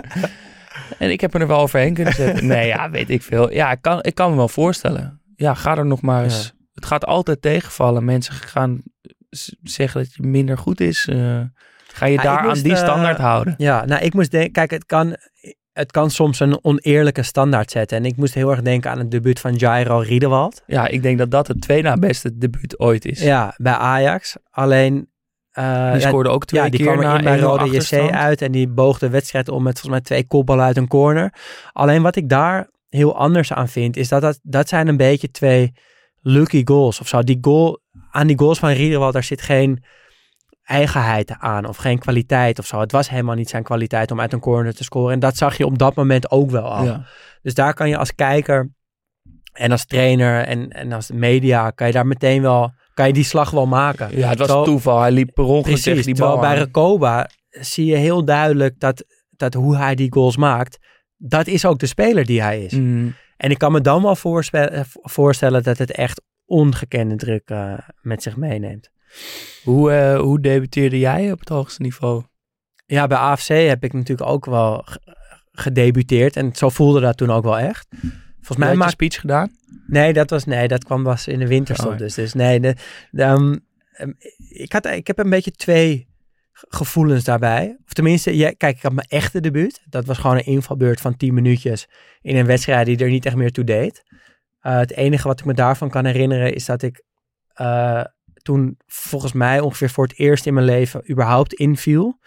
en 1.00 1.12
ik 1.12 1.22
heb 1.22 1.34
er 1.34 1.48
wel 1.48 1.60
overheen 1.60 1.94
kunnen 1.94 2.14
zetten. 2.14 2.46
Nee, 2.48 2.68
ja, 2.68 2.90
weet 2.90 3.10
ik 3.10 3.22
veel. 3.22 3.52
Ja, 3.52 3.72
ik 3.72 3.82
kan, 3.82 4.04
ik 4.04 4.16
kan 4.16 4.30
me 4.30 4.36
wel 4.36 4.48
voorstellen. 4.48 5.22
Ja, 5.36 5.54
ga 5.54 5.78
er 5.78 5.86
nog 5.86 6.02
maar 6.02 6.24
eens. 6.24 6.54
Het 6.74 6.86
gaat 6.86 7.06
altijd 7.06 7.42
tegenvallen. 7.42 8.06
Mensen 8.06 8.34
gaan 8.34 8.82
zeggen 9.64 10.02
dat 10.04 10.14
je 10.14 10.24
minder 10.24 10.58
goed 10.58 10.80
is. 10.80 11.08
eh, 11.08 11.42
ga 11.94 12.06
je 12.06 12.12
Ja, 12.14 12.18
ik 12.18 12.24
daar 12.24 12.40
aan 12.50 12.54
die 12.62 12.72
eh, 12.72 12.78
standaard 12.78 13.18
houden? 13.18 13.54
Ja, 13.58 13.86
nou, 13.86 14.04
ik 14.04 14.14
moest 14.14 14.32
denken... 14.32 14.52
Kijk, 14.52 14.72
het 14.72 14.86
kan, 14.86 15.16
het 15.82 15.92
kan 15.92 16.10
soms 16.10 16.40
een 16.40 16.64
oneerlijke 16.64 17.24
standaard 17.24 17.72
zetten. 17.72 17.98
En 17.98 18.06
ik 18.06 18.18
moest 18.18 18.34
heel 18.34 18.52
erg 18.52 18.62
denken 18.62 18.92
aan 18.92 18.98
het 19.00 19.12
debuut 19.12 19.40
van 19.40 19.54
Jairo 19.56 19.98
Riedewald. 19.98 20.62
Ja, 20.68 20.88
ik 20.88 21.02
denk 21.02 21.18
dat 21.18 21.32
dat 21.32 21.48
het 21.48 21.62
tweede 21.62 21.88
na 21.88 21.96
beste 21.96 22.38
debuut 22.38 22.80
ooit 22.80 23.06
is. 23.06 23.22
Ja, 23.22 23.54
bij 23.58 23.74
Ajax. 23.74 24.36
Alleen... 24.50 25.10
eh, 25.52 25.92
Die 25.92 26.02
ja, 26.02 26.08
scoorde 26.08 26.30
ook 26.30 26.46
twee 26.46 26.64
ja, 26.64 26.70
die 26.70 26.80
keer 26.80 26.92
kwam 26.92 27.04
na 27.04 27.18
in 27.18 27.24
bij 27.24 27.40
1-0 27.40 27.42
Rode 27.42 27.66
JC 27.66 28.12
uit 28.12 28.42
en 28.42 28.52
die 28.52 28.68
boog 28.68 29.00
de 29.00 29.10
wedstrijd 29.10 29.50
om 29.50 29.64
met 29.64 29.80
volgens 29.80 29.92
mij 29.92 30.02
twee 30.02 30.28
kopballen 30.28 30.66
uit 30.66 30.78
een 30.78 30.88
corner. 30.88 31.34
Alleen 31.72 32.02
wat 32.02 32.16
ik 32.16 32.30
daar 32.30 32.70
heel 32.90 33.16
anders 33.18 33.54
aan 33.54 33.68
vind, 33.70 33.98
is 33.98 34.08
dat 34.08 34.22
dat, 34.22 34.40
dat 34.44 34.68
zijn 34.70 34.88
een 34.88 34.98
beetje 34.98 35.32
twee 35.32 35.74
lucky 36.22 36.62
goals 36.66 37.00
of 37.00 37.08
zo. 37.08 37.22
Die 37.22 37.38
goal, 37.42 37.80
aan 38.12 38.28
die 38.28 38.40
goals 38.40 38.60
van 38.60 38.70
Riederwald, 38.70 39.14
daar 39.14 39.24
zit 39.24 39.42
geen 39.42 39.84
eigenheid 40.64 41.36
aan 41.40 41.66
of 41.66 41.78
geen 41.78 42.00
kwaliteit 42.00 42.60
of 42.60 42.66
zo. 42.66 42.80
Het 42.80 42.92
was 42.92 43.10
helemaal 43.10 43.36
niet 43.36 43.50
zijn 43.50 43.64
kwaliteit 43.64 44.12
om 44.12 44.20
uit 44.20 44.34
een 44.34 44.40
corner 44.40 44.76
te 44.76 44.84
scoren. 44.84 45.14
En 45.14 45.20
dat 45.20 45.38
zag 45.38 45.58
je 45.58 45.66
op 45.66 45.78
dat 45.78 45.96
moment 45.96 46.32
ook 46.32 46.50
wel 46.50 46.74
al. 46.74 46.84
Ja. 46.84 47.06
Dus 47.42 47.54
daar 47.54 47.74
kan 47.74 47.90
je 47.90 47.98
als 47.98 48.16
kijker 48.16 48.72
en 49.54 49.72
als 49.72 49.86
trainer 49.86 50.44
en, 50.44 50.70
en 50.70 50.92
als 50.92 51.12
media, 51.12 51.70
kan 51.70 51.88
je 51.88 51.94
daar 51.94 52.08
meteen 52.08 52.42
wel, 52.42 52.74
kan 52.94 53.08
je 53.08 53.14
die 53.14 53.24
slag 53.24 53.50
wel 53.50 53.68
maken. 53.68 54.18
ja, 54.18 54.30
het 54.30 54.40
was 54.40 54.48
Zo- 54.48 54.64
toeval. 54.64 55.00
Hij 55.00 55.12
liep 55.12 55.34
per 55.34 55.44
ongeluk 55.44 55.64
Precies, 55.64 55.84
tegen 55.84 56.04
die 56.04 56.16
bal 56.16 56.40
bij. 56.40 56.58
Recoba 56.58 57.30
zie 57.50 57.86
je 57.86 57.96
heel 57.96 58.26
duidelijk 58.26 58.80
dat, 58.80 59.06
dat 59.30 59.54
hoe 59.54 59.78
hij 59.78 59.96
die 59.96 60.14
goals 60.14 60.38
maakt, 60.38 60.78
dat 61.18 61.48
is 61.48 61.66
ook 61.66 61.80
de 61.80 61.86
speler 61.86 62.26
die 62.26 62.42
hij 62.42 62.64
is. 62.64 62.72
Mm. 62.72 63.16
En 63.38 63.50
ik 63.50 63.58
kan 63.58 63.72
me 63.72 63.82
dan 63.82 64.02
wel 64.02 64.16
voorstellen 65.02 65.64
dat 65.64 65.78
het 65.78 65.92
echt 65.92 66.22
ongekende 66.46 67.16
druk 67.16 67.50
eh, 67.50 67.74
met 68.02 68.24
zich 68.24 68.38
meeneemt. 68.38 68.90
Hoe, 69.64 69.92
eh, 69.92 70.20
hoe 70.20 70.40
debuteerde 70.40 71.00
jij 71.00 71.32
op 71.32 71.40
het 71.40 71.50
hoogste 71.50 71.82
niveau? 71.82 72.24
Ja, 72.86 73.08
bij 73.08 73.18
AFC 73.18 73.48
heb 73.48 73.84
ik 73.84 73.94
natuurlijk 73.94 74.30
ook 74.30 74.46
wel 74.46 74.82
ge- 74.86 75.16
gedebuteerd 75.52 76.36
en 76.36 76.56
zo 76.56 76.70
voelde 76.70 77.00
dat 77.00 77.18
toen 77.18 77.32
ook 77.32 77.44
wel 77.44 77.60
echt. 77.60 77.88
Volgens 78.36 78.58
mij 78.58 78.76
maakt 78.76 78.92
speech 78.92 79.20
gedaan? 79.20 79.52
Nee, 79.88 80.14
dat 80.14 80.30
was 80.30 80.46
nee, 80.46 80.68
dat 80.68 80.84
kwam 80.84 81.04
was 81.04 81.28
in 81.28 81.40
de 81.40 81.48
winterstop 81.48 81.92
Oh, 81.92 81.98
dus. 81.98 82.14
Dus 82.14 82.34
nee, 82.34 82.60
de, 82.60 82.76
de, 83.12 83.24
ehm, 83.24 83.56
ehm, 83.92 84.12
ik, 84.50 84.72
had, 84.74 84.86
ik 84.86 85.08
heb 85.08 85.20
een 85.20 85.30
beetje 85.30 85.52
twee 85.52 86.08
ge- 86.52 86.66
gevoelens 86.70 87.24
daarbij. 87.24 87.78
Of 87.86 87.94
tenminste, 87.94 88.36
ja, 88.38 88.52
kijk, 88.58 88.76
ik 88.76 88.82
had 88.82 88.94
mijn 88.94 89.08
echte 89.08 89.40
debuut. 89.40 89.82
Dat 89.90 90.06
was 90.06 90.18
gewoon 90.18 90.38
een 90.38 90.46
invalbeurt 90.46 91.02
van 91.02 91.18
10 91.18 91.34
minuutjes 91.34 91.88
in 92.22 92.36
een 92.36 92.46
wedstrijd 92.46 92.86
die 92.86 92.98
er 92.98 93.10
niet 93.10 93.26
echt 93.26 93.36
meer 93.36 93.52
toe 93.52 93.64
deed. 93.64 94.04
Eh, 94.60 94.78
het 94.78 94.92
enige 94.92 95.28
wat 95.28 95.40
ik 95.40 95.46
me 95.46 95.54
daarvan 95.54 95.90
kan 95.90 96.06
herinneren 96.06 96.54
is 96.54 96.66
dat 96.66 96.82
ik 96.82 97.04
eh, 97.54 98.04
toen 98.42 98.78
volgens 98.88 99.34
mij 99.34 99.60
ongeveer 99.60 99.90
voor 99.90 100.04
het 100.04 100.20
eerst 100.20 100.46
in 100.46 100.54
mijn 100.54 100.66
leven 100.66 101.12
überhaupt 101.12 101.54
inviel. 101.54 102.20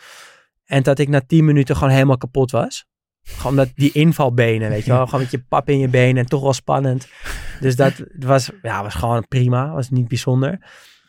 En 0.65 0.83
dat 0.83 0.99
ik 0.99 1.09
na 1.09 1.21
10 1.27 1.45
minuten 1.45 1.77
gewoon 1.77 1.93
helemaal 1.93 2.17
kapot 2.17 2.51
was. 2.51 2.87
Gewoon 3.23 3.57
dat 3.57 3.71
die 3.75 3.93
invalbenen, 3.93 4.69
weet 4.69 4.85
je 4.85 4.91
wel. 4.91 5.05
Gewoon 5.05 5.21
met 5.21 5.31
je 5.31 5.45
pap 5.49 5.69
in 5.69 5.79
je 5.79 5.89
benen 5.89 6.23
en 6.23 6.29
toch 6.29 6.43
wel 6.43 6.53
spannend. 6.53 7.09
Dus 7.61 7.77
dat 7.77 7.93
was, 8.19 8.51
ja, 8.63 8.83
was 8.83 8.95
gewoon 8.95 9.29
prima. 9.29 9.73
Was 9.73 9.91
niet 9.91 10.09
bijzonder. 10.09 10.67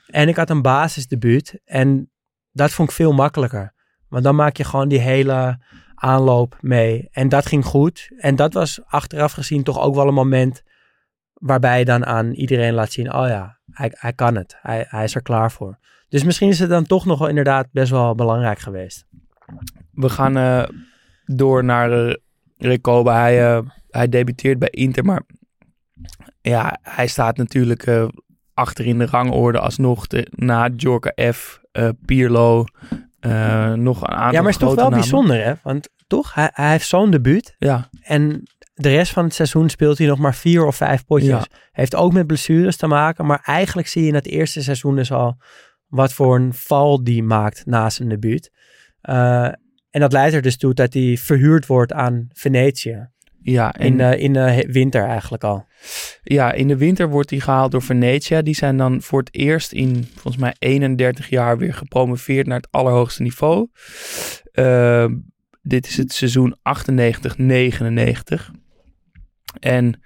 En 0.07 0.27
ik 0.27 0.35
had 0.35 0.49
een 0.49 0.61
basisdebuut. 0.61 1.59
En 1.65 2.11
dat 2.51 2.71
vond 2.71 2.89
ik 2.89 2.95
veel 2.95 3.13
makkelijker. 3.13 3.73
Want 4.09 4.23
dan 4.23 4.35
maak 4.35 4.57
je 4.57 4.63
gewoon 4.63 4.87
die 4.87 4.99
hele 4.99 5.59
aanloop 5.95 6.57
mee. 6.61 7.07
En 7.11 7.29
dat 7.29 7.45
ging 7.45 7.65
goed. 7.65 8.11
En 8.17 8.35
dat 8.35 8.53
was 8.53 8.79
achteraf 8.85 9.31
gezien 9.31 9.63
toch 9.63 9.79
ook 9.79 9.95
wel 9.95 10.07
een 10.07 10.13
moment 10.13 10.63
waarbij 11.39 11.79
je 11.79 11.85
dan 11.85 12.05
aan 12.05 12.31
iedereen 12.31 12.73
laat 12.73 12.91
zien, 12.91 13.13
oh 13.13 13.27
ja, 13.27 13.57
hij, 13.71 13.91
hij 13.93 14.13
kan 14.13 14.35
het. 14.35 14.57
Hij, 14.61 14.85
hij 14.89 15.03
is 15.03 15.15
er 15.15 15.21
klaar 15.21 15.51
voor. 15.51 15.77
Dus 16.09 16.23
misschien 16.23 16.49
is 16.49 16.59
het 16.59 16.69
dan 16.69 16.85
toch 16.85 17.05
nog 17.05 17.19
wel 17.19 17.27
inderdaad 17.27 17.67
best 17.71 17.91
wel 17.91 18.15
belangrijk 18.15 18.59
geweest. 18.59 19.05
We 19.91 20.09
gaan 20.09 20.37
eh, 20.37 20.63
door 21.25 21.63
naar 21.63 22.07
uh, 22.07 22.13
Recoba. 22.57 23.19
Hij, 23.19 23.55
eh, 23.55 23.61
hij 23.89 24.09
debuteert 24.09 24.59
bij 24.59 24.69
Inter, 24.69 25.05
maar 25.05 25.21
ja, 26.41 26.77
hij 26.81 27.07
staat 27.07 27.37
natuurlijk 27.37 27.85
eh, 27.85 28.07
achter 28.53 28.85
in 28.85 28.97
de 28.97 29.05
rangorde 29.05 29.59
alsnog 29.59 30.07
de, 30.07 30.27
na 30.35 30.69
Jorka 30.75 31.31
F, 31.33 31.59
eh, 31.71 31.89
Pirlo, 32.05 32.65
eh, 33.19 33.73
nog 33.73 34.01
een 34.01 34.07
aantal 34.07 34.31
Ja, 34.33 34.41
maar 34.41 34.51
het 34.51 34.61
is 34.61 34.67
toch 34.67 34.75
wel 34.75 34.83
namen. 34.83 34.99
bijzonder, 34.99 35.43
hè? 35.43 35.53
Want 35.63 35.89
toch, 36.07 36.33
hij, 36.33 36.49
hij 36.53 36.71
heeft 36.71 36.87
zo'n 36.87 37.11
debuut. 37.11 37.55
Ja, 37.57 37.89
En 38.01 38.43
de 38.77 38.89
rest 38.89 39.11
van 39.11 39.23
het 39.23 39.33
seizoen 39.33 39.69
speelt 39.69 39.97
hij 39.97 40.07
nog 40.07 40.19
maar 40.19 40.35
vier 40.35 40.65
of 40.65 40.75
vijf 40.75 41.05
potjes. 41.05 41.29
Ja. 41.29 41.45
Heeft 41.71 41.95
ook 41.95 42.13
met 42.13 42.27
blessures 42.27 42.77
te 42.77 42.87
maken. 42.87 43.25
Maar 43.25 43.41
eigenlijk 43.45 43.87
zie 43.87 44.01
je 44.01 44.07
in 44.07 44.13
het 44.15 44.27
eerste 44.27 44.63
seizoen 44.63 44.95
dus 44.95 45.11
al 45.11 45.37
wat 45.87 46.13
voor 46.13 46.35
een 46.35 46.53
val 46.53 47.03
die 47.03 47.23
maakt 47.23 47.65
na 47.65 47.89
zijn 47.89 48.09
debuut. 48.09 48.51
Eh, 49.01 49.43
En 49.89 50.01
dat 50.01 50.11
leidt 50.11 50.35
er 50.35 50.41
dus 50.41 50.57
toe 50.57 50.73
dat 50.73 50.93
hij 50.93 51.17
verhuurd 51.17 51.65
wordt 51.65 51.93
aan 51.93 52.27
Venetië. 52.33 53.09
Ja, 53.41 53.73
en 53.73 53.85
In, 53.85 53.99
eh, 53.99 54.19
in 54.19 54.33
de 54.33 54.39
he- 54.39 54.67
winter 54.71 55.03
eigenlijk 55.05 55.43
al. 55.43 55.65
Ja, 56.23 56.51
in 56.51 56.67
de 56.67 56.77
winter 56.77 57.09
wordt 57.09 57.29
hij 57.29 57.39
gehaald 57.39 57.71
door 57.71 57.81
Venetia. 57.81 58.41
Die 58.41 58.55
zijn 58.55 58.77
dan 58.77 59.01
voor 59.01 59.19
het 59.19 59.33
eerst 59.35 59.71
in 59.71 60.07
volgens 60.13 60.37
mij 60.37 60.55
31 60.59 61.29
jaar 61.29 61.57
weer 61.57 61.73
gepromoveerd 61.73 62.47
naar 62.47 62.57
het 62.57 62.67
allerhoogste 62.71 63.21
niveau. 63.21 63.67
Uh, 64.53 65.05
dit 65.61 65.87
is 65.87 65.97
het 65.97 66.13
seizoen 66.13 66.55
98-99. 66.61 68.51
En 69.59 70.01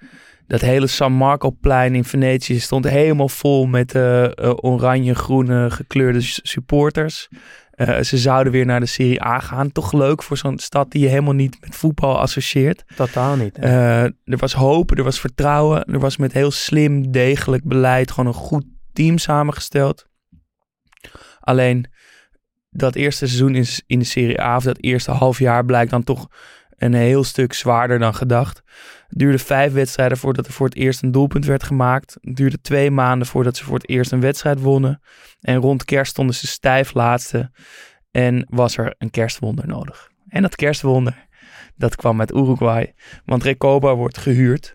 dat 0.46 0.60
hele 0.60 0.86
San 0.86 1.12
Marco-plein 1.12 1.94
in 1.94 2.04
Venetië 2.04 2.60
stond 2.60 2.88
helemaal 2.88 3.28
vol 3.28 3.66
met 3.66 3.94
uh, 3.94 4.22
uh, 4.22 4.30
oranje-groene 4.56 5.70
gekleurde 5.70 6.20
supporters. 6.22 7.28
Uh, 7.76 8.00
ze 8.00 8.18
zouden 8.18 8.52
weer 8.52 8.66
naar 8.66 8.80
de 8.80 8.86
Serie 8.86 9.24
A 9.24 9.38
gaan. 9.38 9.72
Toch 9.72 9.92
leuk 9.92 10.22
voor 10.22 10.36
zo'n 10.36 10.58
stad 10.58 10.90
die 10.90 11.02
je 11.02 11.08
helemaal 11.08 11.34
niet 11.34 11.56
met 11.60 11.74
voetbal 11.74 12.18
associeert. 12.18 12.84
Totaal 12.96 13.36
niet. 13.36 13.58
Uh, 13.58 14.02
er 14.02 14.12
was 14.24 14.52
hoop, 14.52 14.98
er 14.98 15.04
was 15.04 15.20
vertrouwen. 15.20 15.84
Er 15.84 16.00
was 16.00 16.16
met 16.16 16.32
heel 16.32 16.50
slim, 16.50 17.10
degelijk 17.10 17.64
beleid 17.64 18.10
gewoon 18.10 18.26
een 18.26 18.40
goed 18.40 18.64
team 18.92 19.18
samengesteld. 19.18 20.06
Alleen 21.40 21.86
dat 22.70 22.94
eerste 22.94 23.26
seizoen 23.26 23.54
in, 23.54 23.66
in 23.86 23.98
de 23.98 24.04
Serie 24.04 24.40
A, 24.40 24.56
of 24.56 24.62
dat 24.62 24.78
eerste 24.80 25.10
half 25.10 25.38
jaar, 25.38 25.64
blijkt 25.64 25.90
dan 25.90 26.04
toch 26.04 26.28
een 26.80 26.94
heel 26.94 27.24
stuk 27.24 27.52
zwaarder 27.52 27.98
dan 27.98 28.14
gedacht. 28.14 28.62
Het 29.08 29.18
duurde 29.18 29.38
vijf 29.38 29.72
wedstrijden 29.72 30.18
voordat 30.18 30.46
er 30.46 30.52
voor 30.52 30.66
het 30.66 30.76
eerst 30.76 31.02
een 31.02 31.12
doelpunt 31.12 31.44
werd 31.44 31.62
gemaakt. 31.62 32.16
Duurde 32.20 32.60
twee 32.60 32.90
maanden 32.90 33.26
voordat 33.26 33.56
ze 33.56 33.64
voor 33.64 33.74
het 33.74 33.88
eerst 33.88 34.12
een 34.12 34.20
wedstrijd 34.20 34.60
wonnen. 34.60 35.00
En 35.40 35.56
rond 35.56 35.84
kerst 35.84 36.10
stonden 36.10 36.34
ze 36.34 36.46
stijf 36.46 36.94
laatste. 36.94 37.50
En 38.10 38.46
was 38.48 38.76
er 38.76 38.94
een 38.98 39.10
kerstwonder 39.10 39.66
nodig. 39.66 40.10
En 40.28 40.42
dat 40.42 40.56
kerstwonder, 40.56 41.26
dat 41.76 41.96
kwam 41.96 42.20
uit 42.20 42.34
Uruguay. 42.34 42.94
Want 43.24 43.42
Recoba 43.42 43.94
wordt 43.94 44.18
gehuurd. 44.18 44.74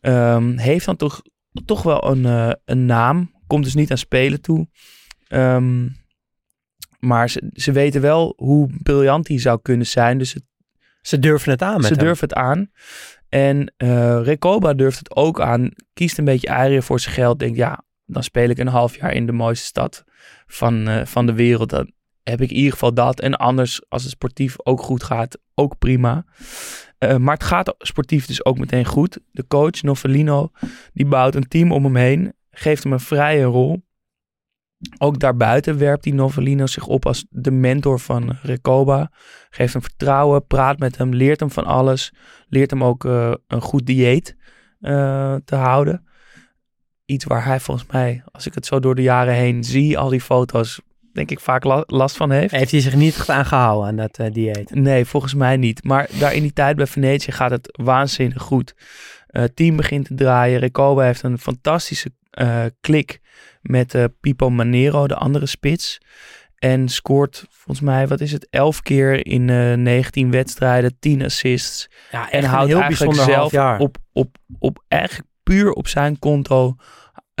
Um, 0.00 0.58
heeft 0.58 0.86
dan 0.86 0.96
toch, 0.96 1.22
toch 1.64 1.82
wel 1.82 2.10
een, 2.10 2.24
uh, 2.24 2.52
een 2.64 2.86
naam. 2.86 3.36
Komt 3.46 3.64
dus 3.64 3.74
niet 3.74 3.90
aan 3.90 3.98
spelen 3.98 4.40
toe. 4.40 4.68
Um, 5.28 5.96
maar 6.98 7.30
ze, 7.30 7.50
ze 7.52 7.72
weten 7.72 8.00
wel 8.00 8.32
hoe 8.36 8.70
briljant 8.82 9.28
hij 9.28 9.38
zou 9.38 9.58
kunnen 9.62 9.86
zijn. 9.86 10.18
Dus 10.18 10.32
het, 10.32 10.44
ze 11.00 11.18
durven 11.18 11.52
het 11.52 11.62
aan 11.62 11.76
met 11.76 11.86
Ze 11.86 11.92
hem. 11.94 12.04
durven 12.04 12.28
het 12.28 12.38
aan. 12.38 12.70
En 13.28 13.72
uh, 13.78 14.20
Recoba 14.22 14.74
durft 14.74 14.98
het 14.98 15.16
ook 15.16 15.40
aan. 15.40 15.70
Kiest 15.92 16.18
een 16.18 16.24
beetje 16.24 16.48
eieren 16.48 16.82
voor 16.82 17.00
zijn 17.00 17.14
geld. 17.14 17.38
Denkt, 17.38 17.56
ja, 17.56 17.84
dan 18.06 18.22
speel 18.22 18.48
ik 18.48 18.58
een 18.58 18.66
half 18.66 18.96
jaar 18.96 19.12
in 19.12 19.26
de 19.26 19.32
mooiste 19.32 19.66
stad 19.66 20.04
van, 20.46 20.88
uh, 20.88 21.04
van 21.04 21.26
de 21.26 21.32
wereld. 21.32 21.70
Dan 21.70 21.92
heb 22.22 22.40
ik 22.40 22.50
in 22.50 22.56
ieder 22.56 22.72
geval 22.72 22.94
dat. 22.94 23.20
En 23.20 23.36
anders, 23.36 23.82
als 23.88 24.02
het 24.02 24.10
sportief 24.12 24.54
ook 24.62 24.82
goed 24.82 25.02
gaat, 25.02 25.38
ook 25.54 25.78
prima. 25.78 26.24
Uh, 26.98 27.16
maar 27.16 27.34
het 27.34 27.44
gaat 27.44 27.74
sportief 27.78 28.26
dus 28.26 28.44
ook 28.44 28.58
meteen 28.58 28.84
goed. 28.84 29.18
De 29.30 29.46
coach, 29.46 29.82
Novellino, 29.82 30.50
die 30.92 31.06
bouwt 31.06 31.34
een 31.34 31.48
team 31.48 31.72
om 31.72 31.84
hem 31.84 31.96
heen. 31.96 32.32
Geeft 32.50 32.82
hem 32.82 32.92
een 32.92 33.00
vrije 33.00 33.44
rol. 33.44 33.86
Ook 34.98 35.18
daarbuiten 35.18 35.78
werpt 35.78 36.02
die 36.02 36.14
Novellino 36.14 36.66
zich 36.66 36.86
op 36.86 37.06
als 37.06 37.26
de 37.30 37.50
mentor 37.50 38.00
van 38.00 38.38
Recoba. 38.42 39.10
Geeft 39.50 39.72
hem 39.72 39.82
vertrouwen, 39.82 40.46
praat 40.46 40.78
met 40.78 40.98
hem, 40.98 41.14
leert 41.14 41.40
hem 41.40 41.50
van 41.50 41.64
alles. 41.64 42.12
Leert 42.48 42.70
hem 42.70 42.84
ook 42.84 43.04
uh, 43.04 43.32
een 43.46 43.60
goed 43.60 43.86
dieet 43.86 44.36
uh, 44.80 45.34
te 45.44 45.54
houden. 45.54 46.06
Iets 47.04 47.24
waar 47.24 47.44
hij 47.44 47.60
volgens 47.60 47.90
mij, 47.92 48.22
als 48.30 48.46
ik 48.46 48.54
het 48.54 48.66
zo 48.66 48.80
door 48.80 48.94
de 48.94 49.02
jaren 49.02 49.34
heen 49.34 49.64
zie, 49.64 49.98
al 49.98 50.08
die 50.08 50.20
foto's, 50.20 50.80
denk 51.12 51.30
ik 51.30 51.40
vaak 51.40 51.64
la 51.64 51.82
last 51.86 52.16
van 52.16 52.30
heeft. 52.30 52.50
Heeft 52.50 52.70
hij 52.70 52.80
zich 52.80 52.94
niet 52.94 53.14
echt 53.14 53.28
aangehouden 53.28 53.88
aan 53.88 53.96
dat 53.96 54.18
uh, 54.18 54.26
dieet? 54.32 54.74
Nee, 54.74 55.04
volgens 55.04 55.34
mij 55.34 55.56
niet. 55.56 55.84
Maar 55.84 56.08
daar 56.18 56.34
in 56.34 56.42
die 56.42 56.52
tijd 56.52 56.76
bij 56.76 56.86
Venetië 56.86 57.32
gaat 57.32 57.50
het 57.50 57.78
waanzinnig 57.82 58.42
goed. 58.42 58.74
Het 59.26 59.56
team 59.56 59.76
begint 59.76 60.04
te 60.06 60.14
draaien. 60.14 60.58
Recoba 60.58 61.02
heeft 61.02 61.22
een 61.22 61.38
fantastische 61.38 62.10
klik 62.80 63.20
met 63.68 63.94
uh, 63.94 64.04
Pipo 64.20 64.50
Manero, 64.50 65.06
de 65.06 65.14
andere 65.14 65.46
spits. 65.46 66.00
En 66.58 66.88
scoort 66.88 67.46
volgens 67.50 67.80
mij, 67.86 68.08
wat 68.08 68.20
is 68.20 68.32
het, 68.32 68.46
11 68.50 68.82
keer 68.82 69.26
in 69.26 69.48
uh, 69.48 69.74
19 69.74 70.30
wedstrijden, 70.30 70.96
10 70.98 71.24
assists. 71.24 71.88
Ja, 72.10 72.30
en 72.30 72.44
houdt 72.44 72.68
heel 72.68 72.80
eigenlijk 72.80 73.20
zelf 73.20 73.78
op, 73.78 73.96
op, 74.12 74.36
op 74.58 74.84
eigenlijk 74.88 75.28
puur 75.42 75.72
op 75.72 75.88
zijn 75.88 76.18
konto 76.18 76.76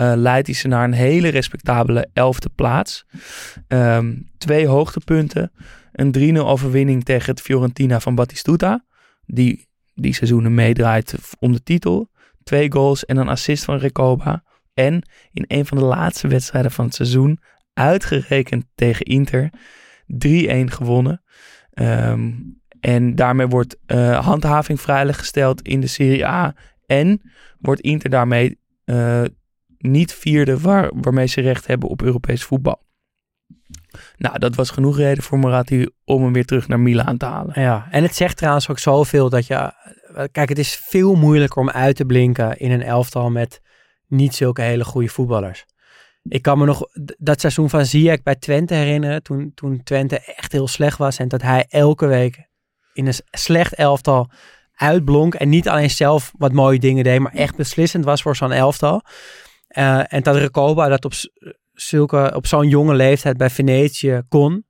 uh, 0.00 0.12
leidt 0.16 0.46
hij 0.46 0.56
ze 0.56 0.68
naar 0.68 0.84
een 0.84 0.92
hele 0.92 1.28
respectabele 1.28 2.08
elfde 2.12 2.48
plaats. 2.54 3.06
Um, 3.68 4.30
twee 4.38 4.66
hoogtepunten. 4.66 5.52
Een 5.92 6.36
3-0 6.36 6.40
overwinning 6.40 7.04
tegen 7.04 7.30
het 7.30 7.40
Fiorentina 7.40 8.00
van 8.00 8.14
Battistuta. 8.14 8.84
Die 9.26 9.68
die 9.94 10.14
seizoenen 10.14 10.54
meedraait 10.54 11.14
om 11.38 11.52
de 11.52 11.62
titel. 11.62 12.10
Twee 12.42 12.72
goals 12.72 13.04
en 13.04 13.16
een 13.16 13.28
assist 13.28 13.64
van 13.64 13.78
Recoba. 13.78 14.42
En 14.78 15.02
in 15.32 15.44
een 15.46 15.66
van 15.66 15.78
de 15.78 15.84
laatste 15.84 16.28
wedstrijden 16.28 16.70
van 16.70 16.84
het 16.84 16.94
seizoen, 16.94 17.40
uitgerekend 17.72 18.64
tegen 18.74 19.04
Inter, 19.04 19.50
3-1 20.26 20.64
gewonnen. 20.64 21.22
Um, 21.74 22.60
en 22.80 23.14
daarmee 23.14 23.46
wordt 23.46 23.76
uh, 23.86 24.24
handhaving 24.24 24.80
veilig 24.80 25.32
in 25.62 25.80
de 25.80 25.86
Serie 25.86 26.26
A. 26.26 26.54
En 26.86 27.22
wordt 27.58 27.80
Inter 27.80 28.10
daarmee 28.10 28.58
uh, 28.84 29.22
niet 29.78 30.14
vierde 30.14 30.60
waar, 30.60 30.90
waarmee 30.94 31.26
ze 31.26 31.40
recht 31.40 31.66
hebben 31.66 31.88
op 31.88 32.02
Europees 32.02 32.44
voetbal. 32.44 32.82
Nou, 34.16 34.38
dat 34.38 34.54
was 34.54 34.70
genoeg 34.70 34.96
reden 34.96 35.22
voor 35.22 35.38
Moratti 35.38 35.88
om 36.04 36.22
hem 36.22 36.32
weer 36.32 36.44
terug 36.44 36.68
naar 36.68 36.80
Milaan 36.80 37.16
te 37.16 37.26
halen. 37.26 37.60
Ja, 37.60 37.88
en 37.90 38.02
het 38.02 38.14
zegt 38.14 38.36
trouwens 38.36 38.68
ook 38.70 38.78
zoveel 38.78 39.28
dat 39.28 39.46
je... 39.46 39.72
Kijk, 40.32 40.48
het 40.48 40.58
is 40.58 40.76
veel 40.76 41.14
moeilijker 41.14 41.60
om 41.60 41.70
uit 41.70 41.96
te 41.96 42.04
blinken 42.04 42.58
in 42.58 42.70
een 42.70 42.82
elftal 42.82 43.30
met 43.30 43.60
niet 44.08 44.34
zulke 44.34 44.62
hele 44.62 44.84
goede 44.84 45.08
voetballers. 45.08 45.64
Ik 46.22 46.42
kan 46.42 46.58
me 46.58 46.64
nog 46.64 46.88
dat 47.18 47.40
seizoen 47.40 47.70
van 47.70 47.86
Ziyech 47.86 48.22
bij 48.22 48.34
Twente 48.34 48.74
herinneren. 48.74 49.22
Toen, 49.22 49.52
toen 49.54 49.82
Twente 49.82 50.18
echt 50.18 50.52
heel 50.52 50.68
slecht 50.68 50.98
was. 50.98 51.18
En 51.18 51.28
dat 51.28 51.42
hij 51.42 51.66
elke 51.68 52.06
week 52.06 52.48
in 52.92 53.06
een 53.06 53.20
slecht 53.30 53.74
elftal 53.74 54.30
uitblonk. 54.74 55.34
En 55.34 55.48
niet 55.48 55.68
alleen 55.68 55.90
zelf 55.90 56.32
wat 56.36 56.52
mooie 56.52 56.78
dingen 56.78 57.04
deed. 57.04 57.18
Maar 57.18 57.32
echt 57.32 57.56
beslissend 57.56 58.04
was 58.04 58.22
voor 58.22 58.36
zo'n 58.36 58.52
elftal. 58.52 59.02
Uh, 59.68 60.12
en 60.12 60.22
dat 60.22 60.36
Recoba 60.36 60.88
dat 60.88 61.04
op, 61.04 61.12
zulke, 61.72 62.32
op 62.34 62.46
zo'n 62.46 62.68
jonge 62.68 62.94
leeftijd 62.94 63.36
bij 63.36 63.50
Venetië 63.50 64.22
kon. 64.28 64.66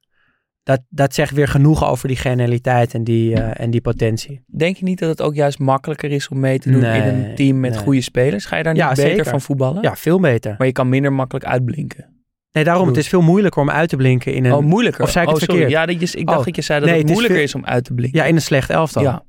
Dat, 0.69 0.81
dat 0.89 1.15
zegt 1.15 1.33
weer 1.35 1.49
genoeg 1.49 1.85
over 1.85 2.09
die 2.09 2.17
genialiteit 2.17 2.95
en 2.95 3.05
die, 3.05 3.35
uh, 3.37 3.61
en 3.61 3.71
die 3.71 3.81
potentie. 3.81 4.45
Denk 4.47 4.77
je 4.77 4.85
niet 4.85 4.99
dat 4.99 5.09
het 5.09 5.23
ook 5.23 5.35
juist 5.35 5.59
makkelijker 5.59 6.11
is 6.11 6.29
om 6.29 6.41
mee 6.41 6.59
te 6.59 6.71
doen 6.71 6.81
Nee, 6.81 7.01
in 7.03 7.09
een 7.09 7.35
team 7.35 7.61
met 7.61 7.71
nee. 7.71 7.81
goede 7.81 8.01
spelers? 8.01 8.45
Ga 8.45 8.57
je 8.57 8.63
daar 8.63 8.73
niet 8.73 8.83
Ja, 8.83 8.89
beter 8.89 9.03
zeker. 9.09 9.25
van 9.25 9.41
voetballen? 9.41 9.83
Ja, 9.83 9.97
veel 9.97 10.21
beter. 10.21 10.55
Maar 10.59 10.67
je 10.67 10.73
kan 10.73 10.89
minder 10.89 11.13
makkelijk 11.13 11.47
uitblinken. 11.47 12.07
Nee, 12.53 12.65
daarom, 12.65 12.89
het 12.89 12.97
is 12.97 13.09
veel 13.09 13.21
moeilijker 13.21 13.63
om 13.63 13.71
uit 13.71 13.89
te 13.89 13.97
blinken 13.97 14.35
in 14.35 14.45
een, 14.45 14.53
oh, 14.53 14.63
moeilijker. 14.65 15.03
Of 15.05 15.11
zei 15.11 15.25
ik 15.25 15.31
oh, 15.31 15.37
het 15.37 15.45
sorry. 15.45 15.61
verkeerd? 15.61 15.81
Ja, 15.81 15.93
dat 15.93 16.11
je, 16.13 16.19
ik 16.19 16.27
dacht 16.27 16.39
Oh. 16.39 16.45
dat 16.45 16.57
je 16.57 16.63
zei 16.63 16.81
dat 16.81 16.89
Nee, 16.89 16.99
het 16.99 17.09
het 17.09 17.19
is 17.19 17.25
moeilijker 17.27 17.49
veel- 17.51 17.61
is 17.61 17.67
om 17.69 17.75
uit 17.75 17.85
te 17.85 17.95
blinken. 17.95 18.19
ja, 18.21 18.25
in 18.27 18.35
een 18.35 18.43
slecht 18.43 18.71
elftal. 18.71 19.03
Ja. 19.03 19.23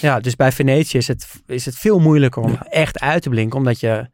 Ja, 0.00 0.20
dus 0.20 0.36
bij 0.36 0.52
Venetië 0.52 0.96
is 0.98 1.08
het, 1.08 1.26
is 1.46 1.64
het 1.64 1.74
veel 1.76 1.98
moeilijker 1.98 2.42
om 2.42 2.58
echt 2.68 3.00
uit 3.00 3.22
te 3.22 3.28
blinken, 3.28 3.58
omdat 3.58 3.80
je 3.80 4.06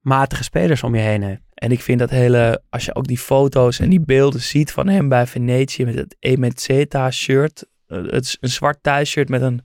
matige 0.00 0.42
spelers 0.42 0.82
om 0.82 0.94
je 0.94 1.00
heen. 1.00 1.40
En 1.54 1.70
ik 1.70 1.80
vind 1.80 1.98
dat 1.98 2.10
hele, 2.10 2.62
als 2.68 2.84
je 2.84 2.94
ook 2.94 3.06
die 3.06 3.18
foto's 3.18 3.78
en 3.78 3.90
die 3.90 4.00
beelden 4.00 4.40
ziet 4.40 4.72
van 4.72 4.88
hem 4.88 5.08
bij 5.08 5.26
Venetië 5.26 5.84
met 5.84 5.94
het 5.94 6.16
Emezeta 6.18 7.10
shirt. 7.10 7.66
eh, 7.86 8.02
Het 8.02 8.24
is 8.24 8.36
een 8.40 8.48
zwart 8.48 8.82
thuisshirt 8.82 9.28
met 9.28 9.42
een 9.42 9.60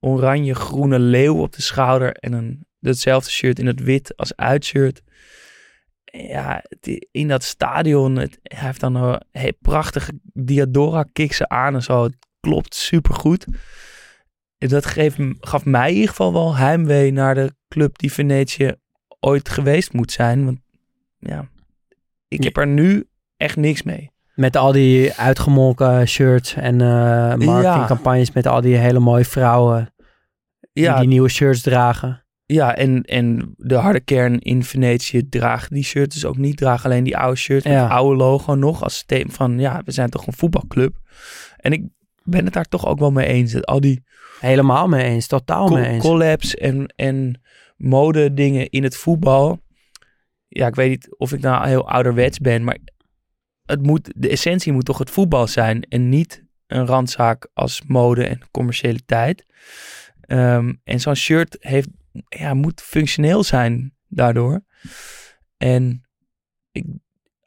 oranje-groene 0.00 0.98
leeuw 0.98 1.36
op 1.36 1.52
de 1.52 1.62
schouder 1.62 2.12
en 2.12 2.32
een, 2.32 2.66
hetzelfde 2.80 3.30
shirt 3.30 3.58
in 3.58 3.66
het 3.66 3.82
wit 3.82 4.16
als 4.16 4.36
uitshirt. 4.36 5.02
Ja, 6.04 6.64
in 7.10 7.28
dat 7.28 7.42
stadion, 7.42 8.16
het, 8.16 8.38
hij 8.42 8.66
heeft 8.66 8.80
dan 8.80 8.94
een 8.94 9.20
hey, 9.30 9.52
prachtige 9.52 10.12
Diadora 10.32 11.04
kiksen 11.12 11.50
aan 11.50 11.74
en 11.74 11.82
zo. 11.82 12.02
Het 12.02 12.16
klopt 12.40 12.74
supergoed. 12.74 13.46
Dat 14.58 14.86
geeft, 14.86 15.16
gaf 15.40 15.64
mij 15.64 15.88
in 15.88 15.94
ieder 15.94 16.08
geval 16.08 16.32
wel 16.32 16.56
heimwee 16.56 17.12
naar 17.12 17.34
de 17.34 17.54
club 17.68 17.98
die 17.98 18.12
Venetië 18.12 18.74
ooit 19.24 19.48
geweest 19.48 19.92
moet 19.92 20.12
zijn. 20.12 20.44
Want 20.44 20.58
ja, 21.18 21.48
ik 22.28 22.44
heb 22.44 22.56
er 22.56 22.66
nu 22.66 23.08
echt 23.36 23.56
niks 23.56 23.82
mee. 23.82 24.12
Met 24.34 24.56
al 24.56 24.72
die 24.72 25.12
uitgemolken 25.12 26.08
shirts 26.08 26.54
en 26.54 26.80
eh 26.80 27.34
marketingcampagnes 27.34 28.32
met 28.32 28.46
al 28.46 28.60
die 28.60 28.76
hele 28.76 28.98
mooie 28.98 29.24
vrouwen 29.24 29.94
die 30.72 30.84
Ja, 30.84 30.98
die 30.98 31.08
nieuwe 31.08 31.28
shirts 31.28 31.60
dragen. 31.62 32.24
ja 32.46 32.76
en, 32.76 33.02
en 33.02 33.54
de 33.56 33.74
harde 33.74 34.00
kern 34.00 34.38
in 34.38 34.64
Venetië 34.64 35.28
draagt 35.28 35.70
die 35.70 35.84
shirt 35.84 36.12
dus 36.12 36.24
ook 36.24 36.36
niet. 36.36 36.56
Dragen 36.56 36.90
alleen 36.90 37.04
die 37.04 37.16
oude 37.16 37.36
shirt 37.36 37.64
met 37.64 37.72
Ja. 37.72 37.82
het 37.82 37.90
oude 37.90 38.16
logo 38.16 38.54
nog 38.54 38.82
als 38.82 39.04
thema 39.06 39.30
van 39.30 39.58
ja, 39.58 39.82
we 39.84 39.92
zijn 39.92 40.10
toch 40.10 40.26
een 40.26 40.32
voetbalclub. 40.32 40.96
En 41.56 41.72
ik 41.72 41.82
ben 42.22 42.44
het 42.44 42.52
daar 42.54 42.64
toch 42.68 42.86
ook 42.86 42.98
wel 42.98 43.10
mee 43.10 43.26
eens. 43.26 43.52
Dat 43.52 43.66
al 43.66 43.80
die 43.80 44.04
Helemaal 44.40 44.88
mee 44.88 45.04
eens, 45.04 45.26
totaal 45.26 45.68
mee 45.68 45.84
eens. 45.86 46.02
collabs 46.04 46.54
en, 46.54 46.92
en 46.96 47.40
mode 47.84 48.34
dingen 48.34 48.70
in 48.70 48.82
het 48.82 48.96
voetbal. 48.96 49.62
Ja, 50.48 50.66
ik 50.66 50.74
weet 50.74 50.88
niet 50.88 51.14
of 51.16 51.32
ik 51.32 51.40
nou 51.40 51.66
heel 51.66 51.88
ouderwets 51.88 52.38
ben, 52.38 52.64
maar 52.64 52.78
het 53.64 53.82
moet, 53.82 54.12
de 54.16 54.28
essentie 54.28 54.72
moet 54.72 54.84
toch 54.84 54.98
het 54.98 55.10
voetbal 55.10 55.46
zijn 55.46 55.82
en 55.82 56.08
niet 56.08 56.44
een 56.66 56.86
randzaak 56.86 57.48
als 57.52 57.82
mode 57.86 58.26
en 58.26 58.40
commercialiteit. 58.50 59.44
Ehm, 60.20 60.74
en 60.84 61.00
zo'n 61.00 61.14
shirt 61.14 61.56
heeft, 61.60 61.88
ja, 62.28 62.54
moet 62.54 62.80
functioneel 62.80 63.44
zijn 63.44 63.94
daardoor. 64.08 64.64
En 65.56 66.08
ik, 66.72 66.84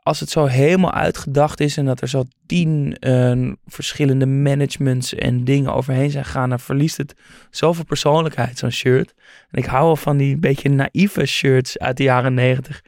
als 0.07 0.19
het 0.19 0.29
zo 0.29 0.45
helemaal 0.45 0.93
uitgedacht 0.93 1.59
is 1.59 1.77
en 1.77 1.85
dat 1.85 2.01
er 2.01 2.07
zo 2.07 2.23
tien 2.45 2.97
eh, 2.99 3.51
verschillende 3.65 4.25
managements 4.25 5.13
en 5.13 5.43
dingen 5.43 5.73
overheen 5.73 6.11
zijn 6.11 6.25
gegaan, 6.25 6.49
dan 6.49 6.59
verliest 6.59 6.97
het 6.97 7.15
zoveel 7.49 7.85
persoonlijkheid, 7.85 8.57
zo'n 8.57 8.71
shirt. 8.71 9.13
En 9.49 9.59
ik 9.59 9.65
hou 9.65 9.85
wel 9.85 9.95
van 9.95 10.17
die 10.17 10.37
beetje 10.37 10.69
naïeve 10.69 11.25
shirts 11.25 11.79
uit 11.79 11.97
de 11.97 12.03
jaren 12.03 12.33
negentig, 12.33 12.81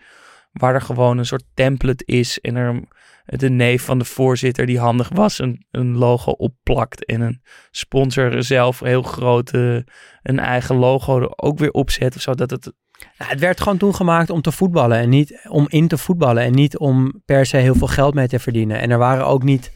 waar 0.52 0.74
er 0.74 0.82
gewoon 0.82 1.18
een 1.18 1.26
soort 1.26 1.44
template 1.54 2.06
is 2.06 2.40
en 2.40 2.56
er 2.56 2.82
de 3.26 3.50
neef 3.50 3.84
van 3.84 4.00
de 4.00 4.06
voorzitter 4.06 4.66
die 4.66 4.80
handig 4.80 5.10
was 5.10 5.40
een, 5.40 5.66
een 5.72 5.98
logo 5.98 6.32
opplakt 6.32 7.06
en 7.06 7.22
een 7.22 7.42
sponsor 7.72 8.44
zelf 8.44 8.80
heel 8.80 9.04
groot 9.04 9.54
een 9.54 10.40
eigen 10.40 10.76
logo 10.76 11.20
er 11.22 11.32
ook 11.36 11.60
weer 11.60 11.72
opzet 11.72 12.16
of 12.16 12.22
zo, 12.22 12.34
dat 12.34 12.50
het 12.50 12.74
Nou, 13.18 13.32
het 13.32 13.40
werd 13.40 13.62
gewoon 13.62 13.78
toen 13.78 13.96
gemaakt 13.96 14.30
om 14.30 14.42
te 14.42 14.52
voetballen 14.52 14.98
en 14.98 15.10
niet 15.10 15.40
om 15.50 15.66
in 15.70 15.88
te 15.88 15.98
voetballen 15.98 16.44
en 16.44 16.54
niet 16.54 16.78
om 16.78 17.22
per 17.26 17.46
se 17.46 17.58
heel 17.58 17.76
veel 17.76 17.88
geld 17.88 18.14
mee 18.14 18.28
te 18.28 18.40
verdienen. 18.40 18.80
En 18.80 18.92
er 18.92 18.98
waren 18.98 19.26
ook 19.26 19.44
niet 19.44 19.72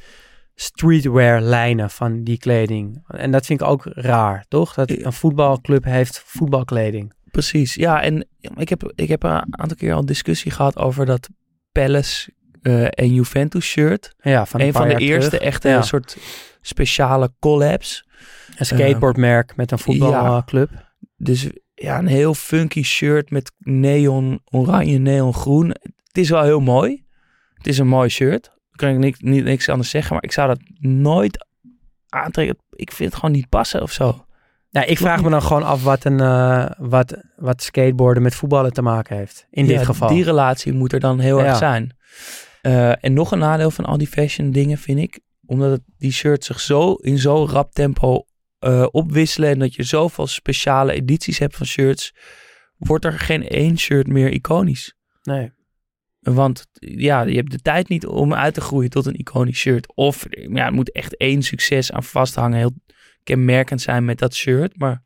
streetwear 0.55 1.41
lijnen 1.41 1.89
van 1.89 2.23
die 2.23 2.37
kleding. 2.37 3.03
En 3.07 3.31
dat 3.31 3.45
vind 3.45 3.61
ik 3.61 3.67
ook 3.67 3.85
raar, 3.85 4.45
toch? 4.47 4.73
Dat 4.73 4.89
een 4.89 5.13
voetbalclub 5.13 5.83
heeft 5.83 6.23
voetbalkleding. 6.25 7.13
Precies, 7.31 7.73
ja. 7.73 8.01
En 8.01 8.27
ik 8.55 8.69
heb, 8.69 8.91
ik 8.95 9.09
heb 9.09 9.23
een 9.23 9.59
aantal 9.59 9.77
keer 9.77 9.93
al 9.93 10.05
discussie 10.05 10.51
gehad 10.51 10.77
over 10.77 11.05
dat 11.05 11.29
Palace 11.71 12.33
eh, 12.61 12.85
en 12.89 13.13
Juventus 13.13 13.65
shirt. 13.65 14.13
Ja, 14.21 14.45
van 14.45 14.61
een 14.61 14.73
van 14.73 14.87
de 14.87 14.97
eerste 14.97 15.29
terug. 15.29 15.45
echte 15.45 15.69
Ja. 15.69 15.81
soort 15.81 16.17
speciale 16.61 17.33
collabs. 17.39 18.07
Een 18.57 18.65
skateboardmerk 18.65 19.55
met 19.55 19.71
een 19.71 19.79
voetbalclub. 19.79 20.69
Dus 21.17 21.49
ja, 21.83 21.97
een 21.97 22.07
heel 22.07 22.33
funky 22.33 22.83
shirt 22.83 23.29
met 23.29 23.51
neon 23.57 24.41
oranje, 24.51 24.97
neon 24.97 25.33
groen. 25.33 25.67
Het 26.03 26.17
is 26.17 26.29
wel 26.29 26.43
heel 26.43 26.59
mooi. 26.59 27.05
Het 27.53 27.67
is 27.67 27.77
een 27.77 27.87
mooi 27.87 28.09
shirt. 28.09 28.51
Kan 28.71 28.89
ik 28.89 28.97
niks, 28.97 29.19
niet, 29.19 29.43
niks 29.43 29.69
anders 29.69 29.89
zeggen. 29.89 30.13
Maar 30.13 30.23
ik 30.23 30.31
zou 30.31 30.47
dat 30.47 30.59
nooit 30.79 31.45
aantrekken. 32.09 32.57
Ik 32.69 32.91
vind 32.91 33.09
het 33.09 33.19
gewoon 33.19 33.35
niet 33.35 33.49
passen 33.49 33.81
of 33.81 33.91
zo. 33.91 34.25
Ja, 34.69 34.83
ik 34.85 34.97
vraag 34.97 35.23
me 35.23 35.29
dan 35.29 35.41
gewoon 35.41 35.63
af 35.63 35.83
wat, 35.83 36.05
een, 36.05 36.19
eh, 36.19 36.65
wat, 36.77 37.17
wat 37.35 37.63
skateboarden 37.63 38.23
met 38.23 38.35
voetballen 38.35 38.73
te 38.73 38.81
maken 38.81 39.17
heeft. 39.17 39.47
In 39.49 39.65
dit 39.65 39.85
geval. 39.85 40.07
Die 40.07 40.23
relatie 40.23 40.73
moet 40.73 40.93
er 40.93 40.99
dan 40.99 41.19
heel 41.19 41.39
Ja. 41.39 41.45
erg 41.45 41.57
zijn. 41.57 41.95
Eh, 42.61 43.03
en 43.03 43.13
nog 43.13 43.31
een 43.31 43.39
nadeel 43.39 43.71
van 43.71 43.85
al 43.85 43.97
die 43.97 44.07
fashion 44.07 44.51
dingen 44.51 44.77
vind 44.77 44.99
ik. 44.99 45.19
Omdat 45.45 45.71
het, 45.71 45.81
die 45.97 46.11
shirts 46.11 46.47
zich 46.47 46.59
zo 46.59 46.93
in 46.93 47.17
zo'n 47.17 47.49
rap 47.49 47.73
tempo 47.73 48.25
eh, 48.63 48.87
opwisselen. 48.91 49.49
En 49.49 49.59
dat 49.59 49.75
je 49.75 49.83
zoveel 49.83 50.27
speciale 50.27 50.93
edities 50.93 51.37
hebt 51.37 51.55
van 51.55 51.65
shirts. 51.65 52.15
Wordt 52.77 53.05
er 53.05 53.19
geen 53.19 53.47
één 53.47 53.77
shirt 53.77 54.07
meer 54.07 54.31
iconisch. 54.31 54.95
Nee. 55.23 55.51
Want 56.19 56.67
ja, 56.79 57.21
je 57.21 57.35
hebt 57.35 57.51
de 57.51 57.59
tijd 57.59 57.89
niet 57.89 58.05
om 58.05 58.33
uit 58.33 58.53
te 58.53 58.61
groeien 58.61 58.89
tot 58.89 59.05
een 59.05 59.19
iconisch 59.19 59.57
shirt. 59.57 59.95
Of 59.95 60.25
ja, 60.29 60.65
het 60.65 60.73
moet 60.73 60.91
echt 60.91 61.17
één 61.17 61.41
succes 61.41 61.91
aan 61.91 62.03
vasthangen. 62.03 62.57
Heel 62.57 62.75
kenmerkend 63.23 63.81
zijn 63.81 64.05
met 64.05 64.19
dat 64.19 64.35
shirt. 64.35 64.77
Maar 64.77 65.03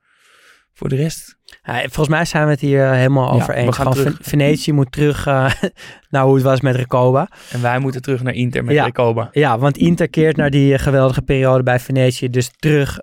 voor 0.73 0.89
de 0.89 0.95
rest 0.95 1.36
Ja, 1.63 1.79
volgens 1.79 2.07
mij 2.07 2.25
zijn 2.25 2.45
we 2.45 2.51
het 2.51 2.59
hier 2.59 2.83
eh, 2.85 2.91
helemaal 2.91 3.31
over 3.31 3.53
eens. 3.53 3.75
Ve- 3.77 4.15
Venetië 4.21 4.71
moet 4.71 4.91
terug 4.91 5.27
eh, 5.27 5.51
naar 6.09 6.23
hoe 6.23 6.33
het 6.35 6.43
was 6.43 6.61
met 6.61 6.75
Recoba. 6.75 7.29
En 7.51 7.61
wij 7.61 7.79
moeten 7.79 8.01
terug 8.01 8.23
naar 8.23 8.33
Inter 8.33 8.63
met 8.63 8.75
Ja. 8.75 8.85
Recoba. 8.85 9.29
Ja, 9.31 9.57
want 9.59 9.77
Inter 9.77 10.09
keert 10.09 10.35
naar 10.37 10.49
die 10.49 10.73
eh, 10.73 10.79
geweldige 10.79 11.21
periode 11.21 11.63
bij 11.63 11.79
Venetië 11.79 12.29
dus 12.29 12.51
terug 12.59 12.99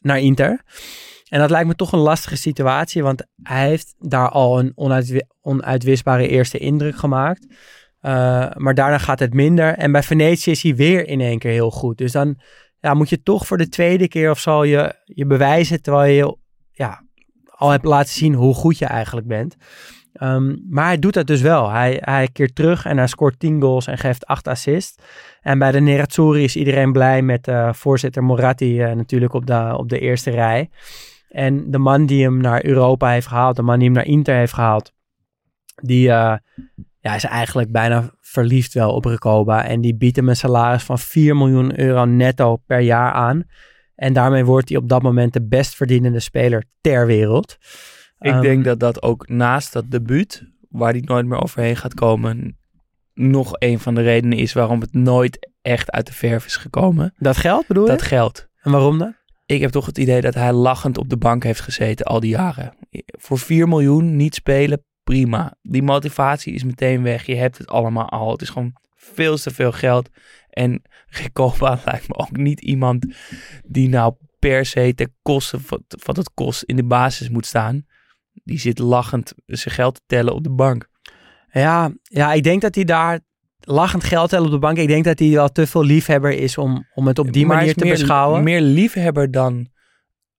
naar 0.00 0.18
Inter. 0.18 0.62
En 1.28 1.40
dat 1.40 1.50
lijkt 1.50 1.66
me 1.68 1.74
toch 1.74 1.92
een 1.92 1.98
lastige 1.98 2.36
situatie, 2.36 3.02
want 3.02 3.26
hij 3.42 3.66
heeft 3.68 3.94
daar 3.98 4.28
al 4.28 4.58
een 4.58 4.72
onuitwi- 4.74 5.26
onuitwisbare 5.40 6.28
eerste 6.28 6.58
indruk 6.58 6.96
gemaakt. 6.96 7.46
Maar 8.56 8.74
daarna 8.74 8.98
gaat 8.98 9.18
het 9.18 9.34
minder. 9.34 9.74
En 9.74 9.92
bij 9.92 10.02
Venetië 10.02 10.50
is 10.50 10.62
hij 10.62 10.74
weer 10.74 11.06
in 11.08 11.20
één 11.20 11.38
keer 11.38 11.50
heel 11.50 11.70
goed. 11.70 11.98
Dus 11.98 12.12
dan 12.12 12.40
ja, 12.78 12.94
moet 12.94 13.08
je 13.08 13.22
toch 13.22 13.46
voor 13.46 13.58
de 13.58 13.68
tweede 13.68 14.08
keer 14.08 14.30
of 14.30 14.38
zo 14.38 14.64
je, 14.64 14.94
je 15.04 15.26
bewijzen, 15.26 15.82
terwijl 15.82 16.12
je 16.14 16.36
ja, 16.70 17.02
al 17.62 17.70
hebt 17.70 17.84
laten 17.84 18.12
zien 18.12 18.34
hoe 18.34 18.54
goed 18.54 18.78
je 18.78 18.86
eigenlijk 18.86 19.26
bent. 19.26 19.56
Ehm, 20.12 20.56
maar 20.68 20.84
hij 20.84 20.98
doet 20.98 21.14
dat 21.14 21.26
dus 21.26 21.40
wel. 21.40 21.70
Hij, 21.70 21.98
hij 22.00 22.28
keert 22.32 22.54
terug 22.54 22.84
en 22.84 22.96
hij 22.96 23.06
scoort 23.06 23.38
10 23.38 23.60
goals 23.62 23.86
en 23.86 23.98
geeft 23.98 24.26
8 24.26 24.48
assists. 24.48 25.02
En 25.40 25.58
bij 25.58 25.72
de 25.72 25.80
Nerazzurri 25.80 26.44
is 26.44 26.56
iedereen 26.56 26.92
blij 26.92 27.22
met 27.22 27.48
eh, 27.48 27.72
voorzitter 27.72 28.24
Moratti 28.24 28.80
eh, 28.82 28.92
natuurlijk 28.92 29.32
op 29.32 29.46
de, 29.46 29.74
op 29.76 29.88
de 29.88 29.98
eerste 29.98 30.30
rij. 30.30 30.70
En 31.28 31.70
de 31.70 31.78
man 31.78 32.06
die 32.06 32.22
hem 32.22 32.40
naar 32.40 32.64
Europa 32.64 33.10
heeft 33.10 33.26
gehaald, 33.26 33.56
de 33.56 33.62
man 33.62 33.78
die 33.78 33.86
hem 33.86 33.96
naar 33.96 34.06
Inter 34.06 34.34
heeft 34.34 34.52
gehaald, 34.52 34.92
die 35.82 36.10
eh, 36.10 36.34
ja, 37.00 37.14
is 37.14 37.24
eigenlijk 37.24 37.72
bijna 37.72 38.10
verliefd 38.20 38.72
wel 38.72 38.92
op 38.92 39.04
Recoba. 39.04 39.64
En 39.64 39.80
die 39.80 39.96
biedt 39.96 40.16
hem 40.16 40.28
een 40.28 40.36
salaris 40.36 40.82
van 40.82 40.98
4 40.98 41.36
miljoen 41.36 41.80
euro 41.80 42.04
netto 42.04 42.56
per 42.56 42.80
jaar 42.80 43.12
aan. 43.12 43.44
En 43.94 44.12
daarmee 44.12 44.44
wordt 44.44 44.68
hij 44.68 44.78
op 44.78 44.88
dat 44.88 45.02
moment 45.02 45.32
de 45.32 45.46
best 45.46 45.74
verdienende 45.74 46.20
speler 46.20 46.64
ter 46.80 47.06
wereld. 47.06 47.56
Ik 48.18 48.30
Ehm, 48.32 48.40
denk 48.40 48.64
dat 48.64 48.80
dat 48.80 49.02
ook 49.02 49.28
naast 49.28 49.72
dat 49.72 49.90
debuut, 49.90 50.50
waar 50.68 50.92
hij 50.92 51.02
nooit 51.04 51.26
meer 51.26 51.42
overheen 51.42 51.76
gaat 51.76 51.94
komen, 51.94 52.58
nog 53.14 53.52
een 53.58 53.78
van 53.78 53.94
de 53.94 54.02
redenen 54.02 54.38
is 54.38 54.52
waarom 54.52 54.80
het 54.80 54.92
nooit 54.92 55.50
echt 55.62 55.90
uit 55.90 56.06
de 56.06 56.12
verf 56.12 56.46
is 56.46 56.56
gekomen. 56.56 57.14
Dat 57.18 57.36
geld 57.36 57.66
bedoel 57.66 57.84
je? 57.84 57.90
Dat 57.90 58.02
geldt. 58.02 58.48
En 58.62 58.72
waarom 58.72 58.98
dan? 58.98 59.14
Ik 59.46 59.60
heb 59.60 59.70
toch 59.70 59.86
het 59.86 59.98
idee 59.98 60.20
dat 60.20 60.34
hij 60.34 60.52
lachend 60.52 60.98
op 60.98 61.08
de 61.08 61.16
bank 61.16 61.42
heeft 61.44 61.60
gezeten 61.60 62.06
al 62.06 62.20
die 62.20 62.30
jaren. 62.30 62.74
Voor 63.06 63.38
4 63.38 63.68
miljoen 63.68 64.16
niet 64.16 64.34
spelen, 64.34 64.84
prima. 65.04 65.54
Die 65.62 65.82
motivatie 65.82 66.54
is 66.54 66.64
meteen 66.64 67.02
weg. 67.02 67.26
Je 67.26 67.34
hebt 67.34 67.58
het 67.58 67.68
allemaal 67.68 68.08
al. 68.08 68.30
Het 68.30 68.42
is 68.42 68.48
gewoon 68.48 68.72
veel 68.94 69.36
te 69.36 69.50
veel 69.50 69.72
geld. 69.72 70.08
En 70.52 70.82
Recoba 71.06 71.80
lijkt 71.84 72.08
me 72.08 72.14
ook 72.14 72.36
niet 72.36 72.60
iemand 72.60 73.06
die 73.66 73.88
nou 73.88 74.14
per 74.38 74.66
se 74.66 74.92
ten 74.94 75.14
koste 75.22 75.60
van 75.60 75.84
wat 76.04 76.16
het 76.16 76.30
kost 76.34 76.62
in 76.62 76.76
de 76.76 76.84
basis 76.84 77.28
moet 77.28 77.46
staan. 77.46 77.86
Die 78.44 78.58
zit 78.58 78.78
lachend 78.78 79.34
zijn 79.46 79.74
geld 79.74 79.94
te 79.94 80.00
tellen 80.06 80.34
op 80.34 80.44
de 80.44 80.50
bank. 80.50 80.88
Ja, 81.52 81.92
ja, 82.02 82.32
ik 82.32 82.42
denk 82.42 82.60
dat 82.60 82.74
hij 82.74 82.84
daar 82.84 83.20
lachend 83.60 84.04
geld 84.04 84.28
telt 84.28 84.46
op 84.46 84.50
de 84.50 84.58
bank. 84.58 84.76
Ik 84.76 84.88
denk 84.88 85.04
dat 85.04 85.18
hij 85.18 85.30
wel 85.30 85.48
te 85.48 85.66
veel 85.66 85.84
liefhebber 85.84 86.32
is 86.32 86.58
om, 86.58 86.86
om 86.94 87.06
het 87.06 87.18
op 87.18 87.32
die 87.32 87.46
Maar 87.46 87.56
manier 87.56 87.74
te 87.74 87.84
meer, 87.84 87.92
beschouwen. 87.92 88.42
Meer 88.42 88.60
liefhebber 88.60 89.30
dan 89.30 89.70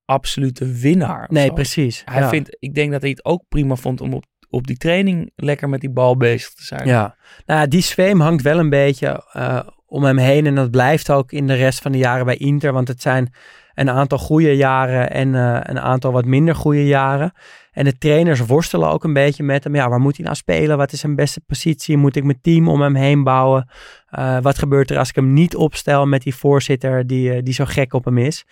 absolute 0.05 0.71
winnaar. 0.71 1.27
nee, 1.31 1.47
zo. 1.47 1.53
precies. 1.53 2.01
Hij 2.05 2.21
ja. 2.21 2.29
vindt, 2.29 2.57
ik 2.59 2.73
denk 2.75 2.91
dat 2.91 3.01
hij 3.01 3.09
het 3.09 3.25
ook 3.25 3.43
prima 3.49 3.75
vond 3.75 4.01
om 4.01 4.13
op, 4.13 4.25
op 4.49 4.67
die 4.67 4.77
training 4.77 5.31
lekker 5.35 5.69
met 5.69 5.81
die 5.81 5.89
bal 5.89 6.17
bezig 6.17 6.53
te 6.53 6.63
zijn. 6.63 6.87
Ja, 6.87 7.15
nou, 7.45 7.59
ja, 7.59 7.67
die 7.67 7.81
zweem 7.81 8.19
hangt 8.19 8.43
wel 8.43 8.59
een 8.59 8.69
beetje 8.69 9.25
eh, 9.31 9.59
om 9.93 10.03
hem 10.03 10.17
heen. 10.17 10.45
En 10.45 10.55
dat 10.55 10.71
blijft 10.71 11.11
ook 11.11 11.31
in 11.31 11.47
de 11.47 11.53
rest 11.53 11.81
van 11.81 11.91
de 11.91 11.97
jaren 11.97 12.25
bij 12.25 12.37
Inter. 12.37 12.73
Want 12.73 12.87
het 12.87 13.01
zijn 13.01 13.33
een 13.73 13.89
aantal 13.89 14.17
goede 14.17 14.55
jaren 14.55 15.11
en 15.11 15.35
eh, 15.35 15.59
een 15.61 15.79
aantal 15.79 16.11
wat 16.11 16.25
minder 16.25 16.55
goede 16.55 16.85
jaren. 16.85 17.31
En 17.71 17.85
de 17.85 17.97
trainers 17.97 18.39
worstelen 18.39 18.89
ook 18.89 19.03
een 19.03 19.13
beetje 19.13 19.43
met 19.43 19.63
hem. 19.63 19.75
Ja, 19.75 19.89
waar 19.89 19.99
moet 19.99 20.15
hij 20.15 20.25
nou 20.25 20.37
spelen? 20.37 20.77
Wat 20.77 20.91
is 20.91 20.99
zijn 20.99 21.15
beste 21.15 21.41
positie? 21.41 21.97
Moet 21.97 22.15
ik 22.15 22.23
mijn 22.23 22.41
team 22.41 22.67
om 22.67 22.81
hem 22.81 22.95
heen 22.95 23.23
bouwen? 23.23 23.69
Eh, 24.09 24.37
wat 24.41 24.57
gebeurt 24.57 24.91
er 24.91 24.97
als 24.97 25.09
ik 25.09 25.15
hem 25.15 25.33
niet 25.33 25.55
opstel 25.55 26.05
met 26.05 26.23
die 26.23 26.35
voorzitter 26.35 27.07
die, 27.07 27.33
eh, 27.33 27.43
die 27.43 27.53
zo 27.53 27.65
gek 27.65 27.93
op 27.93 28.05
hem 28.05 28.17
is? 28.17 28.45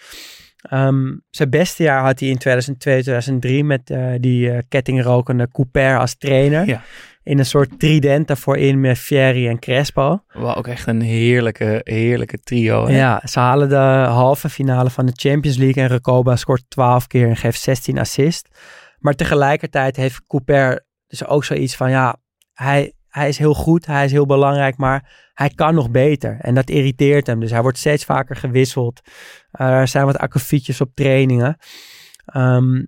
Ehm, 0.61 1.15
zijn 1.29 1.49
beste 1.49 1.83
jaar 1.83 2.03
had 2.03 2.19
hij 2.19 2.29
in 2.29 2.37
2002, 2.37 3.01
2003 3.01 3.63
met 3.63 3.93
die 4.19 4.67
kettingrokende 4.67 5.49
Couper 5.51 5.99
als 5.99 6.15
trainer. 6.17 6.67
Ja. 6.67 6.83
In 7.23 7.39
een 7.39 7.45
soort 7.45 7.79
trident 7.79 8.27
daarvoor 8.27 8.57
in 8.57 8.79
met 8.79 8.97
Fieri 8.97 9.47
en 9.47 9.59
Crespo. 9.59 10.23
Wel 10.27 10.55
ook 10.55 10.67
echt 10.67 10.87
een 10.87 11.01
heerlijke, 11.01 11.81
heerlijke 11.83 12.37
trio. 12.37 12.87
hè? 12.87 12.97
Ja, 12.97 13.21
ze 13.25 13.39
halen 13.39 13.69
de 13.69 13.75
halve 14.07 14.49
finale 14.49 14.89
van 14.89 15.05
de 15.05 15.11
Champions 15.15 15.57
League 15.57 15.83
en 15.83 15.89
Recoba 15.89 16.35
scoort 16.35 16.63
12 16.67 17.07
keer 17.07 17.27
en 17.29 17.35
geeft 17.37 17.61
16 17.61 17.99
assist. 17.99 18.47
Maar 18.99 19.13
tegelijkertijd 19.13 19.95
heeft 19.95 20.25
Couper 20.27 20.85
dus 21.07 21.25
ook 21.25 21.43
zoiets 21.43 21.75
van, 21.75 21.89
ja, 21.89 22.17
hij, 22.53 22.93
hij 23.07 23.27
is 23.27 23.37
heel 23.37 23.53
goed, 23.53 23.85
hij 23.85 24.05
is 24.05 24.11
heel 24.11 24.25
belangrijk, 24.25 24.77
maar 24.77 25.29
hij 25.33 25.49
kan 25.49 25.75
nog 25.75 25.91
beter. 25.91 26.37
En 26.39 26.55
dat 26.55 26.69
irriteert 26.69 27.27
hem, 27.27 27.39
dus 27.39 27.51
hij 27.51 27.61
wordt 27.61 27.77
steeds 27.77 28.05
vaker 28.05 28.35
gewisseld. 28.35 29.01
Eh, 29.51 29.67
er 29.67 29.87
zijn 29.87 30.05
wat 30.05 30.17
akkefietjes 30.17 30.81
op 30.81 30.91
trainingen. 30.93 31.57
Ehm, 32.25 32.85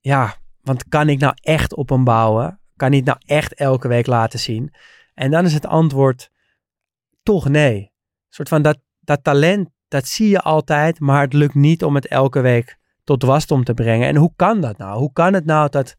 ja, 0.00 0.34
want 0.62 0.88
kan 0.88 1.08
ik 1.08 1.18
nou 1.18 1.32
echt 1.40 1.74
op 1.74 1.88
hem 1.88 2.04
bouwen? 2.04 2.57
Kan 2.78 2.88
hij 2.88 2.96
het 2.96 3.06
nou 3.06 3.18
echt 3.26 3.54
elke 3.54 3.88
week 3.88 4.06
laten 4.06 4.38
zien? 4.38 4.74
En 5.14 5.30
dan 5.30 5.44
is 5.44 5.54
het 5.54 5.66
antwoord 5.66 6.30
toch 7.22 7.48
nee. 7.48 7.76
Een 7.80 7.90
soort 8.28 8.48
van 8.48 8.62
dat, 8.62 8.78
dat 9.00 9.24
talent, 9.24 9.68
dat 9.88 10.06
zie 10.06 10.28
je 10.28 10.40
altijd, 10.40 11.00
maar 11.00 11.20
het 11.20 11.32
lukt 11.32 11.54
niet 11.54 11.84
om 11.84 11.94
het 11.94 12.06
elke 12.06 12.40
week 12.40 12.78
tot 13.04 13.22
wasdom 13.22 13.64
te 13.64 13.74
brengen. 13.74 14.08
En 14.08 14.16
hoe 14.16 14.32
kan 14.36 14.60
dat 14.60 14.78
nou? 14.78 14.98
Hoe 14.98 15.12
kan 15.12 15.34
het 15.34 15.44
nou 15.44 15.70
dat, 15.70 15.96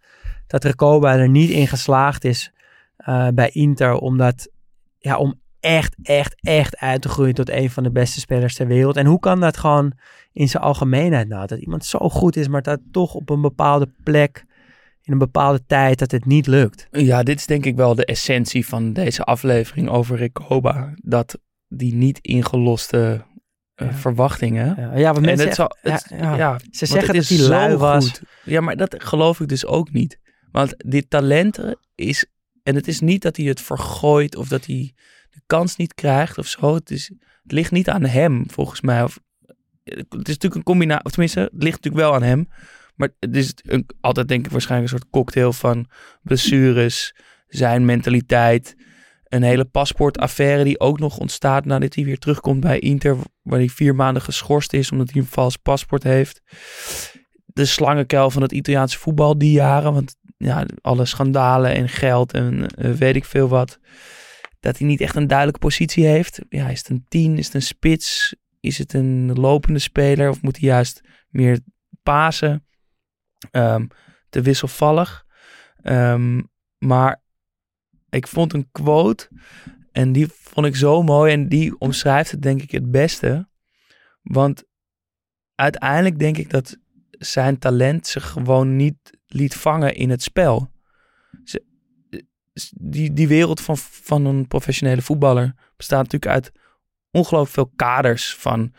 dat 0.47 0.63
Recoba 0.63 1.17
er 1.17 1.29
niet 1.29 1.49
in 1.49 1.67
geslaagd 1.67 2.23
is 2.23 2.51
eh, 2.97 3.27
bij 3.27 3.49
Inter 3.49 3.93
om, 3.93 4.17
dat, 4.17 4.49
ja, 4.97 5.17
om 5.17 5.41
echt, 5.59 5.95
echt, 6.01 6.35
echt 6.41 6.77
uit 6.77 7.01
te 7.01 7.09
groeien 7.09 7.33
tot 7.33 7.49
een 7.49 7.69
van 7.69 7.83
de 7.83 7.91
beste 7.91 8.19
spelers 8.19 8.55
ter 8.55 8.67
wereld. 8.67 8.97
En 8.97 9.05
hoe 9.05 9.19
kan 9.19 9.39
dat 9.39 9.57
gewoon 9.57 9.93
in 10.31 10.49
zijn 10.49 10.63
algemeenheid 10.63 11.27
nou? 11.27 11.47
Dat 11.47 11.59
iemand 11.59 11.85
zo 11.85 12.09
goed 12.09 12.35
is, 12.35 12.47
maar 12.47 12.61
dat 12.61 12.79
toch 12.91 13.13
op 13.13 13.29
een 13.29 13.41
bepaalde 13.41 13.89
plek, 14.03 14.45
in 15.09 15.15
een 15.15 15.21
bepaalde 15.21 15.65
tijd, 15.67 15.99
dat 15.99 16.11
het 16.11 16.25
niet 16.25 16.47
lukt. 16.47 16.87
Ja, 16.91 17.23
dit 17.23 17.39
is 17.39 17.45
denk 17.45 17.65
ik 17.65 17.75
wel 17.75 17.95
de 17.95 18.05
essentie 18.05 18.65
van 18.65 18.93
deze 18.93 19.23
aflevering 19.23 19.89
over 19.89 20.17
Recoba. 20.17 20.93
Dat 20.95 21.39
die 21.67 21.93
niet 21.95 22.19
ingeloste 22.21 23.25
eh, 23.75 23.87
Ja. 23.87 23.93
verwachtingen. 23.93 24.75
Ja, 24.77 24.97
ja 24.97 25.13
want 25.13 25.17
En 25.27 25.35
mensen 25.37 25.53
zal, 25.53 25.77
ja, 25.81 25.91
het- 25.91 26.05
ja. 26.19 26.35
ja, 26.35 26.59
Ze 26.71 26.85
zeggen 26.85 27.15
het 27.15 27.29
dat 27.29 27.37
hij 27.37 27.47
lui 27.47 27.75
was. 27.75 28.05
goed. 28.09 28.21
Ja, 28.43 28.61
maar 28.61 28.77
dat 28.77 28.95
geloof 29.03 29.39
ik 29.39 29.47
dus 29.47 29.65
ook 29.65 29.91
niet. 29.91 30.19
Want 30.51 30.73
dit 30.77 31.09
talent 31.09 31.59
is... 31.95 32.25
En 32.63 32.75
het 32.75 32.87
is 32.87 32.99
niet 32.99 33.21
dat 33.21 33.37
hij 33.37 33.45
het 33.45 33.61
vergooit 33.61 34.35
of 34.35 34.47
dat 34.47 34.65
hij 34.65 34.93
de 35.29 35.41
kans 35.45 35.75
niet 35.75 35.93
krijgt 35.93 36.37
of 36.37 36.47
zo. 36.47 36.73
Het, 36.75 36.91
is, 36.91 37.11
het 37.43 37.51
ligt 37.51 37.71
niet 37.71 37.89
aan 37.89 38.05
hem, 38.05 38.43
volgens 38.49 38.81
mij. 38.81 39.03
Of, 39.03 39.19
het 39.83 39.97
is 40.09 40.09
natuurlijk 40.11 40.55
een 40.55 40.63
combinatie... 40.63 41.05
Of 41.05 41.11
tenminste, 41.11 41.39
het 41.39 41.49
ligt 41.63 41.75
natuurlijk 41.83 42.03
wel 42.03 42.13
aan 42.13 42.23
hem. 42.23 42.47
Maar 42.99 43.09
het 43.19 43.35
is 43.35 43.53
een, 43.61 43.85
altijd 44.01 44.27
denk 44.27 44.45
ik 44.45 44.51
waarschijnlijk 44.51 44.91
een 44.91 44.97
soort 44.99 45.11
cocktail 45.11 45.53
van 45.53 45.87
blessures, 46.21 47.15
zijn 47.47 47.85
mentaliteit... 47.85 48.75
Een 49.29 49.43
hele 49.43 49.65
paspoortaffaire 49.65 50.63
die 50.63 50.79
ook 50.79 50.99
nog 50.99 51.17
ontstaat 51.17 51.65
nadat 51.65 51.95
hij 51.95 52.03
weer 52.03 52.17
terugkomt 52.17 52.59
bij 52.59 52.79
Inter, 52.79 53.17
waar 53.41 53.59
hij 53.59 53.69
vier 53.69 53.95
maanden 53.95 54.21
geschorst 54.21 54.73
is 54.73 54.91
omdat 54.91 55.11
hij 55.11 55.21
een 55.21 55.27
vals 55.27 55.57
paspoort 55.57 56.03
heeft. 56.03 56.41
De 57.45 57.65
slangenkuil 57.65 58.29
van 58.29 58.41
het 58.41 58.51
Italiaanse 58.51 58.97
voetbal 58.97 59.37
die 59.37 59.51
jaren, 59.51 59.93
want 59.93 60.15
ja, 60.37 60.65
alle 60.81 61.05
schandalen 61.05 61.75
en 61.75 61.89
geld 61.89 62.33
en 62.33 62.67
eh, 62.67 62.91
weet 62.91 63.15
ik 63.15 63.25
veel 63.25 63.47
wat. 63.47 63.79
Dat 64.59 64.77
hij 64.77 64.87
niet 64.87 65.01
echt 65.01 65.15
een 65.15 65.27
duidelijke 65.27 65.59
positie 65.59 66.05
heeft. 66.05 66.39
Ja, 66.49 66.69
is 66.69 66.79
het 66.79 66.89
een 66.89 67.05
tien, 67.07 67.37
is 67.37 67.45
het 67.45 67.55
een 67.55 67.61
spits, 67.61 68.35
is 68.59 68.77
het 68.77 68.93
een 68.93 69.33
lopende 69.33 69.79
speler 69.79 70.29
of 70.29 70.41
moet 70.41 70.57
hij 70.59 70.69
juist 70.69 71.01
meer 71.29 71.59
pasen? 72.03 72.67
Ehm, 73.51 73.87
te 74.29 74.41
wisselvallig. 74.41 75.25
Ehm, 75.81 76.41
maar 76.77 77.21
ik 78.09 78.27
vond 78.27 78.53
een 78.53 78.69
quote 78.71 79.29
en 79.91 80.11
die 80.11 80.27
vond 80.27 80.65
ik 80.65 80.75
zo 80.75 81.03
mooi 81.03 81.33
en 81.33 81.49
die 81.49 81.79
omschrijft 81.79 82.31
het 82.31 82.41
denk 82.41 82.61
ik 82.61 82.71
het 82.71 82.91
beste. 82.91 83.47
Want 84.21 84.63
uiteindelijk 85.55 86.19
denk 86.19 86.37
ik 86.37 86.49
dat 86.49 86.77
zijn 87.09 87.59
talent 87.59 88.07
zich 88.07 88.29
gewoon 88.29 88.75
niet 88.75 89.17
liet 89.27 89.55
vangen 89.55 89.95
in 89.95 90.09
het 90.09 90.21
spel. 90.21 90.71
Ze- 91.43 91.67
die, 92.73 93.13
die 93.13 93.27
wereld 93.27 93.61
van, 93.61 93.77
van 93.77 94.25
een 94.25 94.47
professionele 94.47 95.01
voetballer 95.01 95.53
bestaat 95.77 96.03
natuurlijk 96.03 96.31
uit 96.31 96.51
ongelooflijk 97.11 97.53
veel 97.53 97.71
kaders 97.75 98.35
van 98.35 98.73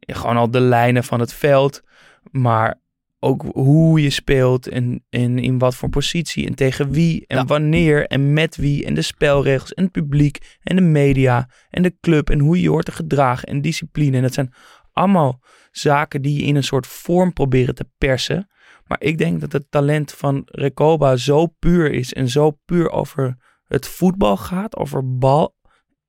gewoon 0.00 0.36
al 0.36 0.50
de 0.50 0.60
lijnen 0.60 1.04
van 1.04 1.20
het 1.20 1.32
veld, 1.32 1.82
maar 2.30 2.80
ook 3.18 3.42
hoe 3.52 4.02
je 4.02 4.10
speelt 4.10 4.68
en, 4.68 5.04
en 5.08 5.38
in 5.38 5.58
wat 5.58 5.74
voor 5.74 5.88
positie 5.88 6.46
en 6.46 6.54
tegen 6.54 6.90
wie 6.90 7.24
en 7.26 7.36
Ja. 7.36 7.44
wanneer 7.44 8.06
en 8.06 8.32
met 8.32 8.56
wie 8.56 8.84
en 8.84 8.94
de 8.94 9.02
spelregels 9.02 9.74
en 9.74 9.82
het 9.82 9.92
publiek 9.92 10.56
en 10.62 10.76
de 10.76 10.82
media 10.82 11.48
en 11.70 11.82
de 11.82 11.96
club 12.00 12.30
en 12.30 12.38
hoe 12.38 12.56
je 12.56 12.62
je 12.62 12.68
hoort 12.68 12.84
te 12.84 12.92
gedragen 12.92 13.48
en 13.48 13.60
discipline. 13.60 14.16
En 14.16 14.22
dat 14.22 14.34
zijn 14.34 14.52
allemaal 14.92 15.40
zaken 15.70 16.22
die 16.22 16.40
je 16.40 16.46
in 16.46 16.56
een 16.56 16.64
soort 16.64 16.86
vorm 16.86 17.32
proberen 17.32 17.74
te 17.74 17.90
persen. 17.98 18.48
Maar 18.86 19.00
ik 19.00 19.18
denk 19.18 19.40
dat 19.40 19.52
het 19.52 19.70
talent 19.70 20.12
van 20.12 20.42
Recoba 20.44 21.16
zo 21.16 21.46
puur 21.46 21.92
is 21.92 22.12
en 22.12 22.28
zo 22.28 22.50
puur 22.64 22.90
over 22.90 23.36
het 23.64 23.86
voetbal 23.86 24.36
gaat, 24.36 24.76
over 24.76 25.18
bal, 25.18 25.56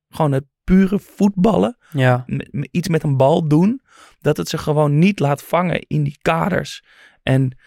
gewoon 0.09 0.31
het 0.31 0.45
pure 0.69 0.99
voetballen 0.99 1.77
Ja, 1.91 2.23
m- 2.27 2.63
iets 2.71 2.87
met 2.87 3.03
een 3.03 3.17
bal 3.17 3.47
doen, 3.47 3.81
dat 4.21 4.37
het 4.37 4.49
zich 4.49 4.61
gewoon 4.61 4.99
niet 4.99 5.19
laat 5.19 5.43
vangen 5.43 5.79
in 5.87 6.03
die 6.03 6.17
kaders. 6.21 6.83
En 7.23 7.57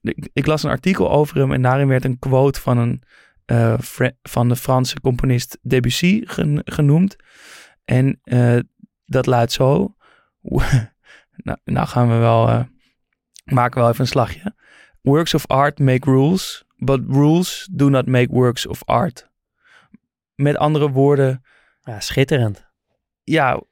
ik, 0.00 0.28
ik 0.32 0.46
las 0.46 0.62
een 0.62 0.70
artikel 0.70 1.10
over 1.10 1.36
hem 1.38 1.52
en 1.52 1.62
daarin 1.62 1.88
werd 1.88 2.04
een 2.04 2.18
quote 2.18 2.60
van, 2.60 2.78
een, 2.78 3.02
eh, 3.44 3.74
van 4.22 4.48
de 4.48 4.56
Franse 4.56 5.00
componist 5.00 5.58
Debussy 5.62 6.22
gen- 6.24 6.62
genoemd. 6.64 7.16
En 7.84 8.18
eh, 8.22 8.58
dat 9.06 9.26
luidt 9.26 9.52
zo. 9.52 9.94
nou, 11.46 11.58
nou 11.64 11.86
gaan 11.86 12.08
we 12.08 12.14
wel, 12.14 12.48
eh, 12.48 12.64
maken 13.44 13.74
we 13.74 13.80
wel 13.80 13.88
even 13.88 14.00
een 14.00 14.06
slagje. 14.06 14.54
Works 15.00 15.34
of 15.34 15.46
art 15.46 15.78
make 15.78 16.10
rules, 16.10 16.64
but 16.76 17.00
rules 17.08 17.68
do 17.72 17.88
not 17.88 18.06
make 18.06 18.32
works 18.32 18.66
of 18.66 18.84
art. 18.84 19.30
Met 20.34 20.56
andere 20.56 20.90
woorden, 20.90 21.42
ja 21.82 22.00
schitterend. 22.00 22.70
ja, 23.22 23.62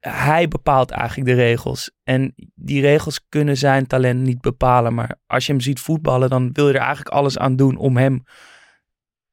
hij 0.00 0.48
bepaalt 0.48 0.90
eigenlijk 0.90 1.28
de 1.28 1.34
regels. 1.34 1.90
En 2.02 2.34
die 2.54 2.80
regels 2.80 3.26
kunnen 3.28 3.56
zijn 3.56 3.86
talent 3.86 4.20
niet 4.20 4.40
bepalen. 4.40 4.94
Maar 4.94 5.18
als 5.26 5.46
je 5.46 5.52
hem 5.52 5.60
ziet 5.60 5.80
voetballen, 5.80 6.30
dan 6.30 6.52
wil 6.52 6.68
je 6.68 6.74
er 6.74 6.80
eigenlijk 6.80 7.08
alles 7.08 7.38
aan 7.38 7.56
doen 7.56 7.76
om 7.76 7.96
hem 7.96 8.22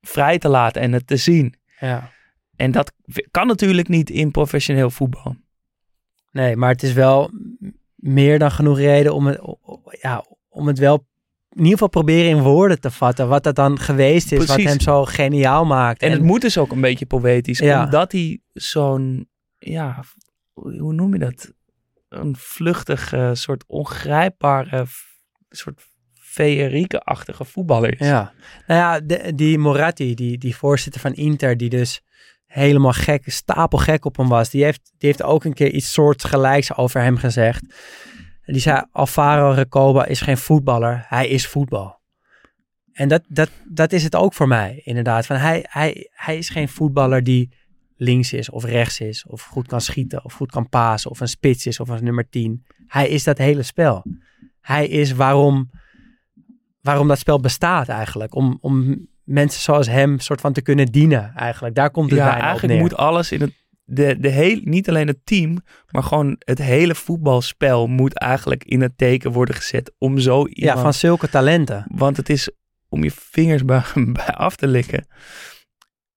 vrij 0.02 0.38
te 0.38 0.50
laten 0.50 0.82
en 0.82 0.92
het 0.94 1.08
te 1.08 1.18
zien. 1.18 1.56
Ja. 1.80 2.12
En 2.56 2.72
dat 2.72 2.94
kan 3.32 3.48
natuurlijk 3.48 3.88
niet 3.88 4.10
in 4.10 4.32
professioneel 4.32 4.90
voetbal. 4.90 5.36
Nee, 6.32 6.56
maar 6.56 6.70
het 6.70 6.84
is 6.84 6.94
wel 6.94 7.32
meer 7.96 8.40
dan 8.40 8.52
genoeg 8.52 8.78
reden 8.78 9.14
om 9.14 9.28
het, 9.28 9.42
ja, 10.02 10.26
om 10.50 10.68
het 10.68 10.80
wel 10.80 11.08
in 11.52 11.58
ieder 11.58 11.72
geval 11.72 11.88
proberen 11.88 12.30
in 12.30 12.42
woorden 12.44 12.80
te 12.80 12.92
vatten. 12.92 13.28
Wat 13.28 13.44
dat 13.44 13.56
dan 13.56 13.80
geweest 13.80 14.32
is, 14.32 14.38
wat 14.46 14.58
hem 14.68 14.80
zo 14.80 15.06
geniaal 15.06 15.66
maakt. 15.66 16.02
En, 16.02 16.12
het 16.12 16.22
moet 16.22 16.42
dus 16.42 16.58
ook 16.58 16.72
een 16.72 16.82
beetje 16.82 17.06
poëtisch. 17.06 17.60
Ja. 17.60 17.84
Omdat 17.84 18.12
hij 18.12 18.40
zo'n, 18.54 19.30
ja, 19.58 20.04
hoe 20.54 20.94
noem 20.94 21.14
je 21.14 21.20
dat? 21.20 21.52
Een 22.10 22.36
vluchtige, 22.38 23.32
soort 23.34 23.64
ongrijpbare, 23.68 24.86
soort 25.50 25.82
feerieke-achtige 26.14 27.46
voetballer 27.46 28.02
is. 28.02 28.08
Ja, 28.08 28.34
nou 28.68 28.80
ja, 28.80 29.00
de- 29.00 29.36
die 29.36 29.58
Moratti, 29.58 30.14
die, 30.16 30.38
die 30.38 30.56
voorzitter 30.56 31.02
van 31.02 31.14
Inter, 31.14 31.58
die 31.58 31.70
dus 31.70 32.02
helemaal 32.46 32.94
gek, 32.94 33.24
stapelgek 33.26 34.06
op 34.06 34.18
hem 34.18 34.28
was, 34.28 34.50
die 34.50 34.64
heeft, 34.64 34.82
die 34.98 35.10
heeft 35.10 35.24
ook 35.24 35.44
een 35.44 35.54
keer 35.54 35.72
iets 35.72 35.94
soortgelijks 35.94 36.76
over 36.76 37.02
hem 37.02 37.18
gezegd. 37.18 37.64
Die 38.52 38.62
zei, 38.62 38.86
Alvaro 38.92 39.52
Recoba 39.52 40.06
is 40.06 40.22
geen 40.22 40.38
voetballer, 40.38 41.06
hij 41.08 41.28
is 41.28 41.48
voetbal. 41.48 42.00
En 42.94 43.08
dat, 43.08 43.22
dat, 43.28 43.50
dat 43.66 43.92
is 43.92 44.04
het 44.04 44.16
ook 44.16 44.34
voor 44.34 44.48
mij, 44.48 44.82
inderdaad. 44.84 45.26
Van 45.26 45.36
hij, 45.36 45.66
hij, 45.70 46.10
hij 46.12 46.38
is 46.38 46.50
geen 46.50 46.70
voetballer 46.70 47.24
die 47.24 47.54
links 47.96 48.34
is 48.34 48.50
of 48.50 48.64
rechts 48.64 49.00
is, 49.00 49.26
of 49.26 49.42
goed 49.42 49.68
kan 49.68 49.82
schieten, 49.82 50.24
of 50.24 50.34
goed 50.34 50.52
kan 50.52 50.70
pasen, 50.70 51.12
of 51.12 51.20
een 51.20 51.28
spits 51.28 51.66
is, 51.66 51.80
of 51.80 51.90
een 51.90 52.04
nummer 52.04 52.30
10. 52.30 52.66
Hij 52.88 53.10
is 53.10 53.24
dat 53.24 53.38
hele 53.38 53.64
spel. 53.64 54.06
Hij 54.62 54.88
is 54.88 55.12
waarom, 55.12 55.70
waarom 56.82 57.08
dat 57.08 57.20
spel 57.20 57.40
bestaat 57.40 57.88
eigenlijk. 57.88 58.36
Om, 58.36 58.58
om 58.62 59.08
mensen 59.24 59.62
zoals 59.62 59.88
hem 59.88 60.20
soort 60.20 60.42
van 60.42 60.54
te 60.54 60.62
kunnen 60.62 60.86
dienen 60.86 61.34
eigenlijk. 61.36 61.76
Daar 61.76 61.92
komt 61.92 62.10
het 62.10 62.20
ja, 62.20 62.36
op 62.36 62.42
eigenlijk 62.42 62.74
neer. 62.74 62.82
moet 62.82 62.96
alles 62.96 63.32
in 63.32 63.42
het. 63.42 63.54
De, 63.94 64.20
de 64.20 64.30
heel, 64.30 64.60
niet 64.64 64.90
alleen 64.90 65.08
het 65.08 65.26
team, 65.26 65.64
maar 65.90 66.04
gewoon 66.04 66.36
het 66.40 66.58
hele 66.58 66.96
voetbalspel 66.96 67.88
moet 67.88 68.14
eigenlijk 68.14 68.64
in 68.64 68.82
het 68.82 68.98
teken 68.98 69.32
worden 69.32 69.56
gezet 69.56 69.94
om 69.98 70.20
zo 70.20 70.40
ja, 70.40 70.46
iemand... 70.50 70.80
van 70.80 70.94
zulke 70.94 71.30
talenten. 71.30 71.86
Want 71.96 72.18
het 72.18 72.30
is 72.30 72.50
om 72.90 73.04
je 73.04 73.12
vingers 73.12 73.66
bij, 73.66 73.84
bij 74.14 74.34
af 74.34 74.56
te 74.56 74.68
likken. 74.68 75.08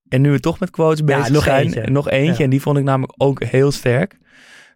En 0.08 0.20
nu 0.20 0.30
we 0.30 0.40
toch 0.40 0.60
met 0.60 0.70
quotes 0.70 0.98
Ja, 0.98 1.04
bezig 1.04 1.32
nog 1.32 1.42
zijn, 1.42 1.64
eentje. 1.64 1.90
nog 1.90 2.10
eentje. 2.10 2.32
Ja. 2.32 2.44
En 2.44 2.50
die 2.50 2.60
vond 2.60 2.78
ik 2.78 2.84
namelijk 2.84 3.12
ook 3.16 3.44
heel 3.44 3.70
sterk. 3.70 4.18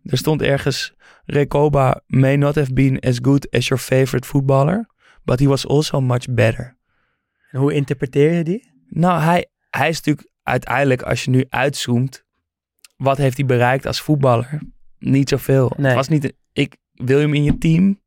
Er 0.02 0.18
stond 0.18 0.42
ergens, 0.42 0.94
Recoba 1.24 2.00
may 2.06 2.36
not 2.36 2.54
have 2.54 2.72
been 2.72 3.00
as 3.00 3.18
good 3.22 3.50
as 3.50 3.68
your 3.68 3.82
favorite 3.82 4.26
footballer, 4.26 4.88
but 5.24 5.38
he 5.38 5.46
was 5.46 5.66
also 5.66 6.00
much 6.00 6.24
better. 6.30 6.76
En 7.50 7.60
hoe 7.60 7.74
interpreteer 7.74 8.32
je 8.32 8.44
die? 8.44 8.70
Nou, 8.88 9.20
hij, 9.20 9.46
hij 9.70 9.88
is 9.88 9.96
natuurlijk 9.96 10.28
uiteindelijk, 10.42 11.02
als 11.02 11.24
je 11.24 11.30
nu 11.30 11.44
uitzoomt, 11.48 12.26
wat 12.98 13.16
heeft 13.16 13.36
hij 13.36 13.46
bereikt 13.46 13.86
als 13.86 14.00
voetballer? 14.00 14.58
Niet 14.98 15.28
zoveel. 15.28 15.72
Nee. 15.76 15.86
Het 15.86 15.94
was 15.96 16.08
niet, 16.08 16.24
een- 16.24 16.36
ik, 16.52 16.76
wil 16.94 17.16
je 17.18 17.24
hem 17.24 17.34
in 17.34 17.44
je 17.44 17.58
team? 17.58 18.00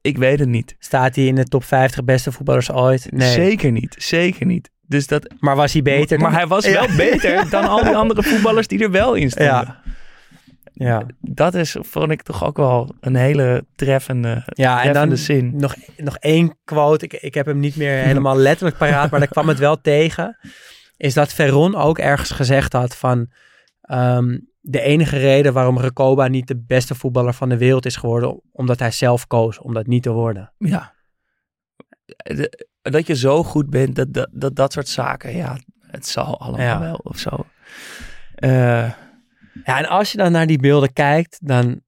Ik 0.00 0.18
weet 0.18 0.38
het 0.38 0.48
niet. 0.48 0.76
Staat 0.78 1.14
hij 1.16 1.26
in 1.26 1.34
de 1.34 1.44
top 1.44 1.64
50 1.64 2.04
beste 2.04 2.32
voetballers 2.32 2.70
ooit? 2.70 3.06
Nee. 3.12 3.32
Zeker 3.32 3.72
niet, 3.72 3.94
zeker 3.98 4.46
niet. 4.46 4.70
Dus 4.86 5.06
dat, 5.06 5.34
Maar 5.38 5.56
was 5.56 5.72
hij 5.72 5.82
beter? 5.82 6.18
maar 6.18 6.30
dan- 6.30 6.38
hij 6.38 6.46
was 6.48 6.64
Ja. 6.66 6.72
wel 6.86 6.96
beter 6.96 7.50
dan 7.50 7.68
al 7.68 7.84
die 7.84 7.96
andere 7.96 8.22
voetballers 8.22 8.66
die 8.66 8.82
er 8.82 8.90
wel 8.90 9.14
in 9.14 9.30
stonden. 9.30 9.54
Ja. 9.54 9.82
Ja, 10.76 11.06
Dat 11.20 11.54
is, 11.54 11.76
vond 11.80 12.10
ik 12.10 12.22
toch 12.22 12.44
ook 12.44 12.56
wel 12.56 12.94
een 13.00 13.14
hele 13.16 13.64
treffende, 13.74 14.42
ja 14.46 14.76
en 14.76 14.82
treffende 14.82 15.08
dan 15.08 15.16
zin. 15.24 15.52
nog, 15.56 15.74
nog 15.96 16.16
één 16.18 16.58
quote. 16.64 17.04
Ik, 17.04 17.12
ik 17.12 17.34
heb 17.34 17.46
hem 17.46 17.58
niet 17.58 17.76
meer 17.76 17.92
helemaal 17.98 18.36
letterlijk 18.36 18.78
paraat, 18.78 19.10
maar 19.10 19.20
daar 19.20 19.28
kwam 19.28 19.48
het 19.48 19.58
wel 19.58 19.80
tegen. 19.80 20.36
Is 20.96 21.14
dat 21.14 21.32
Veron 21.32 21.74
ook 21.76 21.98
ergens 21.98 22.30
gezegd 22.30 22.72
had 22.72 22.96
van... 22.96 23.30
ehm, 23.84 24.38
de 24.60 24.80
enige 24.80 25.16
reden 25.18 25.52
waarom 25.52 25.78
Recoba 25.78 26.26
niet 26.28 26.46
de 26.48 26.62
beste 26.66 26.94
voetballer 26.94 27.34
van 27.34 27.48
de 27.48 27.58
wereld 27.58 27.86
is 27.86 27.96
geworden... 27.96 28.40
omdat 28.52 28.78
hij 28.78 28.90
zelf 28.90 29.26
koos 29.26 29.58
om 29.58 29.74
dat 29.74 29.86
niet 29.86 30.02
te 30.02 30.10
worden. 30.10 30.52
Ja. 30.58 30.94
De- 32.16 32.68
dat 32.82 33.06
je 33.06 33.16
zo 33.16 33.42
goed 33.42 33.70
bent, 33.70 33.94
dat 33.96 34.12
dat, 34.12 34.28
dat, 34.32 34.56
dat 34.56 34.72
soort 34.72 34.88
zaken, 34.88 35.36
ja, 35.36 35.56
het 35.80 36.06
zal 36.06 36.40
allemaal 36.40 36.60
Ja. 36.66 36.80
wel 36.80 36.94
of 37.02 37.18
zo. 37.18 37.46
Eh, 38.34 38.90
Ja, 39.64 39.78
en 39.78 39.86
als 39.86 40.12
je 40.12 40.18
dan 40.18 40.32
naar 40.32 40.46
die 40.46 40.58
beelden 40.58 40.92
kijkt, 40.92 41.38
dan, 41.42 41.80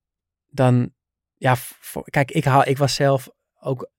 dan 0.47 0.91
ja, 1.35 1.55
voor- 1.57 2.11
kijk, 2.11 2.31
ik, 2.31 2.45
hou, 2.45 2.65
ik 2.65 2.79
was 2.79 2.95
zelf 2.95 3.29
ook, 3.61 3.91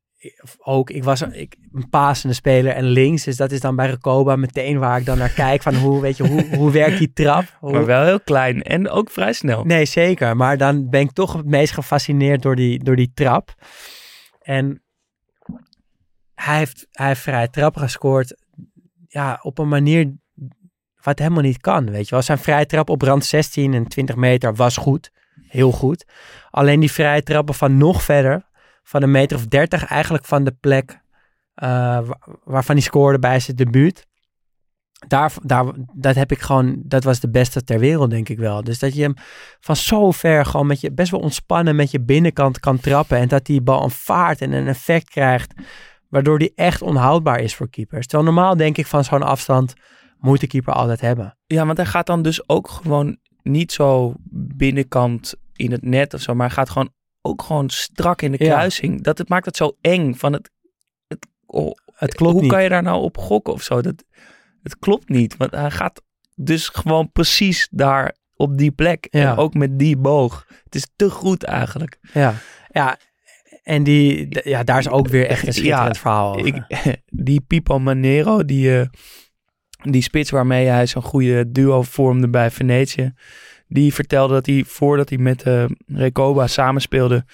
ook 0.57 0.89
ik 0.89 1.03
was 1.03 1.21
ik, 1.21 1.55
een 1.73 1.89
pasende 1.89 2.35
speler 2.35 2.73
en 2.73 2.83
links, 2.83 3.23
dus 3.23 3.37
dat 3.37 3.51
is 3.51 3.59
dan 3.59 3.75
bij 3.75 3.89
Recoba 3.89 4.35
meteen 4.35 4.79
waar 4.79 4.99
ik 4.99 5.05
dan 5.05 5.17
naar 5.17 5.29
kijk 5.33 5.61
van 5.61 5.75
hoe, 5.75 6.01
weet 6.01 6.17
je, 6.17 6.27
hoe, 6.27 6.55
hoe 6.55 6.71
werkt 6.71 6.97
die 6.97 7.13
trap? 7.13 7.57
Hoe, 7.59 7.71
maar 7.71 7.85
wel 7.85 8.03
heel 8.03 8.19
klein 8.19 8.63
en 8.63 8.89
ook 8.89 9.09
vrij 9.09 9.33
snel. 9.33 9.63
Nee, 9.63 9.85
zeker. 9.85 10.35
Maar 10.35 10.57
dan 10.57 10.89
ben 10.89 11.01
ik 11.01 11.11
toch 11.11 11.33
het 11.33 11.45
meest 11.45 11.73
gefascineerd 11.73 12.41
door 12.41 12.55
die, 12.55 12.83
door 12.83 12.95
die 12.95 13.11
trap. 13.13 13.53
En 14.41 14.83
hij 16.33 16.57
heeft, 16.57 16.87
hij 16.91 17.07
heeft 17.07 17.21
vrij 17.21 17.47
trap 17.47 17.77
gescoord. 17.77 18.37
Ja, 19.07 19.39
op 19.41 19.57
een 19.57 19.67
manier 19.67 20.13
wat 21.01 21.19
helemaal 21.19 21.41
niet 21.41 21.61
kan. 21.61 21.91
Weet 21.91 22.05
je 22.05 22.11
wel, 22.11 22.23
zijn 22.23 22.37
vrije 22.37 22.65
trap 22.65 22.89
op 22.89 23.01
rand 23.01 23.25
16 23.25 23.73
en 23.73 23.87
20 23.87 24.15
meter 24.15 24.55
was 24.55 24.77
goed. 24.77 25.11
Heel 25.47 25.71
goed. 25.71 26.05
Alleen 26.49 26.79
die 26.79 26.91
vrije 26.91 27.23
trappen 27.23 27.55
van 27.55 27.77
nog 27.77 28.03
verder, 28.03 28.45
van 28.87 29.03
een 29.03 29.11
meter 29.11 29.37
of 29.37 29.45
30, 29.45 29.85
eigenlijk 29.85 30.25
van 30.25 30.43
de 30.43 30.51
plek 30.59 31.01
eh, 31.53 31.69
wa- 32.07 32.19
waarvan 32.43 32.75
hij 32.75 32.83
scoorde 32.83 33.19
bij 33.19 33.39
zijn 33.39 33.55
debuut. 33.57 34.05
Daar, 35.07 35.33
daar, 35.41 35.65
dat 35.93 36.15
heb 36.15 36.31
ik 36.31 36.39
gewoon, 36.39 36.81
dat 36.85 37.03
was 37.03 37.19
de 37.19 37.29
beste 37.29 37.63
ter 37.63 37.79
wereld, 37.79 38.09
denk 38.09 38.29
ik 38.29 38.37
wel. 38.37 38.63
Dus 38.63 38.79
dat 38.79 38.95
je 38.95 39.01
hem 39.01 39.13
van 39.59 39.75
zo 39.75 40.11
ver 40.11 40.45
gewoon 40.45 40.67
met 40.67 40.81
je 40.81 40.91
best 40.93 41.11
wel 41.11 41.19
ontspannen 41.19 41.75
met 41.75 41.91
je 41.91 42.01
binnenkant 42.01 42.59
kan 42.59 42.79
trappen. 42.79 43.17
En 43.17 43.27
dat 43.27 43.45
die 43.45 43.61
bal 43.61 43.83
een 43.83 43.89
vaart 43.91 44.41
en 44.41 44.51
een 44.51 44.67
effect 44.67 45.09
krijgt, 45.09 45.53
waardoor 46.09 46.39
die 46.39 46.51
echt 46.55 46.81
onhoudbaar 46.81 47.39
is 47.39 47.55
voor 47.55 47.69
keepers. 47.69 48.07
Terwijl 48.07 48.31
normaal 48.33 48.57
denk 48.57 48.77
ik 48.77 48.85
van 48.87 49.03
zo'n 49.03 49.23
afstand 49.23 49.73
moet 50.17 50.39
de 50.39 50.47
keeper 50.47 50.73
altijd 50.73 51.01
hebben. 51.01 51.37
Ja, 51.45 51.65
want 51.65 51.77
hij 51.77 51.85
gaat 51.85 52.07
dan 52.07 52.21
dus 52.21 52.49
ook 52.49 52.69
gewoon 52.69 53.17
niet 53.43 53.71
zo 53.71 54.13
binnenkant 54.55 55.33
in 55.53 55.71
het 55.71 55.83
net 55.83 56.13
of 56.13 56.21
zo, 56.21 56.33
maar 56.35 56.45
hij 56.47 56.55
gaat 56.55 56.69
gewoon 56.69 56.89
ook 57.27 57.41
gewoon 57.41 57.69
strak 57.69 58.21
in 58.21 58.31
de 58.31 58.43
Ja. 58.43 58.49
kruising. 58.53 59.03
Dat 59.03 59.17
het 59.17 59.29
maakt 59.29 59.45
het 59.45 59.57
zo 59.57 59.77
eng 59.81 60.13
van 60.13 60.33
het. 60.33 60.49
het 61.07 61.27
oh, 61.45 61.71
Het 61.93 62.15
klopt 62.15 62.31
hoe 62.33 62.41
niet. 62.41 62.51
kan 62.51 62.63
je 62.63 62.69
daar 62.69 62.83
nou 62.83 63.01
op 63.01 63.17
gokken 63.17 63.53
of 63.53 63.61
zo? 63.63 63.81
Dat, 63.81 64.03
het 64.63 64.79
klopt 64.79 65.09
niet, 65.09 65.37
want 65.37 65.51
hij 65.51 65.71
gaat 65.71 66.01
dus 66.35 66.67
gewoon 66.69 67.11
precies 67.11 67.67
daar 67.71 68.15
op 68.35 68.57
die 68.57 68.71
plek 68.71 69.07
Ja. 69.09 69.31
en 69.31 69.37
ook 69.37 69.53
met 69.53 69.79
die 69.79 69.97
boog. 69.97 70.45
Het 70.63 70.75
is 70.75 70.87
te 70.95 71.09
goed 71.09 71.43
eigenlijk. 71.43 71.97
Ja, 72.13 72.33
ja. 72.71 72.97
En 73.63 73.83
die, 73.83 74.27
ja, 74.49 74.63
daar 74.63 74.79
is 74.79 74.89
ook 74.89 75.07
weer 75.07 75.27
echt 75.27 75.47
een 75.47 75.53
schitterend 75.59 75.95
Ja, 75.95 76.01
verhaal. 76.01 76.45
Ik, 76.45 76.61
die 77.05 77.41
Pipo 77.41 77.79
Manero, 77.79 78.45
die, 78.45 78.79
eh, 78.79 78.87
die 79.91 80.01
spits 80.01 80.29
waarmee 80.29 80.65
hij 80.67 80.85
zo'n 80.87 81.01
goede 81.01 81.51
duo 81.51 81.81
vormde 81.81 82.29
bij 82.29 82.51
Venetië. 82.51 83.13
Die 83.67 83.93
vertelde 83.93 84.33
dat 84.33 84.45
hij 84.45 84.63
voordat 84.67 85.09
hij 85.09 85.17
met 85.17 85.43
eh 85.43 85.65
Recoba 85.85 86.47
samenspeelde, 86.47 87.25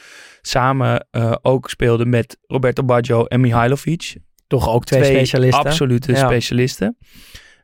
samen 0.42 1.08
eh, 1.12 1.36
ook 1.42 1.70
speelde 1.70 2.06
met 2.06 2.38
Roberto 2.48 2.84
Baggio 2.84 3.26
en 3.26 3.42
Mihailovic. 3.42 4.16
Toch 4.48 4.70
ook 4.70 4.86
twee, 4.86 5.04
specialisten. 5.04 5.64
Absolute 5.64 6.12
Ja. 6.12 6.18
specialisten. 6.18 6.98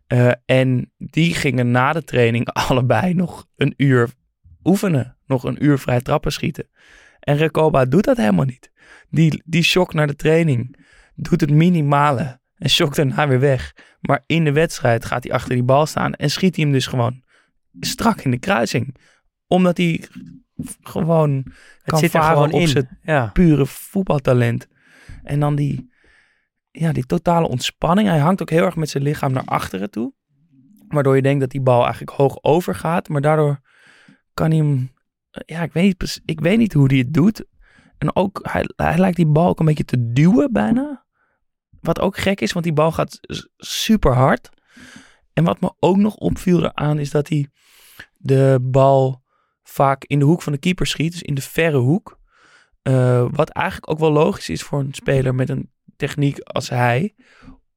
Eh, 0.07 0.31
en 0.45 0.91
die 0.97 1.33
gingen 1.33 1.71
na 1.71 1.93
de 1.93 2.03
training 2.03 2.47
allebei 2.67 3.13
nog 3.13 3.47
een 3.55 3.73
uur 3.77 4.09
oefenen. 4.63 5.17
Nog 5.25 5.43
een 5.43 5.63
uur 5.65 5.79
vrij 5.79 6.01
trappen 6.01 6.31
schieten. 6.31 6.69
En 7.19 7.37
Recoba 7.37 7.85
doet 7.85 8.03
dat 8.03 8.17
helemaal 8.17 8.45
niet. 8.45 8.71
Die, 9.09 9.41
die 9.45 9.63
shock 9.63 9.93
naar 9.93 10.07
de 10.07 10.15
training 10.15 10.75
doet 11.15 11.41
het 11.41 11.51
minimale. 11.51 12.39
En 12.55 12.69
shock 12.69 12.95
daarna 12.95 13.27
weer 13.27 13.39
weg. 13.39 13.73
Maar 14.01 14.23
in 14.25 14.43
de 14.43 14.51
wedstrijd 14.51 15.05
gaat 15.05 15.23
hij 15.23 15.33
achter 15.33 15.53
die 15.53 15.63
bal 15.63 15.85
staan. 15.85 16.13
En 16.13 16.29
schiet 16.29 16.55
hij 16.55 16.63
hem 16.65 16.73
dus 16.73 16.87
gewoon 16.87 17.21
strak 17.79 18.21
in 18.21 18.31
de 18.31 18.39
kruising. 18.39 18.95
Omdat 19.47 19.77
hij 19.77 20.03
gewoon 20.81 21.35
Het 21.45 21.83
kan 21.83 21.99
zit 21.99 22.11
varen 22.11 22.33
gewoon 22.33 22.51
op 22.51 22.59
in. 22.59 22.67
zijn 22.67 22.99
Ja. 23.01 23.25
pure 23.27 23.65
voetbaltalent. 23.65 24.67
En 25.23 25.39
dan 25.39 25.55
die, 25.55 25.93
ja, 26.71 26.91
die 26.91 27.05
totale 27.05 27.47
ontspanning. 27.47 28.07
Hij 28.07 28.19
hangt 28.19 28.41
ook 28.41 28.49
heel 28.49 28.65
erg 28.65 28.75
met 28.75 28.89
zijn 28.89 29.03
lichaam 29.03 29.31
naar 29.31 29.45
achteren 29.45 29.89
toe. 29.89 30.13
Waardoor 30.87 31.15
je 31.15 31.21
denkt 31.21 31.39
dat 31.39 31.49
die 31.51 31.61
bal 31.61 31.81
eigenlijk 31.83 32.11
hoog 32.11 32.37
overgaat. 32.43 33.09
Maar 33.09 33.21
daardoor 33.21 33.59
kan 34.33 34.49
hij 34.49 34.57
hem... 34.57 34.91
Ja, 35.45 35.63
ik 35.63 35.73
weet 35.73 35.83
niet, 35.83 36.21
ik 36.25 36.39
weet 36.39 36.57
niet 36.57 36.73
hoe 36.73 36.87
hij 36.87 36.97
het 36.97 37.13
doet. 37.13 37.45
En 37.97 38.15
ook, 38.15 38.39
hij, 38.51 38.69
hij 38.75 38.97
lijkt 38.97 39.15
die 39.15 39.27
bal 39.27 39.47
ook 39.47 39.59
een 39.59 39.65
beetje 39.65 39.85
te 39.85 40.11
duwen 40.11 40.51
bijna. 40.51 41.05
Wat 41.81 41.99
ook 41.99 42.17
gek 42.17 42.41
is, 42.41 42.51
want 42.51 42.65
die 42.65 42.73
bal 42.73 42.91
gaat 42.91 43.19
super 43.57 44.13
hard. 44.13 44.49
En 45.39 45.45
wat 45.45 45.61
me 45.61 45.71
ook 45.79 45.97
nog 45.97 46.15
opviel 46.15 46.63
eraan 46.63 46.99
is 46.99 47.11
dat 47.11 47.29
hij 47.29 47.47
de 48.17 48.59
bal 48.61 49.23
vaak 49.63 50.03
in 50.05 50.19
de 50.19 50.25
hoek 50.25 50.41
van 50.41 50.53
de 50.53 50.59
keeper 50.59 50.87
schiet. 50.87 51.11
Dus 51.11 51.21
in 51.21 51.33
de 51.33 51.41
verre 51.41 51.77
hoek. 51.77 52.19
Eh, 52.81 53.25
wat 53.31 53.49
eigenlijk 53.49 53.91
ook 53.91 53.99
wel 53.99 54.11
logisch 54.11 54.49
is 54.49 54.63
voor 54.63 54.79
een 54.79 54.93
speler 54.93 55.35
met 55.35 55.49
een 55.49 55.71
techniek 55.95 56.39
als 56.39 56.69
hij. 56.69 57.15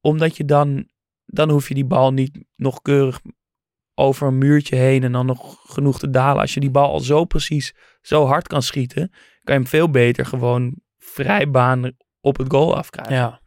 Omdat 0.01 0.37
je 0.37 0.45
dan, 0.45 0.89
dan 1.25 1.49
hoef 1.49 1.67
je 1.67 1.73
die 1.73 1.85
bal 1.85 2.13
niet 2.13 2.43
nog 2.55 2.81
keurig 2.81 3.21
over 3.93 4.27
een 4.27 4.37
muurtje 4.37 4.75
heen 4.75 5.03
en 5.03 5.11
dan 5.11 5.25
nog 5.25 5.59
genoeg 5.63 5.99
te 5.99 6.09
dalen. 6.09 6.41
Als 6.41 6.53
je 6.53 6.59
die 6.59 6.71
bal 6.71 6.91
al 6.91 6.99
zo 6.99 7.25
precies, 7.25 7.73
zo 8.01 8.25
hard 8.25 8.47
kan 8.47 8.61
schieten, 8.61 9.09
kan 9.43 9.55
je 9.55 9.61
hem 9.61 9.67
veel 9.67 9.89
beter 9.89 10.25
gewoon 10.25 10.75
vrij 10.97 11.49
baan 11.49 11.91
op 12.21 12.37
het 12.37 12.51
goal 12.51 12.75
afkrijgen. 12.75 13.15
Ja. 13.15 13.41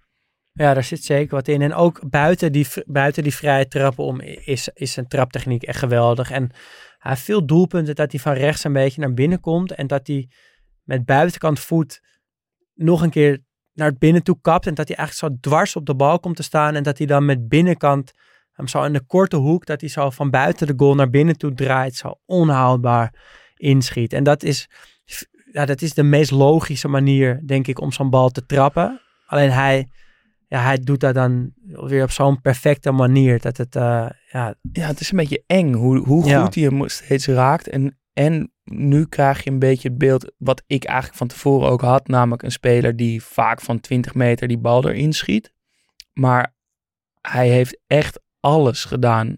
Ja, 0.57 0.75
daar 0.75 0.85
zit 0.85 1.05
zeker 1.05 1.35
wat 1.35 1.49
in. 1.49 1.63
En 1.63 1.75
ook 1.75 2.11
buiten 2.11 2.53
die, 2.53 2.67
buiten 2.87 3.23
die 3.23 3.35
vrije 3.35 3.69
trappen 3.69 4.05
om 4.05 4.21
is, 4.21 4.69
is 4.75 4.93
zijn 4.93 5.09
traptechniek 5.09 5.63
echt 5.63 5.79
geweldig. 5.79 6.31
En 6.31 6.51
hij 6.99 7.11
heeft 7.11 7.25
veel 7.25 7.47
doelpunten 7.47 7.95
dat 7.95 8.11
hij 8.11 8.21
van 8.21 8.33
rechts 8.33 8.65
een 8.65 8.73
beetje 8.73 9.01
naar 9.01 9.15
binnen 9.15 9.41
komt. 9.41 9.73
En 9.73 9.87
dat 9.87 10.07
hij 10.07 10.29
met 10.83 11.05
buitenkant 11.05 11.61
voet 11.61 12.01
nog 12.75 13.03
een 13.03 13.11
keer 13.11 13.43
naar 13.73 13.89
het 13.89 13.99
binnen 13.99 14.23
toe 14.23 14.39
kapt. 14.41 14.67
En 14.67 14.75
dat 14.75 14.89
hij 14.89 14.97
eigenlijk 14.97 15.35
zo 15.35 15.49
dwars 15.51 15.77
op 15.77 15.87
de 15.87 15.95
bal 15.95 16.19
komt 16.19 16.37
te 16.37 16.43
staan. 16.43 16.75
En 16.75 16.83
dat 16.83 16.99
hij 16.99 17.07
dan 17.07 17.25
met 17.25 17.49
binnenkant 17.49 18.13
hem 18.53 18.69
zo 18.69 18.83
in 18.83 18.93
de 18.93 19.05
korte 19.07 19.37
hoek, 19.37 19.67
dat 19.67 19.81
hij 19.81 19.91
zo 19.91 20.11
van 20.11 20.31
buiten 20.31 20.67
de 20.67 20.75
goal 20.77 20.95
naar 20.95 21.11
binnen 21.11 21.39
toe 21.39 21.55
draait. 21.55 21.95
Zo 21.95 22.21
onhoudbaar 22.25 23.15
inschiet. 23.57 24.13
En 24.13 24.25
dat 24.25 24.43
is, 24.43 24.69
ja, 25.53 25.65
dat 25.67 25.83
is 25.83 25.95
de 25.95 26.03
meest 26.03 26.31
logische 26.31 26.89
manier, 26.89 27.41
denk 27.47 27.67
ik, 27.67 27.81
om 27.81 27.93
zo'n 27.93 28.11
bal 28.11 28.29
te 28.31 28.47
trappen. 28.47 29.01
Alleen 29.27 29.51
hij, 29.51 29.89
ja, 30.47 30.63
hij 30.63 30.79
doet 30.79 31.01
dat 31.01 31.15
dan 31.15 31.53
weer 31.65 32.03
op 32.03 32.11
zo'n 32.11 32.41
perfecte 32.41 32.91
manier. 32.93 33.41
Dat 33.41 33.57
het, 33.57 33.77
eh, 33.77 34.09
ja, 34.31 34.55
Ja, 34.73 34.87
het 34.87 35.01
is 35.01 35.11
een 35.11 35.17
beetje 35.17 35.43
eng 35.47 35.73
hoe, 35.73 35.99
hoe 35.99 36.23
goed 36.23 36.31
Ja. 36.31 36.49
hij 36.51 36.63
hem 36.63 36.89
steeds 36.89 37.27
raakt. 37.27 37.69
En, 37.69 37.99
en 38.13 38.53
nu 38.65 39.07
krijg 39.07 39.45
je 39.45 39.51
een 39.51 39.59
beetje 39.59 39.89
het 39.89 39.99
beeld 39.99 40.33
wat 40.39 40.63
ik 40.67 40.85
eigenlijk 40.85 41.19
van 41.19 41.27
tevoren 41.29 41.69
ook 41.69 41.81
had. 41.81 42.09
Namelijk 42.09 42.43
een 42.43 42.53
speler 42.53 42.97
die 42.97 43.23
vaak 43.23 43.61
van 43.61 43.81
20 43.81 44.15
meter 44.15 44.49
die 44.49 44.59
bal 44.59 44.89
erin 44.89 45.13
schiet. 45.13 45.53
Maar 46.13 46.55
hij 47.21 47.49
heeft 47.49 47.81
echt 47.87 48.21
alles 48.41 48.85
gedaan. 48.85 49.37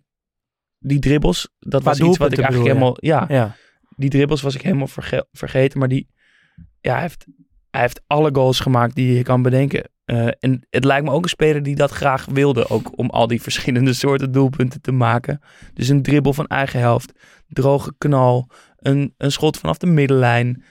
Die 0.79 0.99
dribbles, 0.99 1.49
dat 1.59 1.81
Qua 1.81 1.91
was 1.91 2.01
iets 2.01 2.19
wat 2.19 2.33
ik 2.33 2.39
eigenlijk 2.39 2.49
bedoel 2.75 2.93
helemaal... 2.95 2.97
Ja, 3.01 3.25
ja. 3.29 3.57
die 3.97 4.11
dribbles 4.11 4.43
was 4.43 4.55
ik 4.55 4.63
helemaal 4.63 4.87
verge- 4.87 5.27
vergeten. 5.33 5.79
Maar 5.79 5.89
die, 5.89 6.09
ja, 6.81 6.93
hij 6.93 7.01
heeft, 7.01 7.27
hij 7.71 7.81
heeft 7.81 8.01
alle 8.07 8.31
goals 8.35 8.61
gemaakt 8.61 8.95
die 8.95 9.15
je 9.17 9.23
kan 9.23 9.43
bedenken. 9.43 9.91
Eh, 10.09 10.29
en 10.39 10.67
het 10.71 10.85
lijkt 10.85 11.05
me 11.05 11.13
ook 11.13 11.23
een 11.23 11.29
speler 11.29 11.63
die 11.63 11.75
dat 11.75 11.91
graag 11.91 12.25
wilde. 12.25 12.69
Ook 12.69 12.99
om 12.99 13.11
al 13.11 13.27
die 13.27 13.43
verschillende 13.43 13.93
soorten 14.03 14.33
doelpunten 14.33 14.81
te 14.81 14.93
maken. 14.93 15.41
Dus 15.75 15.89
een 15.89 16.03
dribbel 16.03 16.33
van 16.33 16.47
eigen 16.47 16.81
helft. 16.81 17.13
Droge 17.49 17.95
knal. 17.99 18.51
Een, 18.77 19.15
een 19.17 19.33
schot 19.33 19.57
vanaf 19.57 19.79
de 19.79 19.87
middenlijn. 19.87 20.65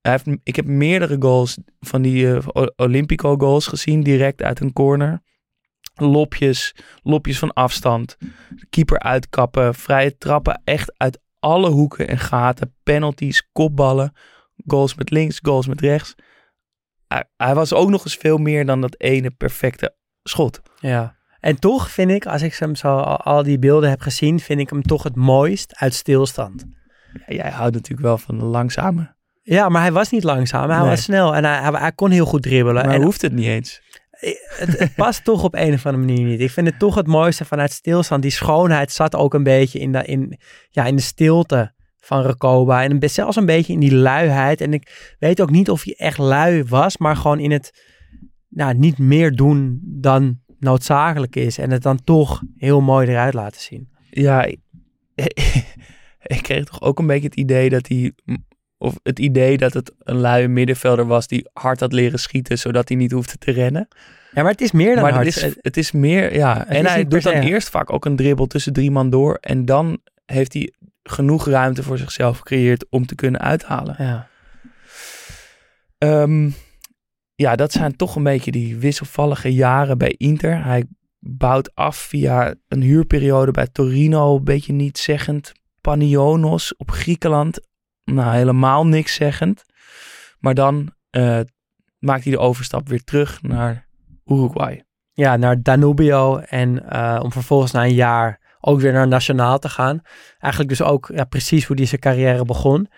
Hij 0.00 0.12
heeft, 0.12 0.38
ik 0.42 0.56
heb 0.56 0.64
meerdere 0.64 1.16
goals 1.18 1.58
van 1.80 2.02
die 2.02 2.36
eh, 2.36 2.66
Olympico 2.76 3.36
goals 3.36 3.66
gezien. 3.66 4.02
Direct 4.02 4.42
uit 4.42 4.60
een 4.60 4.72
corner. 4.72 5.22
Lopjes. 5.94 6.74
Lopjes 7.02 7.38
van 7.38 7.52
afstand. 7.52 8.16
Keeper 8.70 8.98
uitkappen. 8.98 9.74
Vrije 9.74 10.18
trappen. 10.18 10.60
Echt 10.64 10.94
uit 10.96 11.20
alle 11.38 11.70
hoeken 11.70 12.08
en 12.08 12.18
gaten. 12.18 12.74
Penalties. 12.82 13.48
Kopballen. 13.52 14.12
Goals 14.66 14.94
met 14.94 15.10
links. 15.10 15.38
Goals 15.42 15.66
met 15.66 15.80
rechts. 15.80 16.14
Hij, 17.14 17.24
hij 17.36 17.54
was 17.54 17.72
ook 17.72 17.90
nog 17.90 18.04
eens 18.04 18.14
veel 18.16 18.36
meer 18.38 18.66
dan 18.66 18.80
dat 18.80 18.94
ene 19.00 19.30
perfecte 19.30 19.94
schot. 20.22 20.60
ja. 20.80 21.22
En 21.40 21.58
toch 21.58 21.90
vind 21.90 22.10
ik, 22.10 22.26
als 22.26 22.42
ik 22.42 22.54
hem 22.54 22.74
zo 22.74 22.88
al, 22.88 23.16
al 23.16 23.42
die 23.42 23.58
beelden 23.58 23.90
heb 23.90 24.00
gezien, 24.00 24.40
vind 24.40 24.60
ik 24.60 24.70
hem 24.70 24.82
toch 24.82 25.02
het 25.02 25.16
mooist 25.16 25.74
uit 25.76 25.94
stilstand. 25.94 26.64
Ja, 27.26 27.34
jij 27.34 27.50
houdt 27.50 27.74
natuurlijk 27.74 28.06
wel 28.06 28.18
van 28.18 28.38
de 28.38 28.44
langzame. 28.44 29.14
Ja, 29.42 29.68
maar 29.68 29.82
hij 29.82 29.92
was 29.92 30.10
niet 30.10 30.24
langzaam. 30.24 30.70
Hij 30.70 30.78
Nee. 30.78 30.88
was 30.88 31.02
snel 31.02 31.34
en 31.34 31.44
hij, 31.44 31.58
hij, 31.60 31.70
hij 31.80 31.92
kon 31.92 32.10
heel 32.10 32.24
goed 32.26 32.42
dribbelen. 32.42 32.86
Maar 32.86 32.94
en 32.94 33.02
hoeft 33.02 33.22
het 33.22 33.32
niet 33.32 33.46
eens. 33.46 33.80
het, 34.10 34.78
het 34.78 34.94
past 34.94 35.24
toch 35.24 35.42
op 35.44 35.54
een 35.54 35.72
of 35.72 35.86
andere 35.86 36.04
manier 36.04 36.26
niet. 36.26 36.40
Ik 36.40 36.50
vind 36.50 36.66
het 36.66 36.78
toch 36.78 36.94
het 36.94 37.06
mooiste 37.06 37.44
vanuit 37.44 37.72
stilstand. 37.72 38.22
Die 38.22 38.30
schoonheid 38.30 38.92
zat 38.92 39.14
ook 39.14 39.34
een 39.34 39.42
beetje 39.42 39.78
in 39.78 39.92
de, 39.92 40.04
in, 40.04 40.38
ja, 40.70 40.84
in 40.84 40.96
de 40.96 41.02
stilte 41.02 41.72
van 42.04 42.22
Recoba. 42.22 42.82
En 42.82 42.90
een 42.90 43.10
zelfs 43.10 43.36
een 43.36 43.46
beetje 43.46 43.72
in 43.72 43.80
die 43.80 43.94
luiheid. 43.94 44.60
En 44.60 44.72
ik 44.72 45.14
weet 45.18 45.40
ook 45.40 45.50
niet 45.50 45.70
of 45.70 45.84
hij 45.84 45.94
echt 45.96 46.18
lui 46.18 46.64
was, 46.64 46.96
maar 46.96 47.16
gewoon 47.16 47.38
in 47.38 47.50
het 47.50 47.82
nou, 48.48 48.74
niet 48.74 48.98
meer 48.98 49.36
doen 49.36 49.80
dan 49.82 50.40
noodzakelijk 50.58 51.36
is. 51.36 51.58
En 51.58 51.70
het 51.70 51.82
dan 51.82 52.04
toch 52.04 52.42
heel 52.56 52.80
mooi 52.80 53.08
eruit 53.08 53.34
laten 53.34 53.60
zien. 53.60 53.88
Ja, 54.10 54.44
ik 56.34 56.42
kreeg 56.42 56.64
toch 56.64 56.82
ook 56.82 56.98
een 56.98 57.06
beetje 57.06 57.28
het 57.28 57.36
idee 57.36 57.70
dat 57.70 57.88
hij, 57.88 58.12
of 58.78 58.98
het 59.02 59.18
idee 59.18 59.56
dat 59.56 59.72
het 59.72 59.92
een 59.98 60.20
luie 60.20 60.48
middenvelder 60.48 61.06
was 61.06 61.26
die 61.26 61.48
hard 61.52 61.80
had 61.80 61.92
leren 61.92 62.18
schieten, 62.18 62.58
zodat 62.58 62.88
hij 62.88 62.96
niet 62.96 63.12
hoefde 63.12 63.38
te 63.38 63.50
rennen. 63.50 63.88
Ja, 64.32 64.42
maar 64.42 64.50
het 64.50 64.60
is 64.60 64.72
meer 64.72 64.94
dan 64.94 65.02
maar 65.02 65.12
hard. 65.12 65.34
het 65.34 65.44
is, 65.44 65.56
het 65.60 65.76
is 65.76 65.92
meer, 65.92 66.34
ja. 66.34 66.66
en 66.66 66.86
hij 66.86 67.06
doet 67.06 67.22
dan 67.22 67.34
eerst 67.34 67.68
vaak 67.68 67.92
ook 67.92 68.04
een 68.04 68.16
dribbel 68.16 68.46
tussen 68.46 68.72
drie 68.72 68.90
man 68.90 69.10
door. 69.10 69.38
En 69.40 69.64
dan 69.64 70.00
heeft 70.26 70.52
hij 70.52 70.72
genoeg 71.04 71.46
ruimte 71.46 71.82
voor 71.82 71.98
zichzelf 71.98 72.36
gecreëerd 72.38 72.86
om 72.90 73.06
te 73.06 73.14
kunnen 73.14 73.40
uithalen. 73.40 73.94
Ja. 73.98 74.28
Ehm, 75.98 76.50
ja, 77.34 77.56
dat 77.56 77.72
zijn 77.72 77.96
toch 77.96 78.16
een 78.16 78.22
beetje 78.22 78.50
die 78.50 78.76
wisselvallige 78.76 79.54
jaren 79.54 79.98
bij 79.98 80.14
Inter. 80.16 80.64
Hij 80.64 80.84
bouwt 81.18 81.74
af 81.74 81.96
via 81.96 82.54
een 82.68 82.82
huurperiode 82.82 83.50
bij 83.50 83.66
Torino, 83.66 84.36
een 84.36 84.44
beetje 84.44 84.72
niet 84.72 84.98
zeggend. 84.98 85.52
Panionos 85.80 86.76
op 86.76 86.90
Griekenland, 86.90 87.60
nou 88.04 88.34
helemaal 88.34 88.86
niks 88.86 89.14
zeggend. 89.14 89.64
Maar 90.38 90.54
dan 90.54 90.92
eh, 91.10 91.40
maakt 91.98 92.22
hij 92.24 92.32
de 92.32 92.38
overstap 92.38 92.88
weer 92.88 93.04
terug 93.04 93.42
naar 93.42 93.86
Uruguay. 94.26 94.84
ja, 95.12 95.36
naar 95.36 95.62
Danubio. 95.62 96.38
En 96.38 96.90
eh, 96.90 97.20
om 97.22 97.32
vervolgens 97.32 97.72
na 97.72 97.84
een 97.84 97.94
jaar 97.94 98.40
ook 98.64 98.80
weer 98.80 98.92
naar 98.92 99.08
Nationaal 99.08 99.58
te 99.58 99.68
gaan. 99.68 100.02
Eigenlijk 100.38 100.76
dus 100.76 100.82
ook 100.82 101.10
ja, 101.14 101.24
precies 101.24 101.64
hoe 101.64 101.76
hij 101.76 101.86
zijn 101.86 102.00
carrière 102.00 102.44
begon. 102.44 102.88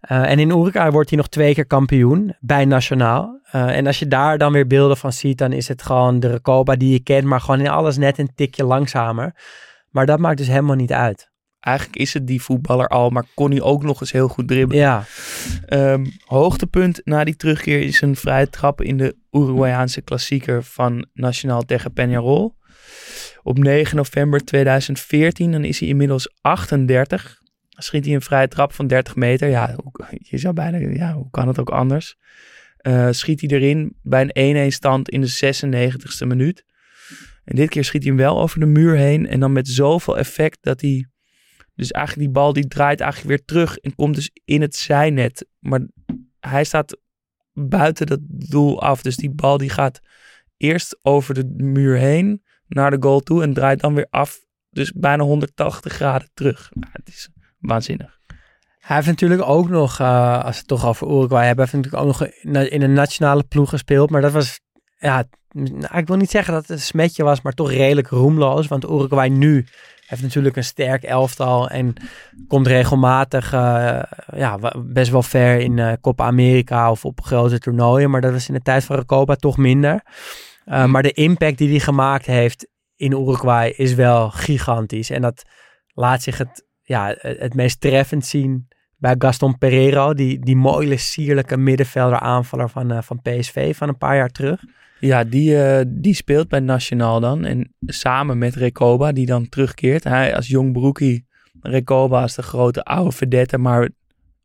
Eh, 0.00 0.30
en 0.30 0.38
in 0.38 0.50
Uruguay 0.50 0.90
wordt 0.90 1.08
hij 1.08 1.18
nog 1.18 1.28
twee 1.28 1.54
keer 1.54 1.66
kampioen 1.66 2.36
bij 2.40 2.64
Nationaal. 2.64 3.40
Eh, 3.50 3.76
en 3.76 3.86
als 3.86 3.98
je 3.98 4.08
daar 4.08 4.38
dan 4.38 4.52
weer 4.52 4.66
beelden 4.66 4.96
van 4.96 5.12
ziet, 5.12 5.38
dan 5.38 5.52
is 5.52 5.68
het 5.68 5.82
gewoon 5.82 6.20
de 6.20 6.28
Recoba 6.28 6.76
die 6.76 6.92
je 6.92 7.00
kent, 7.00 7.24
maar 7.24 7.40
gewoon 7.40 7.60
in 7.60 7.68
alles 7.68 7.96
net 7.96 8.18
een 8.18 8.30
tikje 8.34 8.64
langzamer. 8.64 9.34
Maar 9.90 10.06
dat 10.06 10.18
maakt 10.18 10.38
dus 10.38 10.46
helemaal 10.46 10.76
niet 10.76 10.92
uit. 10.92 11.30
Eigenlijk 11.60 11.96
is 11.96 12.14
het 12.14 12.26
die 12.26 12.42
voetballer 12.42 12.88
al, 12.88 13.10
maar 13.10 13.24
kon 13.34 13.50
hij 13.50 13.60
ook 13.60 13.82
nog 13.82 14.00
eens 14.00 14.12
heel 14.12 14.28
goed 14.28 14.48
dribbelen. 14.48 14.82
Ja, 14.82 15.04
Ehm, 15.66 16.04
hoogtepunt 16.24 17.00
na 17.04 17.24
die 17.24 17.36
terugkeer 17.36 17.80
is 17.80 18.00
een 18.00 18.16
vrije 18.16 18.50
trap 18.50 18.82
in 18.82 18.96
de 18.96 19.16
Uruguayaanse 19.30 20.00
klassieker 20.00 20.62
van 20.62 21.06
Nacional 21.12 21.62
tegen 21.62 21.92
Peñarol. 21.92 22.65
Op 23.42 23.58
9 23.58 23.96
november 23.96 24.44
2014, 24.44 25.52
dan 25.52 25.64
is 25.64 25.80
hij 25.80 25.88
inmiddels 25.88 26.34
38. 26.40 27.38
Dan 27.68 27.82
schiet 27.82 28.04
hij 28.04 28.14
een 28.14 28.22
vrije 28.22 28.48
trap 28.48 28.72
van 28.72 28.86
30 28.86 29.16
meter. 29.16 29.48
Ja, 29.48 29.76
je 30.18 30.38
zou 30.38 30.54
bijna, 30.54 30.78
ja, 30.78 31.12
hoe 31.12 31.30
kan 31.30 31.48
het 31.48 31.58
ook 31.58 31.70
anders? 31.70 32.16
Eh, 32.76 33.08
schiet 33.10 33.40
hij 33.40 33.50
erin 33.50 33.96
bij 34.02 34.30
een 34.32 34.70
1-1 34.70 34.72
stand 34.72 35.08
in 35.08 35.20
de 35.20 35.26
96ste 35.26 36.26
minuut. 36.26 36.64
En 37.44 37.56
dit 37.56 37.68
keer 37.68 37.84
schiet 37.84 38.02
hij 38.02 38.12
hem 38.12 38.20
wel 38.20 38.40
over 38.40 38.60
de 38.60 38.66
muur 38.66 38.96
heen. 38.96 39.26
En 39.26 39.40
dan 39.40 39.52
met 39.52 39.68
zoveel 39.68 40.18
effect 40.18 40.58
dat 40.60 40.80
hij 40.80 41.06
dus 41.74 41.90
eigenlijk 41.90 42.26
die 42.26 42.34
bal 42.34 42.52
die 42.52 42.66
draait 42.66 43.00
eigenlijk 43.00 43.30
weer 43.30 43.44
terug 43.44 43.76
en 43.76 43.94
komt 43.94 44.14
dus 44.14 44.30
in 44.44 44.60
het 44.60 44.76
zijnet. 44.76 45.46
Maar 45.58 45.86
hij 46.40 46.64
staat 46.64 46.98
buiten 47.52 48.06
dat 48.06 48.20
doel 48.22 48.82
af. 48.82 49.02
Dus 49.02 49.16
die 49.16 49.30
bal 49.30 49.58
die 49.58 49.70
gaat 49.70 50.00
eerst 50.56 50.98
over 51.02 51.34
de 51.34 51.44
muur 51.56 51.96
heen 51.96 52.42
naar 52.68 52.90
de 52.90 52.96
goal 53.00 53.20
toe 53.20 53.42
en 53.42 53.52
draait 53.52 53.80
dan 53.80 53.94
weer 53.94 54.06
af. 54.10 54.38
Dus 54.70 54.92
bijna 54.92 55.22
180 55.22 55.92
graden 55.92 56.28
terug. 56.34 56.70
Nou, 56.74 56.92
het 56.92 57.08
is 57.08 57.28
waanzinnig. 57.58 58.18
Hij 58.78 58.96
heeft 58.96 59.08
natuurlijk 59.08 59.42
ook 59.42 59.68
nog, 59.68 60.00
eh, 60.00 60.34
als 60.34 60.52
we 60.52 60.58
het 60.58 60.66
toch 60.66 60.86
over 60.86 61.06
Uruguay 61.06 61.46
hebben, 61.46 61.64
heeft 61.64 61.76
natuurlijk 61.76 62.02
ook 62.02 62.18
nog 62.18 62.28
in, 62.70 62.82
een 62.82 62.92
nationale 62.92 63.42
ploeg 63.42 63.68
gespeeld. 63.68 64.10
Maar 64.10 64.20
dat 64.20 64.32
was, 64.32 64.60
ja, 64.98 65.24
nou, 65.52 65.98
ik 65.98 66.06
wil 66.06 66.16
niet 66.16 66.30
zeggen 66.30 66.52
dat 66.52 66.62
het 66.62 66.70
een 66.70 66.82
smetje 66.82 67.22
was, 67.22 67.42
maar 67.42 67.52
toch 67.52 67.70
redelijk 67.70 68.08
roemloos. 68.08 68.66
Want 68.66 68.84
Uruguay 68.84 69.28
nu 69.28 69.66
heeft 70.06 70.22
natuurlijk 70.22 70.56
een 70.56 70.64
sterk 70.64 71.02
elftal 71.02 71.68
en 71.68 71.94
komt 72.48 72.66
regelmatig 72.66 73.52
eh, 73.52 74.02
ja, 74.36 74.58
best 74.76 75.10
wel 75.10 75.22
ver 75.22 75.60
in 75.60 75.78
eh 75.78 75.92
Copa 76.00 76.24
America 76.24 76.90
of 76.90 77.04
op 77.04 77.20
grote 77.20 77.58
toernooien. 77.58 78.10
Maar 78.10 78.20
dat 78.20 78.32
was 78.32 78.48
in 78.48 78.54
de 78.54 78.62
tijd 78.62 78.84
van 78.84 78.96
Recoba 78.96 79.34
toch 79.34 79.56
minder. 79.56 80.02
Uh, 80.66 80.84
maar 80.86 81.02
de 81.02 81.12
impact 81.12 81.58
die 81.58 81.68
hij 81.68 81.80
gemaakt 81.80 82.26
heeft 82.26 82.68
in 82.96 83.12
Uruguay 83.12 83.68
is 83.76 83.94
wel 83.94 84.30
gigantisch. 84.30 85.10
En 85.10 85.22
dat 85.22 85.42
laat 85.94 86.22
zich 86.22 86.38
het, 86.38 86.66
ja, 86.82 87.14
het 87.18 87.54
meest 87.54 87.80
treffend 87.80 88.26
zien 88.26 88.68
bij 88.96 89.14
Gaston 89.18 89.58
Pereiro. 89.58 90.14
Die, 90.14 90.38
die 90.38 90.56
mooie, 90.56 90.96
sierlijke 90.96 91.56
middenvelder 91.56 92.18
aanvaller 92.18 92.70
van, 92.70 92.92
uh, 92.92 93.02
van 93.02 93.22
PSV 93.22 93.76
van 93.76 93.88
een 93.88 93.98
paar 93.98 94.16
jaar 94.16 94.30
terug. 94.30 94.62
Ja, 95.00 95.24
die, 95.24 95.50
uh, 95.50 95.80
die 95.88 96.14
speelt 96.14 96.48
bij 96.48 96.60
Nationaal 96.60 97.20
dan. 97.20 97.44
En 97.44 97.74
samen 97.86 98.38
met 98.38 98.54
Recoba, 98.54 99.12
die 99.12 99.26
dan 99.26 99.48
terugkeert. 99.48 100.04
Hij 100.04 100.36
als 100.36 100.46
jong 100.46 100.72
broekie, 100.72 101.26
Recoba 101.60 102.22
als 102.22 102.34
de 102.34 102.42
grote 102.42 102.84
oude 102.84 103.12
vedette, 103.12 103.58
maar 103.58 103.88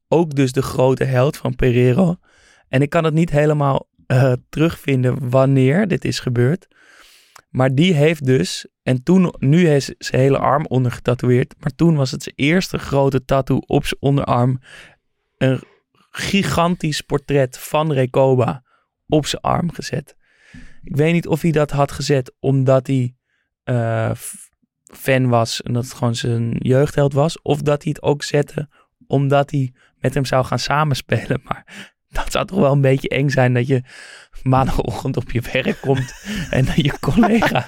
ook 0.08 0.36
dus 0.36 0.52
de 0.52 0.62
grote 0.62 1.04
held 1.04 1.38
van 1.38 1.56
Pereiro. 1.56 2.16
En 2.68 2.82
ik 2.82 2.90
kan 2.90 3.04
het 3.04 3.14
niet 3.14 3.30
helemaal 3.30 3.88
uh, 4.12 4.34
terugvinden 4.50 5.30
wanneer 5.30 5.88
dit 5.88 6.06
is 6.06 6.20
gebeurd. 6.20 6.68
Maar 7.50 7.76
die 7.76 7.94
heeft 7.94 8.26
dus, 8.26 8.68
en 8.84 9.04
toen, 9.04 9.34
nu 9.40 9.68
heeft 9.68 9.94
zijn 9.98 10.22
hele 10.22 10.38
arm 10.38 10.66
ondergetatoeëerd. 10.66 11.56
Maar 11.60 11.76
toen 11.76 11.96
was 11.96 12.12
het 12.12 12.24
zijn 12.24 12.36
eerste 12.36 12.78
grote 12.78 13.26
tattoo 13.26 13.58
op 13.66 13.86
zijn 13.86 14.02
onderarm. 14.02 14.62
Een 15.38 15.62
gigantisch 16.12 17.02
portret 17.02 17.58
van 17.58 17.92
Recoba 17.92 18.64
op 19.08 19.26
zijn 19.26 19.42
arm 19.42 19.72
gezet. 19.72 20.16
Ik 20.84 20.96
weet 20.96 21.14
niet 21.14 21.28
of 21.28 21.42
hij 21.42 21.52
dat 21.52 21.72
had 21.72 21.92
gezet 21.92 22.34
omdat 22.40 22.88
hij 22.88 23.16
uh, 23.66 24.12
fan 24.84 25.28
was 25.28 25.62
en 25.62 25.74
dat 25.74 25.84
het 25.84 25.94
gewoon 25.94 26.16
zijn 26.16 26.56
jeugdheld 26.58 27.14
was. 27.14 27.42
Of 27.42 27.62
dat 27.62 27.84
hij 27.84 27.92
het 27.96 28.04
ook 28.04 28.24
zette 28.24 28.70
omdat 29.08 29.52
hij 29.52 29.74
met 30.00 30.14
hem 30.14 30.26
zou 30.26 30.46
gaan 30.46 30.60
samenspelen. 30.60 31.42
Maar 31.48 31.91
dat 32.18 32.32
zou 32.32 32.46
toch 32.46 32.60
wel 32.60 32.72
een 32.72 32.82
beetje 32.82 33.10
eng 33.10 33.30
zijn 33.30 33.54
dat 33.54 33.68
je 33.68 33.84
maandagochtend 34.44 35.18
op 35.18 35.32
je 35.32 35.42
werk 35.52 35.82
komt 35.82 36.14
en 36.50 36.66
dat 36.66 36.76
je 36.76 37.00
collega 37.00 37.68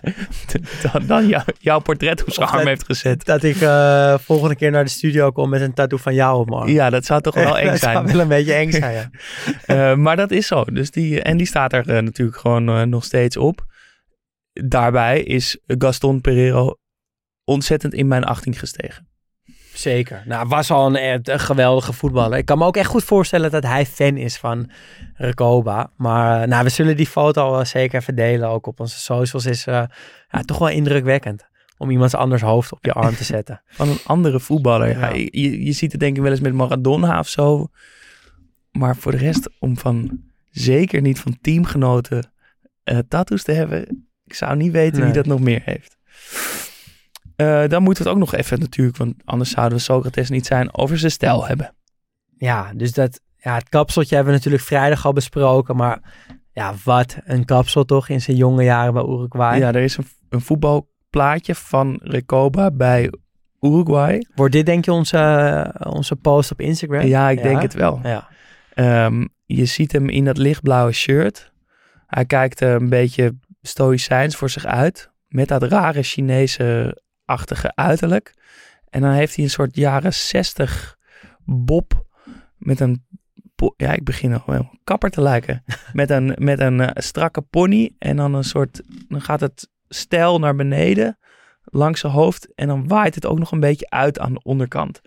dan, 0.82 1.08
dan 1.08 1.28
jou, 1.28 1.44
jouw 1.60 1.80
portret 1.80 2.24
op 2.24 2.34
zijn 2.34 2.50
arm 2.50 2.68
heeft 2.68 2.86
gezet. 2.86 3.26
Dat 3.26 3.44
ik 3.44 3.56
uh, 3.56 4.18
volgende 4.18 4.56
keer 4.56 4.72
naar 4.72 4.84
de 4.84 4.90
studio 4.90 5.32
kom 5.32 5.50
met 5.50 5.62
een 5.62 5.74
tattoo 5.74 5.98
van 5.98 6.14
jou 6.14 6.40
op 6.40 6.50
mijn 6.50 6.62
arm. 6.62 6.70
Ja, 6.70 6.90
dat 6.90 7.06
zou 7.06 7.22
toch 7.22 7.36
wel 7.36 7.58
eng 7.60 7.68
dat 7.68 7.80
zijn. 7.80 7.94
zou 7.94 8.06
wel 8.06 8.20
een 8.20 8.28
beetje 8.28 8.54
eng 8.54 8.72
zijn, 8.72 8.94
ja. 8.94 9.92
uh, 9.92 9.98
maar 9.98 10.16
dat 10.16 10.32
is 10.32 10.48
zo. 10.48 10.64
Dus 10.64 10.92
die, 10.92 11.22
en 11.22 11.38
die 11.38 11.48
staat 11.48 11.74
er 11.74 11.90
uh, 11.90 12.00
natuurlijk 12.00 12.38
gewoon 12.38 12.90
nog 12.90 13.04
steeds 13.04 13.38
op. 13.38 13.66
Daarbij 14.52 15.24
is 15.24 15.60
Gaston 15.66 16.22
Pereiro 16.22 16.78
ontzettend 17.44 17.94
in 17.94 18.08
mijn 18.08 18.24
achting 18.24 18.60
gestegen. 18.60 19.13
Zeker. 19.74 20.24
Nou, 20.26 20.48
was 20.48 20.72
al 20.72 20.96
een, 20.96 21.22
een, 21.32 21.40
geweldige 21.40 21.94
voetballer. 21.94 22.38
Ik 22.38 22.46
kan 22.46 22.58
me 22.58 22.66
ook 22.66 22.78
echt 22.78 22.90
goed 22.90 23.04
voorstellen 23.04 23.52
dat 23.52 23.64
hij 23.64 23.86
fan 23.86 24.18
is 24.18 24.38
van 24.38 24.70
Recoba. 25.16 25.92
Maar 25.98 26.48
nou, 26.48 26.64
we 26.64 26.70
zullen 26.70 26.98
die 26.98 27.08
foto 27.08 27.64
zeker 27.64 28.00
even 28.00 28.16
delen. 28.16 28.50
Ook 28.50 28.68
op 28.68 28.80
onze 28.80 29.00
socials. 29.00 29.46
Is 29.46 29.68
uh, 29.68 29.84
ja, 30.30 30.42
toch 30.42 30.58
wel 30.58 30.70
indrukwekkend. 30.70 31.46
Om 31.78 31.90
iemands 31.90 32.16
anders 32.16 32.42
hoofd 32.42 32.72
op 32.72 32.86
je 32.86 32.94
arm 32.94 33.16
te 33.16 33.24
zetten. 33.24 33.62
Van 33.68 33.90
een 33.90 34.00
andere 34.06 34.40
voetballer. 34.40 34.90
Ja. 34.90 35.10
Ja, 35.10 35.16
je, 35.16 35.66
je 35.66 35.72
ziet 35.72 35.92
het 35.92 36.02
denk 36.02 36.16
ik 36.16 36.22
wel 36.22 36.32
eens 36.32 36.40
met 36.40 36.54
Maradona 36.54 37.20
of 37.20 37.28
zo. 37.28 37.68
Maar 38.72 38.96
voor 38.96 39.12
de 39.12 39.18
rest, 39.18 39.50
om 39.60 39.78
van 39.78 40.22
zeker 40.50 41.02
niet 41.02 41.20
van 41.20 41.38
teamgenoten 41.42 42.32
uh, 42.84 42.98
tattoos 43.08 43.44
te 43.44 43.52
hebben. 43.52 44.08
Ik 44.26 44.34
zou 44.34 44.56
niet 44.56 44.72
weten 44.72 44.98
nee. 44.98 45.06
wie 45.06 45.14
dat 45.14 45.26
nog 45.26 45.40
meer 45.40 45.62
heeft. 45.66 45.98
Uh, 47.38 47.68
dan 47.68 47.84
moeten 47.84 48.04
we 48.04 48.10
het 48.10 48.18
ook 48.18 48.26
nog 48.26 48.36
even 48.40 48.60
natuurlijk, 48.60 48.98
want 48.98 49.14
anders 49.26 49.52
zouden 49.52 49.78
we 49.78 49.84
Socrates 49.84 50.30
niet 50.30 50.46
zijn, 50.46 50.78
over 50.78 50.98
zijn 50.98 51.12
stijl 51.12 51.48
hebben. 51.48 51.76
Ja, 52.38 52.72
dus 52.76 52.94
dat, 52.94 53.20
ja, 53.38 53.56
het 53.56 53.70
kapseltje 53.70 54.16
hebben 54.16 54.34
we 54.34 54.40
natuurlijk 54.40 54.64
vrijdag 54.64 55.06
al 55.06 55.14
besproken, 55.14 55.76
maar 55.76 56.02
ja, 56.52 56.74
wat 56.84 57.18
een 57.24 57.46
kapsel 57.46 57.86
toch 57.86 58.10
in 58.10 58.22
zijn 58.22 58.38
jonge 58.38 58.64
jaren 58.64 58.94
bij 58.94 59.04
Uruguay. 59.04 59.60
Ja, 59.60 59.68
er 59.68 59.82
is 59.82 59.98
een, 59.98 60.06
een 60.30 60.42
voetbalplaatje 60.42 61.56
van 61.56 62.00
Recoba 62.04 62.72
bij 62.72 63.14
Uruguay. 63.62 64.26
Wordt 64.36 64.54
dit 64.54 64.66
denk 64.66 64.86
je 64.86 64.92
onze, 64.92 65.76
onze 65.84 66.16
post 66.16 66.52
op 66.52 66.62
Instagram? 66.62 67.06
Ja, 67.06 67.30
ik 67.30 67.38
ja? 67.38 67.44
denk 67.44 67.62
het 67.62 67.74
wel. 67.74 68.00
Ja. 68.04 68.28
Um, 69.06 69.30
je 69.46 69.66
ziet 69.66 69.92
hem 69.92 70.10
in 70.10 70.26
dat 70.26 70.38
lichtblauwe 70.38 70.92
shirt. 70.92 71.52
Hij 72.08 72.26
kijkt 72.26 72.62
een 72.62 72.90
beetje 72.90 73.36
stoïcijns 73.62 74.36
voor 74.36 74.50
zich 74.50 74.66
uit. 74.66 75.12
Met 75.28 75.48
dat 75.48 75.64
rare 75.64 76.04
Chinese 76.04 76.98
achtige 77.26 77.76
uiterlijk. 77.76 78.34
En 78.90 79.02
dan 79.02 79.12
heeft 79.12 79.36
hij 79.36 79.44
een 79.44 79.50
soort 79.50 79.76
jaren 79.76 80.14
60 80.14 80.98
bob 81.46 82.06
met 82.58 82.80
een, 82.80 83.06
ja, 83.78 83.92
ik 83.92 84.04
begin 84.04 84.30
nog 84.30 84.46
wel 84.46 84.78
kapper 84.84 85.10
te 85.10 85.22
lijken. 85.22 85.64
met 85.94 86.10
een, 86.10 86.36
met 86.38 86.60
een 86.60 86.80
uh, 86.80 86.90
strakke 86.94 87.42
pony 87.42 87.96
en 88.00 88.16
dan 88.16 88.34
een 88.34 88.44
soort, 88.44 88.82
dan 89.08 89.22
gaat 89.22 89.40
het 89.40 89.70
stijl 89.88 90.40
naar 90.40 90.56
beneden 90.56 91.18
langs 91.64 92.00
zijn 92.00 92.14
hoofd 92.14 92.54
en 92.56 92.68
dan 92.68 92.88
waait 92.88 93.16
het 93.16 93.26
ook 93.26 93.40
nog 93.40 93.52
een 93.52 93.60
beetje 93.60 93.90
uit 93.90 94.20
aan 94.20 94.34
de 94.34 94.42
onderkant. 94.44 95.02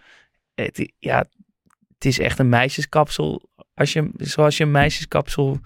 Het, 0.54 0.92
ja, 0.98 1.18
het 1.94 2.04
is 2.04 2.18
echt 2.18 2.38
een 2.38 2.48
meisjeskapsel, 2.48 3.48
als 3.74 3.92
je, 3.92 4.10
zoals 4.16 4.56
je 4.56 4.64
een 4.64 4.70
meisjeskapsel 4.70 5.58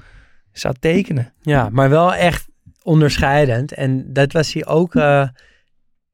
zou 0.52 0.74
tekenen. 0.80 1.34
Ja, 1.40 1.68
maar 1.68 1.90
wel 1.90 2.14
echt 2.14 2.48
onderscheidend. 2.82 3.72
En 3.72 4.12
dat 4.12 4.32
was 4.32 4.52
hij 4.52 4.66
ook... 4.66 4.94
Uh 4.94 5.28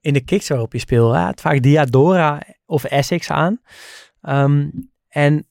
in 0.06 0.12
de 0.12 0.24
kicks 0.24 0.48
waarop 0.48 0.72
je 0.72 0.78
speelt. 0.78 1.12
Hij 1.14 1.22
had 1.22 1.40
vaak 1.40 1.62
Diadora 1.62 2.42
of 2.66 2.84
Essex 2.84 3.30
aan. 3.30 3.60
Ehm, 4.20 4.68
en 5.08 5.46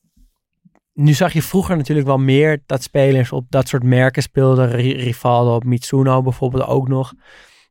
nu 0.94 1.14
zag 1.14 1.34
je 1.34 1.42
vroeger 1.42 1.78
natuurlijk 1.78 2.08
wel 2.08 2.18
meer 2.18 2.64
dat 2.66 2.84
spelers 2.84 3.32
op 3.32 3.46
dat 3.50 3.68
soort 3.68 3.84
merken 3.84 4.22
speelden. 4.22 4.72
Ri- 4.72 4.96
Rivaldo 4.96 5.56
op 5.56 5.64
Mitsuno 5.64 6.22
bijvoorbeeld 6.22 6.66
ook 6.68 6.88
nog. 6.88 7.14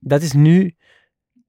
Dat 0.01 0.23
is 0.23 0.33
nu 0.33 0.75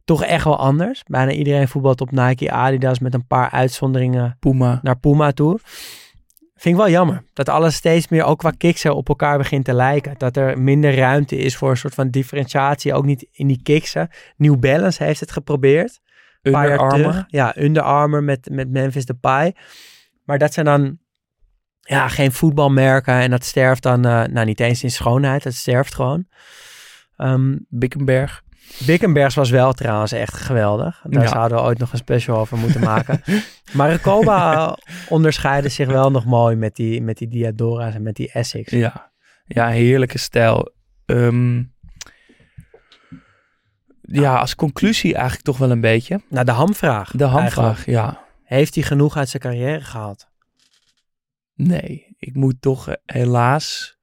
toch 0.04 0.24
echt 0.24 0.44
wel 0.44 0.58
anders. 0.58 1.04
Bijna 1.04 1.32
iedereen 1.32 1.68
voetbalt 1.68 2.02
op 2.02 2.12
Nike, 2.12 2.52
Adidas 2.52 3.00
met 3.00 3.14
een 3.14 3.28
paar 3.28 3.50
uitzonderingen 3.50 4.38
Puma. 4.40 4.80
naar 4.82 4.98
Puma 5.00 5.32
toe. 5.32 5.60
Vind 6.56 6.76
ik 6.76 6.82
wel 6.82 6.92
jammer. 6.92 7.24
Dat 7.34 7.50
alles 7.50 7.76
steeds 7.76 8.08
meer 8.08 8.24
ook 8.24 8.40
qua 8.40 8.52
kiksen 8.58 8.96
op 8.96 9.10
elkaar 9.10 9.38
begint 9.38 9.66
te 9.66 9.74
lijken. 9.74 10.16
Dat 10.18 10.38
er 10.38 10.60
minder 10.60 10.96
ruimte 10.96 11.38
is 11.38 11.56
voor 11.56 11.70
een 11.70 11.78
soort 11.78 11.94
van 11.94 12.10
differentiatie. 12.10 12.94
Ook 12.94 13.06
niet 13.06 13.28
in 13.32 13.48
die 13.48 13.62
kiksen. 13.64 14.10
New 14.38 14.60
Balance 14.60 15.04
heeft 15.04 15.20
het 15.20 15.32
geprobeerd. 15.32 16.00
Under. 16.42 17.26
Ja, 17.28 17.58
Under 17.58 17.82
Armour 17.82 18.24
met, 18.24 18.50
met 18.52 18.70
Memphis 18.70 19.06
Depay. 19.06 19.56
Maar 20.24 20.38
dat 20.38 20.54
zijn 20.54 20.66
dan 20.66 20.98
ja, 21.80 22.08
geen 22.08 22.32
voetbalmerken. 22.32 23.14
En 23.14 23.30
dat 23.30 23.44
sterft 23.44 23.84
dan, 23.84 24.06
eh, 24.06 24.24
nou 24.24 24.46
niet 24.46 24.60
eens 24.60 24.84
in 24.84 24.92
schoonheid. 24.92 25.44
Het 25.44 25.56
sterft 25.56 25.96
gewoon. 25.96 26.28
Ehm 27.18 27.58
Bickenberg. 27.70 28.44
Bickenbergs 28.86 29.36
was 29.36 29.50
wel 29.50 29.74
trouwens 29.74 30.12
echt 30.12 30.34
geweldig. 30.34 31.02
Daar 31.04 31.24
Ja. 31.24 31.30
zouden 31.30 31.58
we 31.58 31.64
ooit 31.64 31.78
nog 31.78 31.92
een 31.92 31.98
special 31.98 32.38
over 32.38 32.58
moeten 32.58 32.82
maken. 32.82 33.22
maar 33.74 33.90
Recoba 33.90 34.78
onderscheidde 35.10 35.70
zich 35.70 35.88
wel 35.88 36.12
nog 36.12 36.26
mooi 36.26 36.56
met 36.56 36.76
die, 36.76 37.02
met 37.02 37.18
die 37.18 37.28
Diadora's 37.28 37.94
en 37.94 38.04
met 38.04 38.16
die 38.16 38.32
Essex. 38.32 38.72
Ja, 38.72 39.12
ja 39.46 39.68
heerlijke 39.68 40.18
stijl. 40.18 40.74
Ehm, 41.06 41.64
ja, 44.02 44.40
als 44.40 44.56
conclusie 44.56 45.14
eigenlijk 45.14 45.44
toch 45.44 45.58
wel 45.58 45.72
een 45.72 45.82
beetje. 45.82 46.22
Nou, 46.30 46.46
de 46.46 46.52
hamvraag. 46.52 47.12
De 47.12 47.24
hamvraag, 47.24 47.86
ja. 47.86 48.24
Heeft 48.44 48.76
hij 48.76 48.84
genoeg 48.84 49.18
uit 49.18 49.30
zijn 49.30 49.42
carrière 49.42 49.82
gehaald? 49.82 50.28
Nee, 51.56 52.16
ik 52.20 52.36
moet 52.36 52.62
toch 52.62 52.88
eh, 52.90 52.96
helaas... 53.06 53.94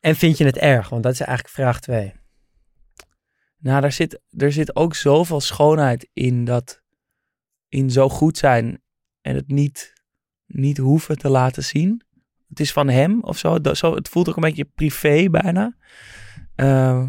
En 0.00 0.16
vind 0.16 0.38
je 0.38 0.44
het 0.44 0.58
erg? 0.58 0.88
Want 0.88 1.02
dat 1.02 1.12
is 1.12 1.20
eigenlijk 1.20 1.54
vraag 1.54 1.80
2. 1.80 2.12
Nou, 3.62 3.80
daar 3.80 3.92
zit, 3.92 4.20
er 4.36 4.52
zit 4.52 4.76
ook 4.76 4.94
zoveel 4.94 5.40
schoonheid 5.40 6.08
in 6.12 6.44
dat... 6.44 6.80
In 7.68 7.90
zo 7.90 8.08
goed 8.08 8.38
zijn 8.38 8.82
en 9.20 9.34
het 9.34 9.48
niet, 9.48 9.92
niet 10.46 10.78
hoeven 10.78 11.18
te 11.18 11.28
laten 11.28 11.64
zien. 11.64 12.02
Het 12.48 12.60
is 12.60 12.72
van 12.72 12.88
hem 12.88 13.22
of 13.22 13.38
zo. 13.38 13.60
Dat, 13.60 13.76
zo 13.76 13.94
het 13.94 14.08
voelt 14.08 14.28
ook 14.28 14.36
een 14.36 14.42
beetje 14.42 14.70
privé 14.74 15.28
bijna. 15.30 15.76
Eh, 16.54 17.08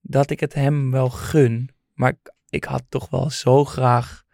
dat 0.00 0.30
ik 0.30 0.40
het 0.40 0.54
hem 0.54 0.90
wel 0.90 1.10
gun. 1.10 1.70
Maar 1.94 2.10
ik, 2.10 2.32
ik 2.48 2.64
had 2.64 2.84
toch 2.88 3.10
wel 3.10 3.30
zo 3.30 3.64
graag 3.64 4.24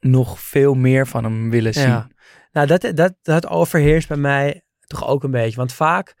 nog 0.00 0.40
veel 0.40 0.74
meer 0.74 1.06
van 1.06 1.24
hem 1.24 1.50
willen 1.50 1.74
zien. 1.74 1.88
Ja. 1.88 2.08
Nou, 2.52 2.66
dat, 2.66 2.92
dat, 2.94 3.14
dat 3.22 3.46
overheerst 3.46 4.08
bij 4.08 4.16
mij 4.16 4.64
toch 4.80 5.06
ook 5.06 5.24
een 5.24 5.30
beetje. 5.30 5.56
Want 5.56 5.72
vaak 5.72 6.14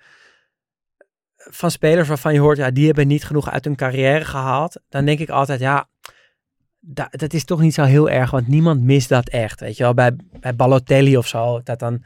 van 1.50 1.70
spelers 1.70 2.08
waarvan 2.08 2.32
je 2.32 2.40
hoort, 2.40 2.56
ja, 2.56 2.70
die 2.70 2.86
hebben 2.86 3.06
niet 3.06 3.24
genoeg 3.24 3.50
uit 3.50 3.64
hun 3.64 3.76
carrière 3.76 4.24
gehaald. 4.24 4.80
Dan 4.88 5.04
denk 5.04 5.18
ik 5.18 5.28
altijd, 5.28 5.60
ja, 5.60 5.88
da- 6.80 7.08
dat 7.10 7.32
is 7.32 7.44
toch 7.44 7.60
niet 7.60 7.74
zo 7.74 7.82
heel 7.82 8.10
erg, 8.10 8.30
want 8.30 8.48
niemand 8.48 8.82
mist 8.82 9.08
dat 9.08 9.28
echt. 9.28 9.60
Weet 9.60 9.76
je 9.76 9.82
wel, 9.82 9.94
bij, 9.94 10.16
bij 10.40 10.56
Balotelli 10.56 11.16
of 11.16 11.26
zo, 11.26 11.60
dat 11.62 11.78
dan 11.78 12.04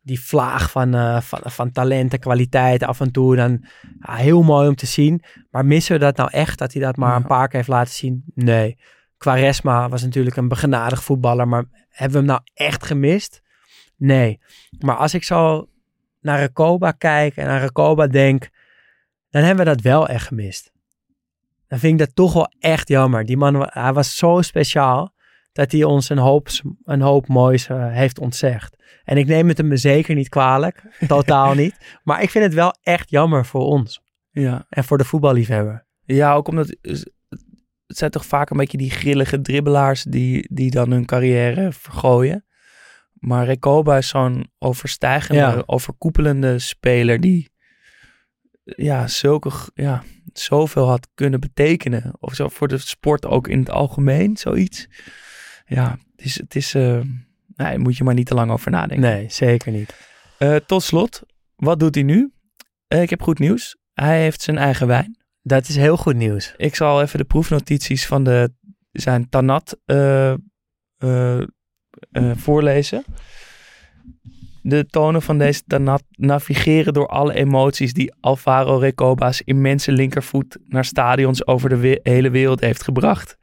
die 0.00 0.20
vlaag 0.20 0.70
van, 0.70 0.94
eh, 0.94 1.20
van, 1.20 1.40
van 1.44 1.72
talent 1.72 2.12
en 2.12 2.18
kwaliteit 2.18 2.82
af 2.82 3.00
en 3.00 3.10
toe, 3.12 3.36
dan 3.36 3.64
ja, 4.00 4.14
heel 4.14 4.42
mooi 4.42 4.68
om 4.68 4.74
te 4.74 4.86
zien. 4.86 5.22
Maar 5.50 5.64
missen 5.66 5.92
we 5.92 5.98
dat 6.00 6.16
nou 6.16 6.30
echt, 6.30 6.58
dat 6.58 6.72
hij 6.72 6.82
dat 6.82 6.96
maar 6.96 7.16
een 7.16 7.26
paar 7.26 7.48
keer 7.48 7.56
heeft 7.56 7.68
laten 7.68 7.94
zien? 7.94 8.24
Nee. 8.34 8.78
Quaresma 9.16 9.88
was 9.88 10.02
natuurlijk 10.02 10.36
een 10.36 10.48
begenadigd 10.48 11.02
voetballer, 11.02 11.48
maar 11.48 11.64
hebben 11.88 12.12
we 12.12 12.26
hem 12.26 12.26
nou 12.26 12.40
echt 12.54 12.84
gemist? 12.84 13.42
Nee. 13.96 14.40
Maar 14.78 14.96
als 14.96 15.14
ik 15.14 15.24
zo 15.24 15.68
naar 16.20 16.38
Recoba 16.38 16.90
kijk 16.92 17.36
en 17.36 17.46
aan 17.48 17.60
Recoba 17.60 18.06
denk, 18.06 18.48
dan 19.30 19.42
hebben 19.42 19.64
we 19.64 19.70
dat 19.70 19.80
wel 19.80 20.08
echt 20.08 20.26
gemist. 20.26 20.72
Dan 21.66 21.78
vind 21.78 21.92
ik 22.00 22.06
dat 22.06 22.14
toch 22.16 22.32
wel 22.32 22.52
echt 22.58 22.88
jammer. 22.88 23.24
Die 23.24 23.36
man, 23.36 23.68
hij 23.70 23.92
was 23.92 24.16
zo 24.16 24.42
speciaal 24.42 25.14
dat 25.52 25.72
hij 25.72 25.84
ons 25.84 26.08
een 26.08 26.18
hoop, 26.18 26.48
een 26.84 27.00
hoop 27.00 27.28
moois 27.28 27.68
eh, 27.68 27.92
heeft 27.92 28.18
ontzegd. 28.18 28.76
En 29.04 29.16
ik 29.16 29.26
neem 29.26 29.48
het 29.48 29.58
hem 29.58 29.76
zeker 29.76 30.14
niet 30.14 30.28
kwalijk, 30.28 30.82
totaal 31.08 31.54
niet. 31.54 31.98
Maar 32.02 32.22
ik 32.22 32.30
vind 32.30 32.44
het 32.44 32.54
wel 32.54 32.74
echt 32.82 33.10
jammer 33.10 33.46
voor 33.46 33.64
ons 33.64 34.00
Ja. 34.30 34.66
en 34.68 34.84
voor 34.84 34.98
de 34.98 35.04
voetballiefhebber. 35.04 35.86
Ja, 36.04 36.34
ook 36.34 36.48
omdat 36.48 36.76
het 36.82 37.12
zijn 37.86 38.10
toch 38.10 38.26
vaak 38.26 38.50
een 38.50 38.56
beetje 38.56 38.78
die 38.78 38.90
grillige 38.90 39.40
dribbelaars 39.40 40.02
die, 40.02 40.48
die 40.54 40.70
dan 40.70 40.90
hun 40.90 41.04
carrière 41.06 41.72
vergooien. 41.72 42.44
Maar 43.12 43.44
Recoba 43.44 43.96
is 43.96 44.08
zo'n 44.08 44.50
overstijgende, 44.58 45.40
Ja. 45.40 45.62
overkoepelende 45.66 46.58
speler 46.58 47.20
die 47.20 47.50
ja, 48.76 49.06
zulke, 49.06 49.50
ja, 49.74 50.02
zoveel 50.32 50.88
had 50.88 51.08
kunnen 51.14 51.40
betekenen. 51.40 52.12
Of 52.20 52.34
zo 52.34 52.48
voor 52.48 52.68
de 52.68 52.78
sport 52.78 53.26
ook 53.26 53.48
in 53.48 53.58
het 53.58 53.70
algemeen, 53.70 54.36
zoiets. 54.36 54.88
Ja, 55.66 55.98
het 56.16 56.24
is, 56.24 56.38
het 56.38 56.54
is 56.54 56.72
nee, 56.72 57.02
daar 57.56 57.80
moet 57.80 57.96
je 57.96 58.04
maar 58.04 58.14
niet 58.14 58.26
te 58.26 58.34
lang 58.34 58.50
over 58.50 58.70
nadenken. 58.70 59.10
Nee, 59.10 59.30
zeker 59.30 59.72
niet. 59.72 59.94
Eh, 60.38 60.56
tot 60.56 60.82
slot, 60.82 61.22
wat 61.56 61.80
doet 61.80 61.94
hij 61.94 62.04
nu? 62.04 62.32
Eh, 62.86 63.02
ik 63.02 63.10
heb 63.10 63.22
goed 63.22 63.38
nieuws. 63.38 63.76
Hij 63.92 64.20
heeft 64.22 64.42
zijn 64.42 64.58
eigen 64.58 64.86
wijn. 64.86 65.18
Dat 65.42 65.68
is 65.68 65.76
heel 65.76 65.96
goed 65.96 66.16
nieuws. 66.16 66.54
Ik 66.56 66.74
zal 66.74 67.02
even 67.02 67.18
de 67.18 67.24
proefnotities 67.24 68.06
van 68.06 68.24
de, 68.24 68.52
zijn 68.92 69.28
Tanat 69.28 69.78
voorlezen. 72.36 73.04
De 74.68 74.86
tonen 74.86 75.22
van 75.22 75.38
deze 75.38 75.62
Tanat 75.66 76.02
navigeren 76.10 76.92
door 76.92 77.06
alle 77.06 77.34
emoties 77.34 77.92
die 77.92 78.14
Alvaro 78.20 78.76
Recoba's 78.76 79.40
immense 79.40 79.92
linkervoet 79.92 80.58
naar 80.66 80.84
stadions 80.84 81.46
over 81.46 81.68
de 81.68 82.00
hele 82.02 82.30
wereld 82.30 82.60
heeft 82.60 82.82
gebracht. 82.82 83.36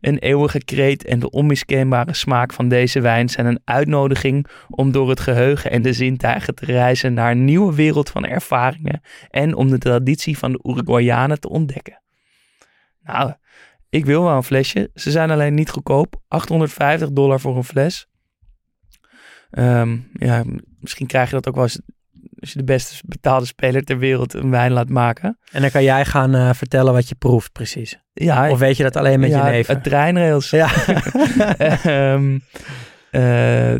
Een 0.00 0.18
eeuwige 0.18 0.64
kreet 0.64 1.04
en 1.04 1.18
de 1.18 1.30
onmiskenbare 1.30 2.14
smaak 2.14 2.52
van 2.52 2.68
deze 2.68 3.00
wijn 3.00 3.28
zijn 3.28 3.46
een 3.46 3.60
uitnodiging 3.64 4.46
om 4.68 4.92
door 4.92 5.08
het 5.08 5.20
geheugen 5.20 5.70
en 5.70 5.82
de 5.82 5.92
zintuigen 5.92 6.54
te 6.54 6.64
reizen 6.64 7.14
naar 7.14 7.30
een 7.30 7.44
nieuwe 7.44 7.74
wereld 7.74 8.10
van 8.10 8.24
ervaringen 8.24 9.00
en 9.30 9.54
om 9.54 9.70
de 9.70 9.78
traditie 9.78 10.38
van 10.38 10.52
de 10.52 10.60
Uruguayanen 10.62 11.40
te 11.40 11.48
ontdekken. 11.48 12.02
Nou, 13.02 13.32
ik 13.88 14.04
wil 14.04 14.22
wel 14.22 14.36
een 14.36 14.42
flesje. 14.42 14.90
Ze 14.94 15.10
zijn 15.10 15.30
alleen 15.30 15.54
niet 15.54 15.70
goedkoop. 15.70 16.20
850 16.28 17.10
dollar 17.10 17.40
voor 17.40 17.56
een 17.56 17.64
fles. 17.64 18.08
Ehm, 19.50 19.98
ja, 20.12 20.44
misschien 20.80 21.06
krijg 21.06 21.28
je 21.28 21.34
dat 21.34 21.48
ook 21.48 21.54
wel 21.54 21.64
eens 21.64 21.80
als 22.40 22.52
je 22.52 22.58
de 22.58 22.64
beste 22.64 23.02
betaalde 23.06 23.46
speler 23.46 23.84
ter 23.84 23.98
wereld 23.98 24.34
een 24.34 24.50
wijn 24.50 24.72
laat 24.72 24.88
maken. 24.88 25.38
En 25.52 25.60
dan 25.60 25.70
kan 25.70 25.82
jij 25.82 26.04
gaan 26.04 26.34
eh, 26.34 26.52
vertellen 26.52 26.92
wat 26.92 27.08
je 27.08 27.14
proeft 27.14 27.52
precies. 27.52 27.98
Ja, 28.12 28.50
Of 28.50 28.58
weet 28.58 28.76
je 28.76 28.82
dat 28.82 28.96
alleen 28.96 29.20
met 29.20 29.30
ja, 29.30 29.46
je 29.46 29.52
neven? 29.52 29.74
Het 29.74 29.84
treinrails. 29.84 30.50
Ja. 30.50 30.70
Ehm, 31.82 32.38
eh, 33.10 33.74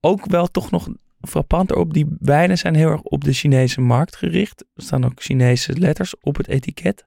ook 0.00 0.26
wel 0.26 0.46
toch 0.46 0.70
nog 0.70 0.88
frappant 1.20 1.70
erop. 1.70 1.92
Die 1.92 2.16
wijnen 2.18 2.58
zijn 2.58 2.74
heel 2.74 2.90
erg 2.90 3.02
op 3.02 3.24
de 3.24 3.32
Chinese 3.32 3.80
markt 3.80 4.16
gericht. 4.16 4.64
Er 4.74 4.82
staan 4.82 5.04
ook 5.04 5.22
Chinese 5.22 5.78
letters 5.78 6.14
op 6.20 6.36
het 6.36 6.48
etiket. 6.48 7.06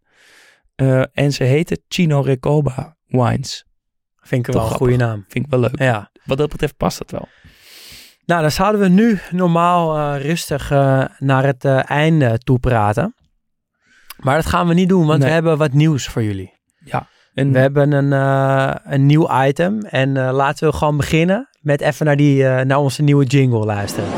Eh, 0.76 1.04
en 1.14 1.34
ze 1.34 1.44
heten 1.44 1.84
Chino 1.88 2.22
Recoba 2.22 2.96
wines. 3.08 3.66
Vind 4.16 4.48
ik 4.48 4.54
Toch 4.54 4.62
wel 4.62 4.72
een 4.72 4.78
goede 4.78 4.96
naam. 4.96 5.26
Vind 5.28 5.46
ik 5.46 5.52
wel 5.52 5.60
leuk. 5.60 5.80
Ja. 5.80 6.12
Wat 6.26 6.38
dat 6.38 6.50
betreft 6.50 6.78
past 6.78 6.98
dat 6.98 7.12
wel. 7.12 7.28
Nou, 8.26 8.42
dan 8.42 8.52
zouden 8.52 8.82
we 8.82 8.88
nu 8.88 9.20
normaal 9.32 9.98
eh, 9.98 10.22
rustig 10.22 10.72
eh, 10.72 11.04
naar 11.18 11.44
het 11.44 11.66
eh, 11.66 11.90
einde 11.90 12.38
toe 12.38 12.60
praten. 12.60 13.16
Maar 14.20 14.36
dat 14.36 14.46
gaan 14.46 14.68
we 14.68 14.74
niet 14.74 14.90
doen, 14.90 15.06
want 15.06 15.20
Nee. 15.20 15.28
we 15.28 15.34
hebben 15.34 15.58
wat 15.58 15.74
nieuws 15.74 16.08
voor 16.08 16.24
jullie. 16.24 16.60
En 17.34 17.52
We 17.52 17.60
hebben 17.60 17.92
een, 17.92 18.14
eh, 18.14 18.76
een 18.94 19.06
nieuw 19.06 19.30
item 19.46 19.82
en 19.82 20.18
eh, 20.18 20.34
laten 20.34 20.70
we 20.70 20.76
gewoon 20.78 20.98
beginnen 20.98 21.50
met 21.62 21.82
even 21.82 22.06
naar, 22.06 22.16
die, 22.16 22.48
eh, 22.48 22.66
naar 22.66 22.78
onze 22.78 23.02
nieuwe 23.04 23.26
jingle 23.26 23.66
luisteren. 23.66 24.10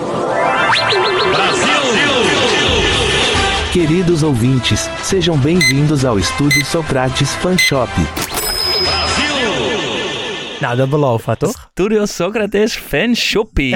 Queridos 3.71 4.23
ouvintes, 4.23 4.87
sejam 5.01 5.41
bem-vindos 5.41 6.05
ao 6.05 6.17
Estúdio 6.17 6.63
Socrates 6.63 7.29
Fan 7.29 7.57
Shop. 7.59 7.89
Nou, 10.63 10.75
dat 10.75 10.89
belooft 10.89 11.25
wat, 11.25 11.39
toch? 11.39 11.69
Studio 11.71 12.05
Socrates 12.05 12.75
fanshoppie. 12.75 13.75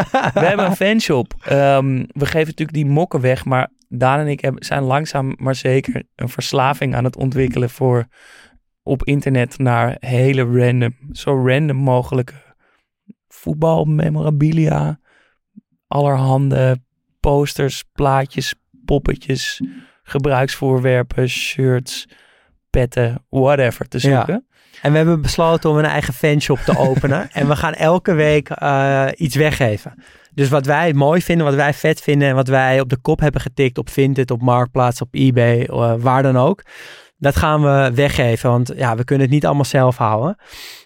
we 0.34 0.40
hebben 0.40 0.66
een 0.66 0.76
fanshop. 0.76 1.34
Ehm, 1.44 2.04
we 2.08 2.26
geven 2.26 2.46
natuurlijk 2.46 2.72
die 2.72 2.86
mokken 2.86 3.20
weg, 3.20 3.44
maar 3.44 3.68
Daan 3.88 4.18
en 4.18 4.26
ik 4.26 4.40
hebben, 4.40 4.64
zijn 4.64 4.82
langzaam 4.82 5.34
maar 5.38 5.54
zeker 5.54 6.02
een 6.14 6.28
verslaving 6.28 6.94
aan 6.94 7.04
het 7.04 7.16
ontwikkelen 7.16 7.70
voor 7.70 8.06
op 8.82 9.04
internet 9.04 9.58
naar 9.58 9.96
hele 10.00 10.42
random, 10.42 10.94
zo 11.12 11.46
random 11.46 11.76
mogelijke 11.76 12.34
voetbalmemorabilia, 13.28 15.00
allerhande 15.86 16.78
posters, 17.20 17.84
plaatjes, 17.92 18.54
poppetjes, 18.84 19.60
gebruiksvoorwerpen, 20.02 21.28
shirts, 21.28 22.08
petten, 22.70 23.24
whatever 23.28 23.88
te 23.88 23.98
Ja. 24.00 24.16
zoeken. 24.16 24.46
En 24.82 24.90
we 24.90 24.96
hebben 24.96 25.22
besloten 25.22 25.70
om 25.70 25.78
een 25.78 25.84
eigen 25.84 26.14
fanshop 26.14 26.58
te 26.58 26.78
openen. 26.78 27.30
en 27.32 27.48
we 27.48 27.56
gaan 27.56 27.74
elke 27.74 28.12
week 28.12 28.50
eh, 28.50 29.06
iets 29.16 29.36
weggeven. 29.36 29.94
Dus 30.34 30.48
wat 30.48 30.66
wij 30.66 30.92
mooi 30.92 31.22
vinden, 31.22 31.46
wat 31.46 31.54
wij 31.54 31.74
vet 31.74 32.00
vinden 32.00 32.28
en 32.28 32.34
wat 32.34 32.48
wij 32.48 32.80
op 32.80 32.88
de 32.88 32.96
kop 32.96 33.20
hebben 33.20 33.40
getikt 33.40 33.78
op 33.78 33.90
Vinted, 33.90 34.30
op 34.30 34.42
Marktplaats, 34.42 35.00
op 35.00 35.08
eBay, 35.10 35.62
eh, 35.62 35.94
waar 35.98 36.22
dan 36.22 36.36
ook. 36.36 36.62
Dat 37.16 37.36
gaan 37.36 37.62
we 37.62 37.90
weggeven, 37.94 38.50
want 38.50 38.72
ja, 38.76 38.96
we 38.96 39.04
kunnen 39.04 39.26
het 39.26 39.34
niet 39.34 39.46
allemaal 39.46 39.64
zelf 39.64 39.96
houden. 39.96 40.36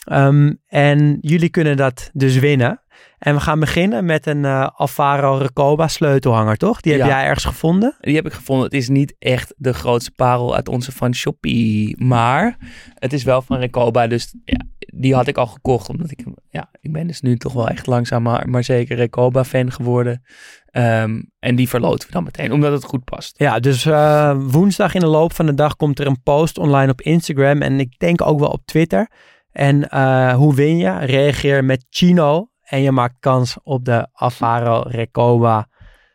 Ehm, 0.04 0.52
en 0.68 1.18
jullie 1.20 1.48
kunnen 1.48 1.76
dat 1.76 2.10
dus 2.12 2.38
winnen. 2.38 2.80
En 3.22 3.34
we 3.34 3.40
gaan 3.40 3.60
beginnen 3.60 4.04
met 4.04 4.26
een 4.26 4.44
eh, 4.44 4.68
Alvaro 4.74 5.36
Recoba 5.36 5.88
sleutelhanger, 5.88 6.56
toch? 6.56 6.80
Die 6.80 6.92
heb 6.92 7.00
Ja. 7.00 7.06
jij 7.06 7.24
ergens 7.24 7.44
gevonden? 7.44 7.96
Die 8.00 8.14
heb 8.14 8.26
ik 8.26 8.32
gevonden. 8.32 8.64
Het 8.64 8.74
is 8.74 8.88
niet 8.88 9.14
echt 9.18 9.54
de 9.56 9.72
grootste 9.72 10.10
parel 10.10 10.54
uit 10.54 10.68
onze 10.68 10.92
van 10.92 11.14
Shopee. 11.14 11.94
Maar 11.98 12.56
het 12.94 13.12
is 13.12 13.24
wel 13.24 13.42
van 13.42 13.58
Recoba. 13.58 14.06
Dus 14.06 14.34
ja, 14.44 14.60
die 14.94 15.14
had 15.14 15.26
ik 15.26 15.36
al 15.36 15.46
gekocht. 15.46 15.88
Omdat 15.88 16.10
ik, 16.10 16.24
ja, 16.50 16.68
ik 16.80 16.92
ben 16.92 17.06
dus 17.06 17.20
nu 17.20 17.36
toch 17.36 17.52
wel 17.52 17.68
echt 17.68 17.86
langzaam 17.86 18.22
maar, 18.22 18.48
maar 18.48 18.64
zeker 18.64 18.96
Recoba 18.96 19.44
fan 19.44 19.72
geworden. 19.72 20.22
Ehm, 20.66 21.22
en 21.38 21.56
die 21.56 21.68
verloten 21.68 22.06
we 22.08 22.14
dan 22.14 22.24
meteen. 22.24 22.52
Omdat 22.52 22.72
het 22.72 22.84
goed 22.84 23.04
past. 23.04 23.38
Ja, 23.38 23.60
dus 23.60 23.84
eh, 23.86 24.36
woensdag 24.38 24.94
in 24.94 25.00
de 25.00 25.06
loop 25.06 25.32
van 25.32 25.46
de 25.46 25.54
dag 25.54 25.76
komt 25.76 25.98
er 25.98 26.06
een 26.06 26.22
post 26.22 26.58
online 26.58 26.92
op 26.92 27.00
Instagram 27.00 27.62
en 27.62 27.80
ik 27.80 27.98
denk 27.98 28.22
ook 28.22 28.38
wel 28.38 28.50
op 28.50 28.62
Twitter. 28.64 29.10
En 29.52 29.88
eh, 29.88 30.34
hoe 30.34 30.54
win 30.54 30.76
je? 30.76 30.98
Reageer 30.98 31.64
met 31.64 31.86
Chino 31.90 32.50
en 32.62 32.82
je 32.82 32.92
maakt 32.92 33.16
kans 33.20 33.56
op 33.62 33.84
de 33.84 34.08
Alvaro 34.12 34.82
Recoba 34.86 35.68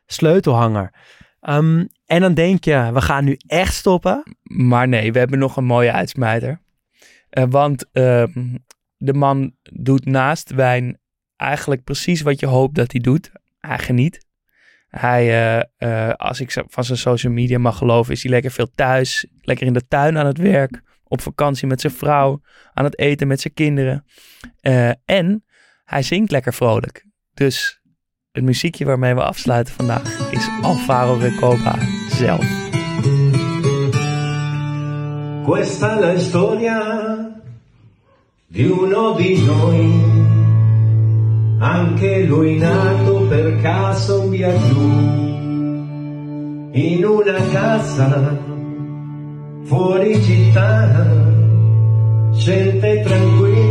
sleutelhanger. 0.06 0.94
Ehm, 1.40 1.86
en 2.06 2.22
dan 2.22 2.34
denk 2.34 2.64
je, 2.64 2.90
we 2.94 3.02
gaan 3.02 3.24
nu 3.24 3.38
echt 3.48 3.74
stoppen. 3.74 4.24
Maar 4.44 4.88
nee, 4.88 5.12
we 5.12 5.20
hebben 5.20 5.40
nog 5.40 5.58
een 5.58 5.66
mooie 5.66 5.92
uitsmijter. 5.92 6.62
Eh, 7.30 7.44
want 7.50 7.92
ehm, 7.92 8.56
de 8.98 9.14
man 9.14 9.56
doet 9.74 10.06
naast 10.06 10.54
wijn 10.54 11.00
eigenlijk 11.36 11.84
precies 11.84 12.22
wat 12.22 12.40
je 12.40 12.46
hoopt 12.46 12.76
dat 12.76 12.92
hij 12.92 13.02
doet. 13.02 13.32
Hij 13.60 13.80
geniet. 13.80 14.26
Hij, 14.88 15.28
eh, 15.28 16.08
eh, 16.10 16.14
als 16.14 16.40
ik 16.40 16.64
van 16.68 16.84
zijn 16.84 16.98
social 16.98 17.34
media 17.34 17.60
mag 17.60 17.78
geloven, 17.78 18.14
is 18.14 18.24
hij 18.24 18.32
lekker 18.32 18.52
veel 18.52 18.72
thuis. 18.76 19.28
Lekker 19.42 19.68
in 19.68 19.74
de 19.74 19.88
tuin 19.88 20.18
aan 20.18 20.26
het 20.26 20.38
werk. 20.38 20.82
Op 21.04 21.22
vakantie 21.22 21.68
met 21.68 21.82
zijn 21.82 21.94
vrouw. 21.94 22.42
Aan 22.74 22.84
het 22.84 23.00
eten 23.00 23.28
met 23.28 23.42
zijn 23.42 23.54
kinderen. 23.54 24.06
En 25.06 25.44
hij 25.88 26.02
zingt 26.02 26.32
lekker 26.32 26.54
vrolijk. 26.54 27.06
Dus 27.34 27.82
het 28.32 28.44
muziekje 28.44 28.86
waarmee 28.86 29.16
we 29.16 29.24
afsluiten 29.24 29.74
vandaag 29.74 30.32
is 30.32 30.50
Alvaro 30.62 31.18
Recoba 31.18 31.76
zelf. 32.10 32.46
Questa 35.46 36.00
la 36.00 36.20
storia 36.20 37.42
di 38.48 38.64
uno 38.64 39.14
di 39.14 39.42
noi, 39.46 40.04
anche 41.60 42.26
lui 42.26 42.58
nato 42.58 43.28
per 43.28 43.62
caso 43.62 44.30
via 44.30 44.52
giù, 44.58 44.90
in 46.72 47.06
una 47.06 47.40
casa 47.52 48.38
fuori 49.64 50.22
città, 50.22 51.27
gente 52.40 53.04
tranquilla. 53.04 53.68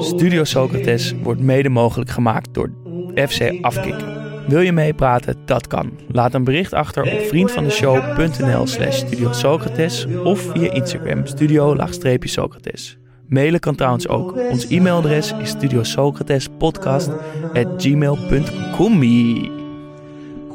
Studio 0.00 0.44
Socrates 0.44 1.14
wordt 1.22 1.40
mede 1.40 1.68
mogelijk 1.68 2.10
gemaakt 2.10 2.54
door 2.54 2.70
FC 3.14 3.58
Afkikken. 3.60 4.24
Wil 4.46 4.60
je 4.60 4.72
meepraten? 4.72 5.36
Dat 5.44 5.66
kan. 5.66 5.90
Laat 6.08 6.34
een 6.34 6.44
bericht 6.44 6.72
achter 6.72 7.02
op 7.02 7.20
vriendvandeshow.nl 7.20 8.66
slash 8.66 8.96
Studio 8.96 9.32
Socrates 9.32 10.06
of 10.24 10.40
via 10.40 10.72
Instagram 10.72 11.26
studio-socrates. 11.26 12.98
Mailen 13.28 13.60
kan 13.60 13.74
trouwens 13.74 14.08
ook. 14.08 14.36
Ons 14.50 14.68
e-mailadres 14.68 15.34
is 15.42 15.48
studiosocratespodcast 15.48 17.10
at 17.54 17.66
gmail.com. 17.76 19.02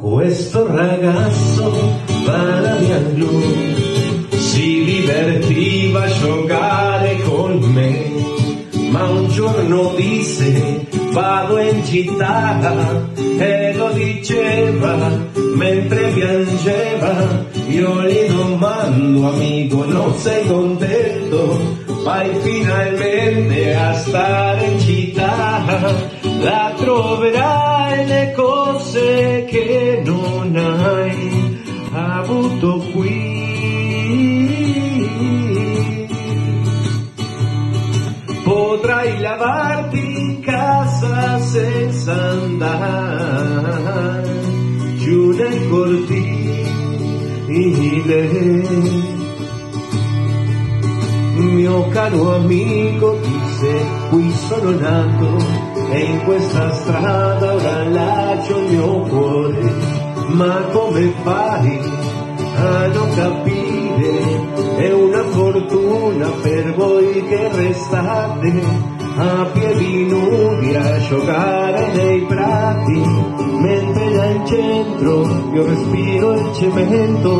Questo 0.01 0.65
ragazzo 0.65 1.71
va 2.25 2.59
da 2.59 2.75
via 2.77 2.97
blu, 3.13 3.39
si 4.31 4.83
divertiva 4.83 6.01
a 6.01 6.07
giocare 6.07 7.21
con 7.21 7.59
me, 7.71 8.11
ma 8.89 9.07
un 9.07 9.29
giorno 9.29 9.93
disse 9.95 10.87
vado 11.11 11.59
in 11.59 11.85
città 11.85 13.13
e 13.37 13.73
lo 13.75 13.91
diceva 13.91 14.97
mentre 15.53 16.07
piangeva. 16.13 17.45
Io 17.67 18.01
gli 18.01 18.27
domando 18.27 19.29
amico 19.29 19.85
non 19.85 20.15
sei 20.17 20.47
contento, 20.47 21.77
vai 22.03 22.27
finalmente 22.41 23.75
a 23.75 23.93
stare 23.93 24.65
in 24.65 24.79
città, 24.79 26.19
la 26.41 26.73
troverai 26.75 28.07
le 28.07 28.33
cose 28.35 29.45
che 29.47 30.01
non 30.03 30.55
hai 30.55 31.61
avuto 31.93 32.83
qui. 32.91 33.39
Potrai 38.43 39.19
lavarti 39.19 39.99
in 39.99 40.41
casa 40.41 41.37
senza 41.39 42.13
andare 42.13 42.79
giù 44.97 45.29
nel 45.31 45.69
cortile. 45.69 46.69
Mio 51.35 51.87
caro 51.89 52.35
amico 52.35 53.19
disse, 53.21 53.85
qui 54.09 54.31
sono 54.47 54.71
nato 54.71 55.70
e 55.91 55.99
in 55.99 56.23
questa 56.23 56.71
strada 56.71 57.53
ora 57.53 57.83
lascio 57.89 58.57
il 58.59 58.71
mio 58.71 58.99
cuore, 59.01 59.73
ma 60.27 60.61
come 60.71 61.13
fai 61.21 61.79
a 62.55 62.87
non 62.87 63.13
capire? 63.13 63.59
È 64.77 64.91
una 64.93 65.23
fortuna 65.23 66.29
per 66.41 66.73
voi 66.75 67.23
che 67.25 67.49
restate 67.51 68.89
a 69.17 69.45
piedi 69.51 70.05
nudi 70.05 70.73
a 70.75 70.97
giocare 70.99 71.91
nei 71.93 72.21
prati, 72.21 73.01
mentre 73.59 74.31
in 74.31 74.45
centro 74.45 75.49
io 75.53 75.65
respiro 75.65 76.33
il 76.39 76.53
cemento, 76.53 77.33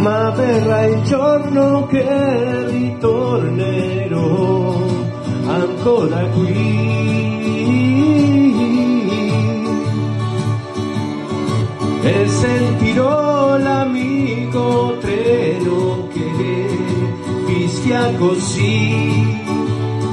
ma 0.00 0.30
verrà 0.30 0.84
il 0.86 1.02
giorno 1.02 1.86
che 1.86 2.68
ritornerò 2.68 4.18
ancora 5.46 6.20
qui. 6.28 7.39
E 12.02 12.28
sentirò 12.28 13.56
l'amico 13.58 14.96
treno 15.00 16.08
che 16.12 16.68
fischia 17.46 18.12
così. 18.18 19.38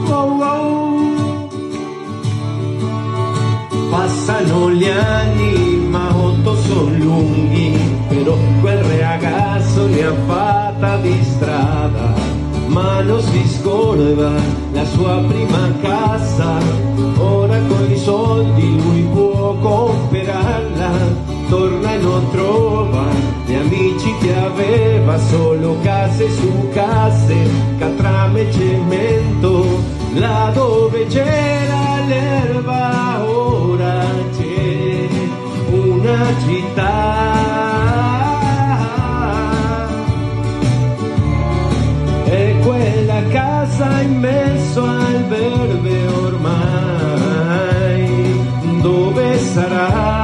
Oh, 0.10 0.38
oh. 0.42 1.50
Passano 3.90 4.72
gli 4.72 4.88
anni, 4.88 5.88
ma 5.90 6.16
otto 6.16 6.56
sono 6.56 6.98
lunghi, 6.98 7.80
però 8.10 8.36
quel 8.62 8.84
ragazzo 8.84 9.88
ne 9.88 10.04
ha 10.04 10.14
fatta 10.26 10.98
di 10.98 11.24
strada, 11.24 12.14
ma 12.68 13.02
non 13.02 13.22
si 13.22 13.38
la 14.78 14.86
sua 14.86 15.24
prima 15.28 15.74
casa, 15.82 16.60
ora 17.18 17.60
con 17.68 17.92
i 17.92 17.98
soldi 17.98 18.82
lui 18.82 19.02
può 19.12 19.56
comprarla, 19.60 20.92
torna 21.50 21.94
e 21.94 21.98
non 21.98 22.30
trova 22.32 23.06
gli 23.46 23.54
amici 23.54 24.14
che 24.20 24.36
aveva, 24.36 25.18
solo 25.18 25.78
case 25.82 26.30
su 26.30 26.70
case, 26.74 27.36
catrame 27.78 28.42
e 28.42 28.52
cemento, 28.52 29.84
là 30.16 30.52
dove 30.54 31.06
c'era 31.08 32.02
l'erba 32.08 33.24
ora 33.26 34.04
c'è 34.38 35.08
una 35.70 36.26
città 36.46 37.36
e 42.26 42.56
quella 42.64 43.24
casa 43.30 44.02
in 44.02 44.20
mezzo 44.20 44.84
al 44.84 45.24
verde 45.28 46.08
ormai 46.08 46.46
dove 48.82 49.38
sarà? 49.40 50.17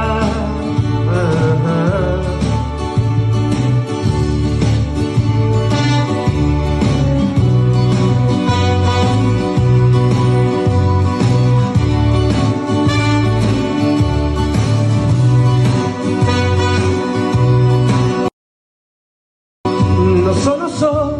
Non 20.74 20.80
sono 20.80 21.10
so 21.14 21.18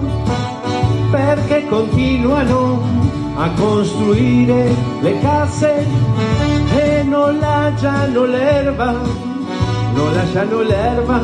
perché 1.11 1.67
continuano 1.69 2.83
a 3.37 3.51
costruire 3.51 4.75
le 5.01 5.21
case 5.21 5.87
e 6.77 7.03
non 7.05 7.39
lasciano 7.39 8.25
l'erba, 8.25 8.93
non 9.95 10.13
lasciano 10.13 10.61
l'erba, 10.63 11.21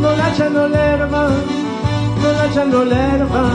non 0.00 0.16
lasciano 0.16 0.66
l'erba, 0.66 1.28
non 2.20 2.32
lasciano 2.36 2.82
l'erba 2.82 3.48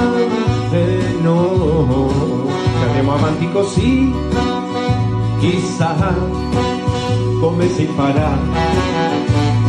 e 0.72 1.18
no, 1.22 2.10
se 2.80 2.86
andiamo 2.88 3.14
avanti 3.14 3.52
così, 3.52 4.14
chissà 5.40 5.96
come 7.40 7.70
si 7.70 7.86
farà, 7.96 8.38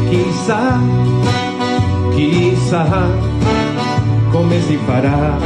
chissà, 0.09 0.78
chissà 2.14 3.56
Gómez 4.36 4.70
y 4.70 4.76
Pará. 4.76 5.38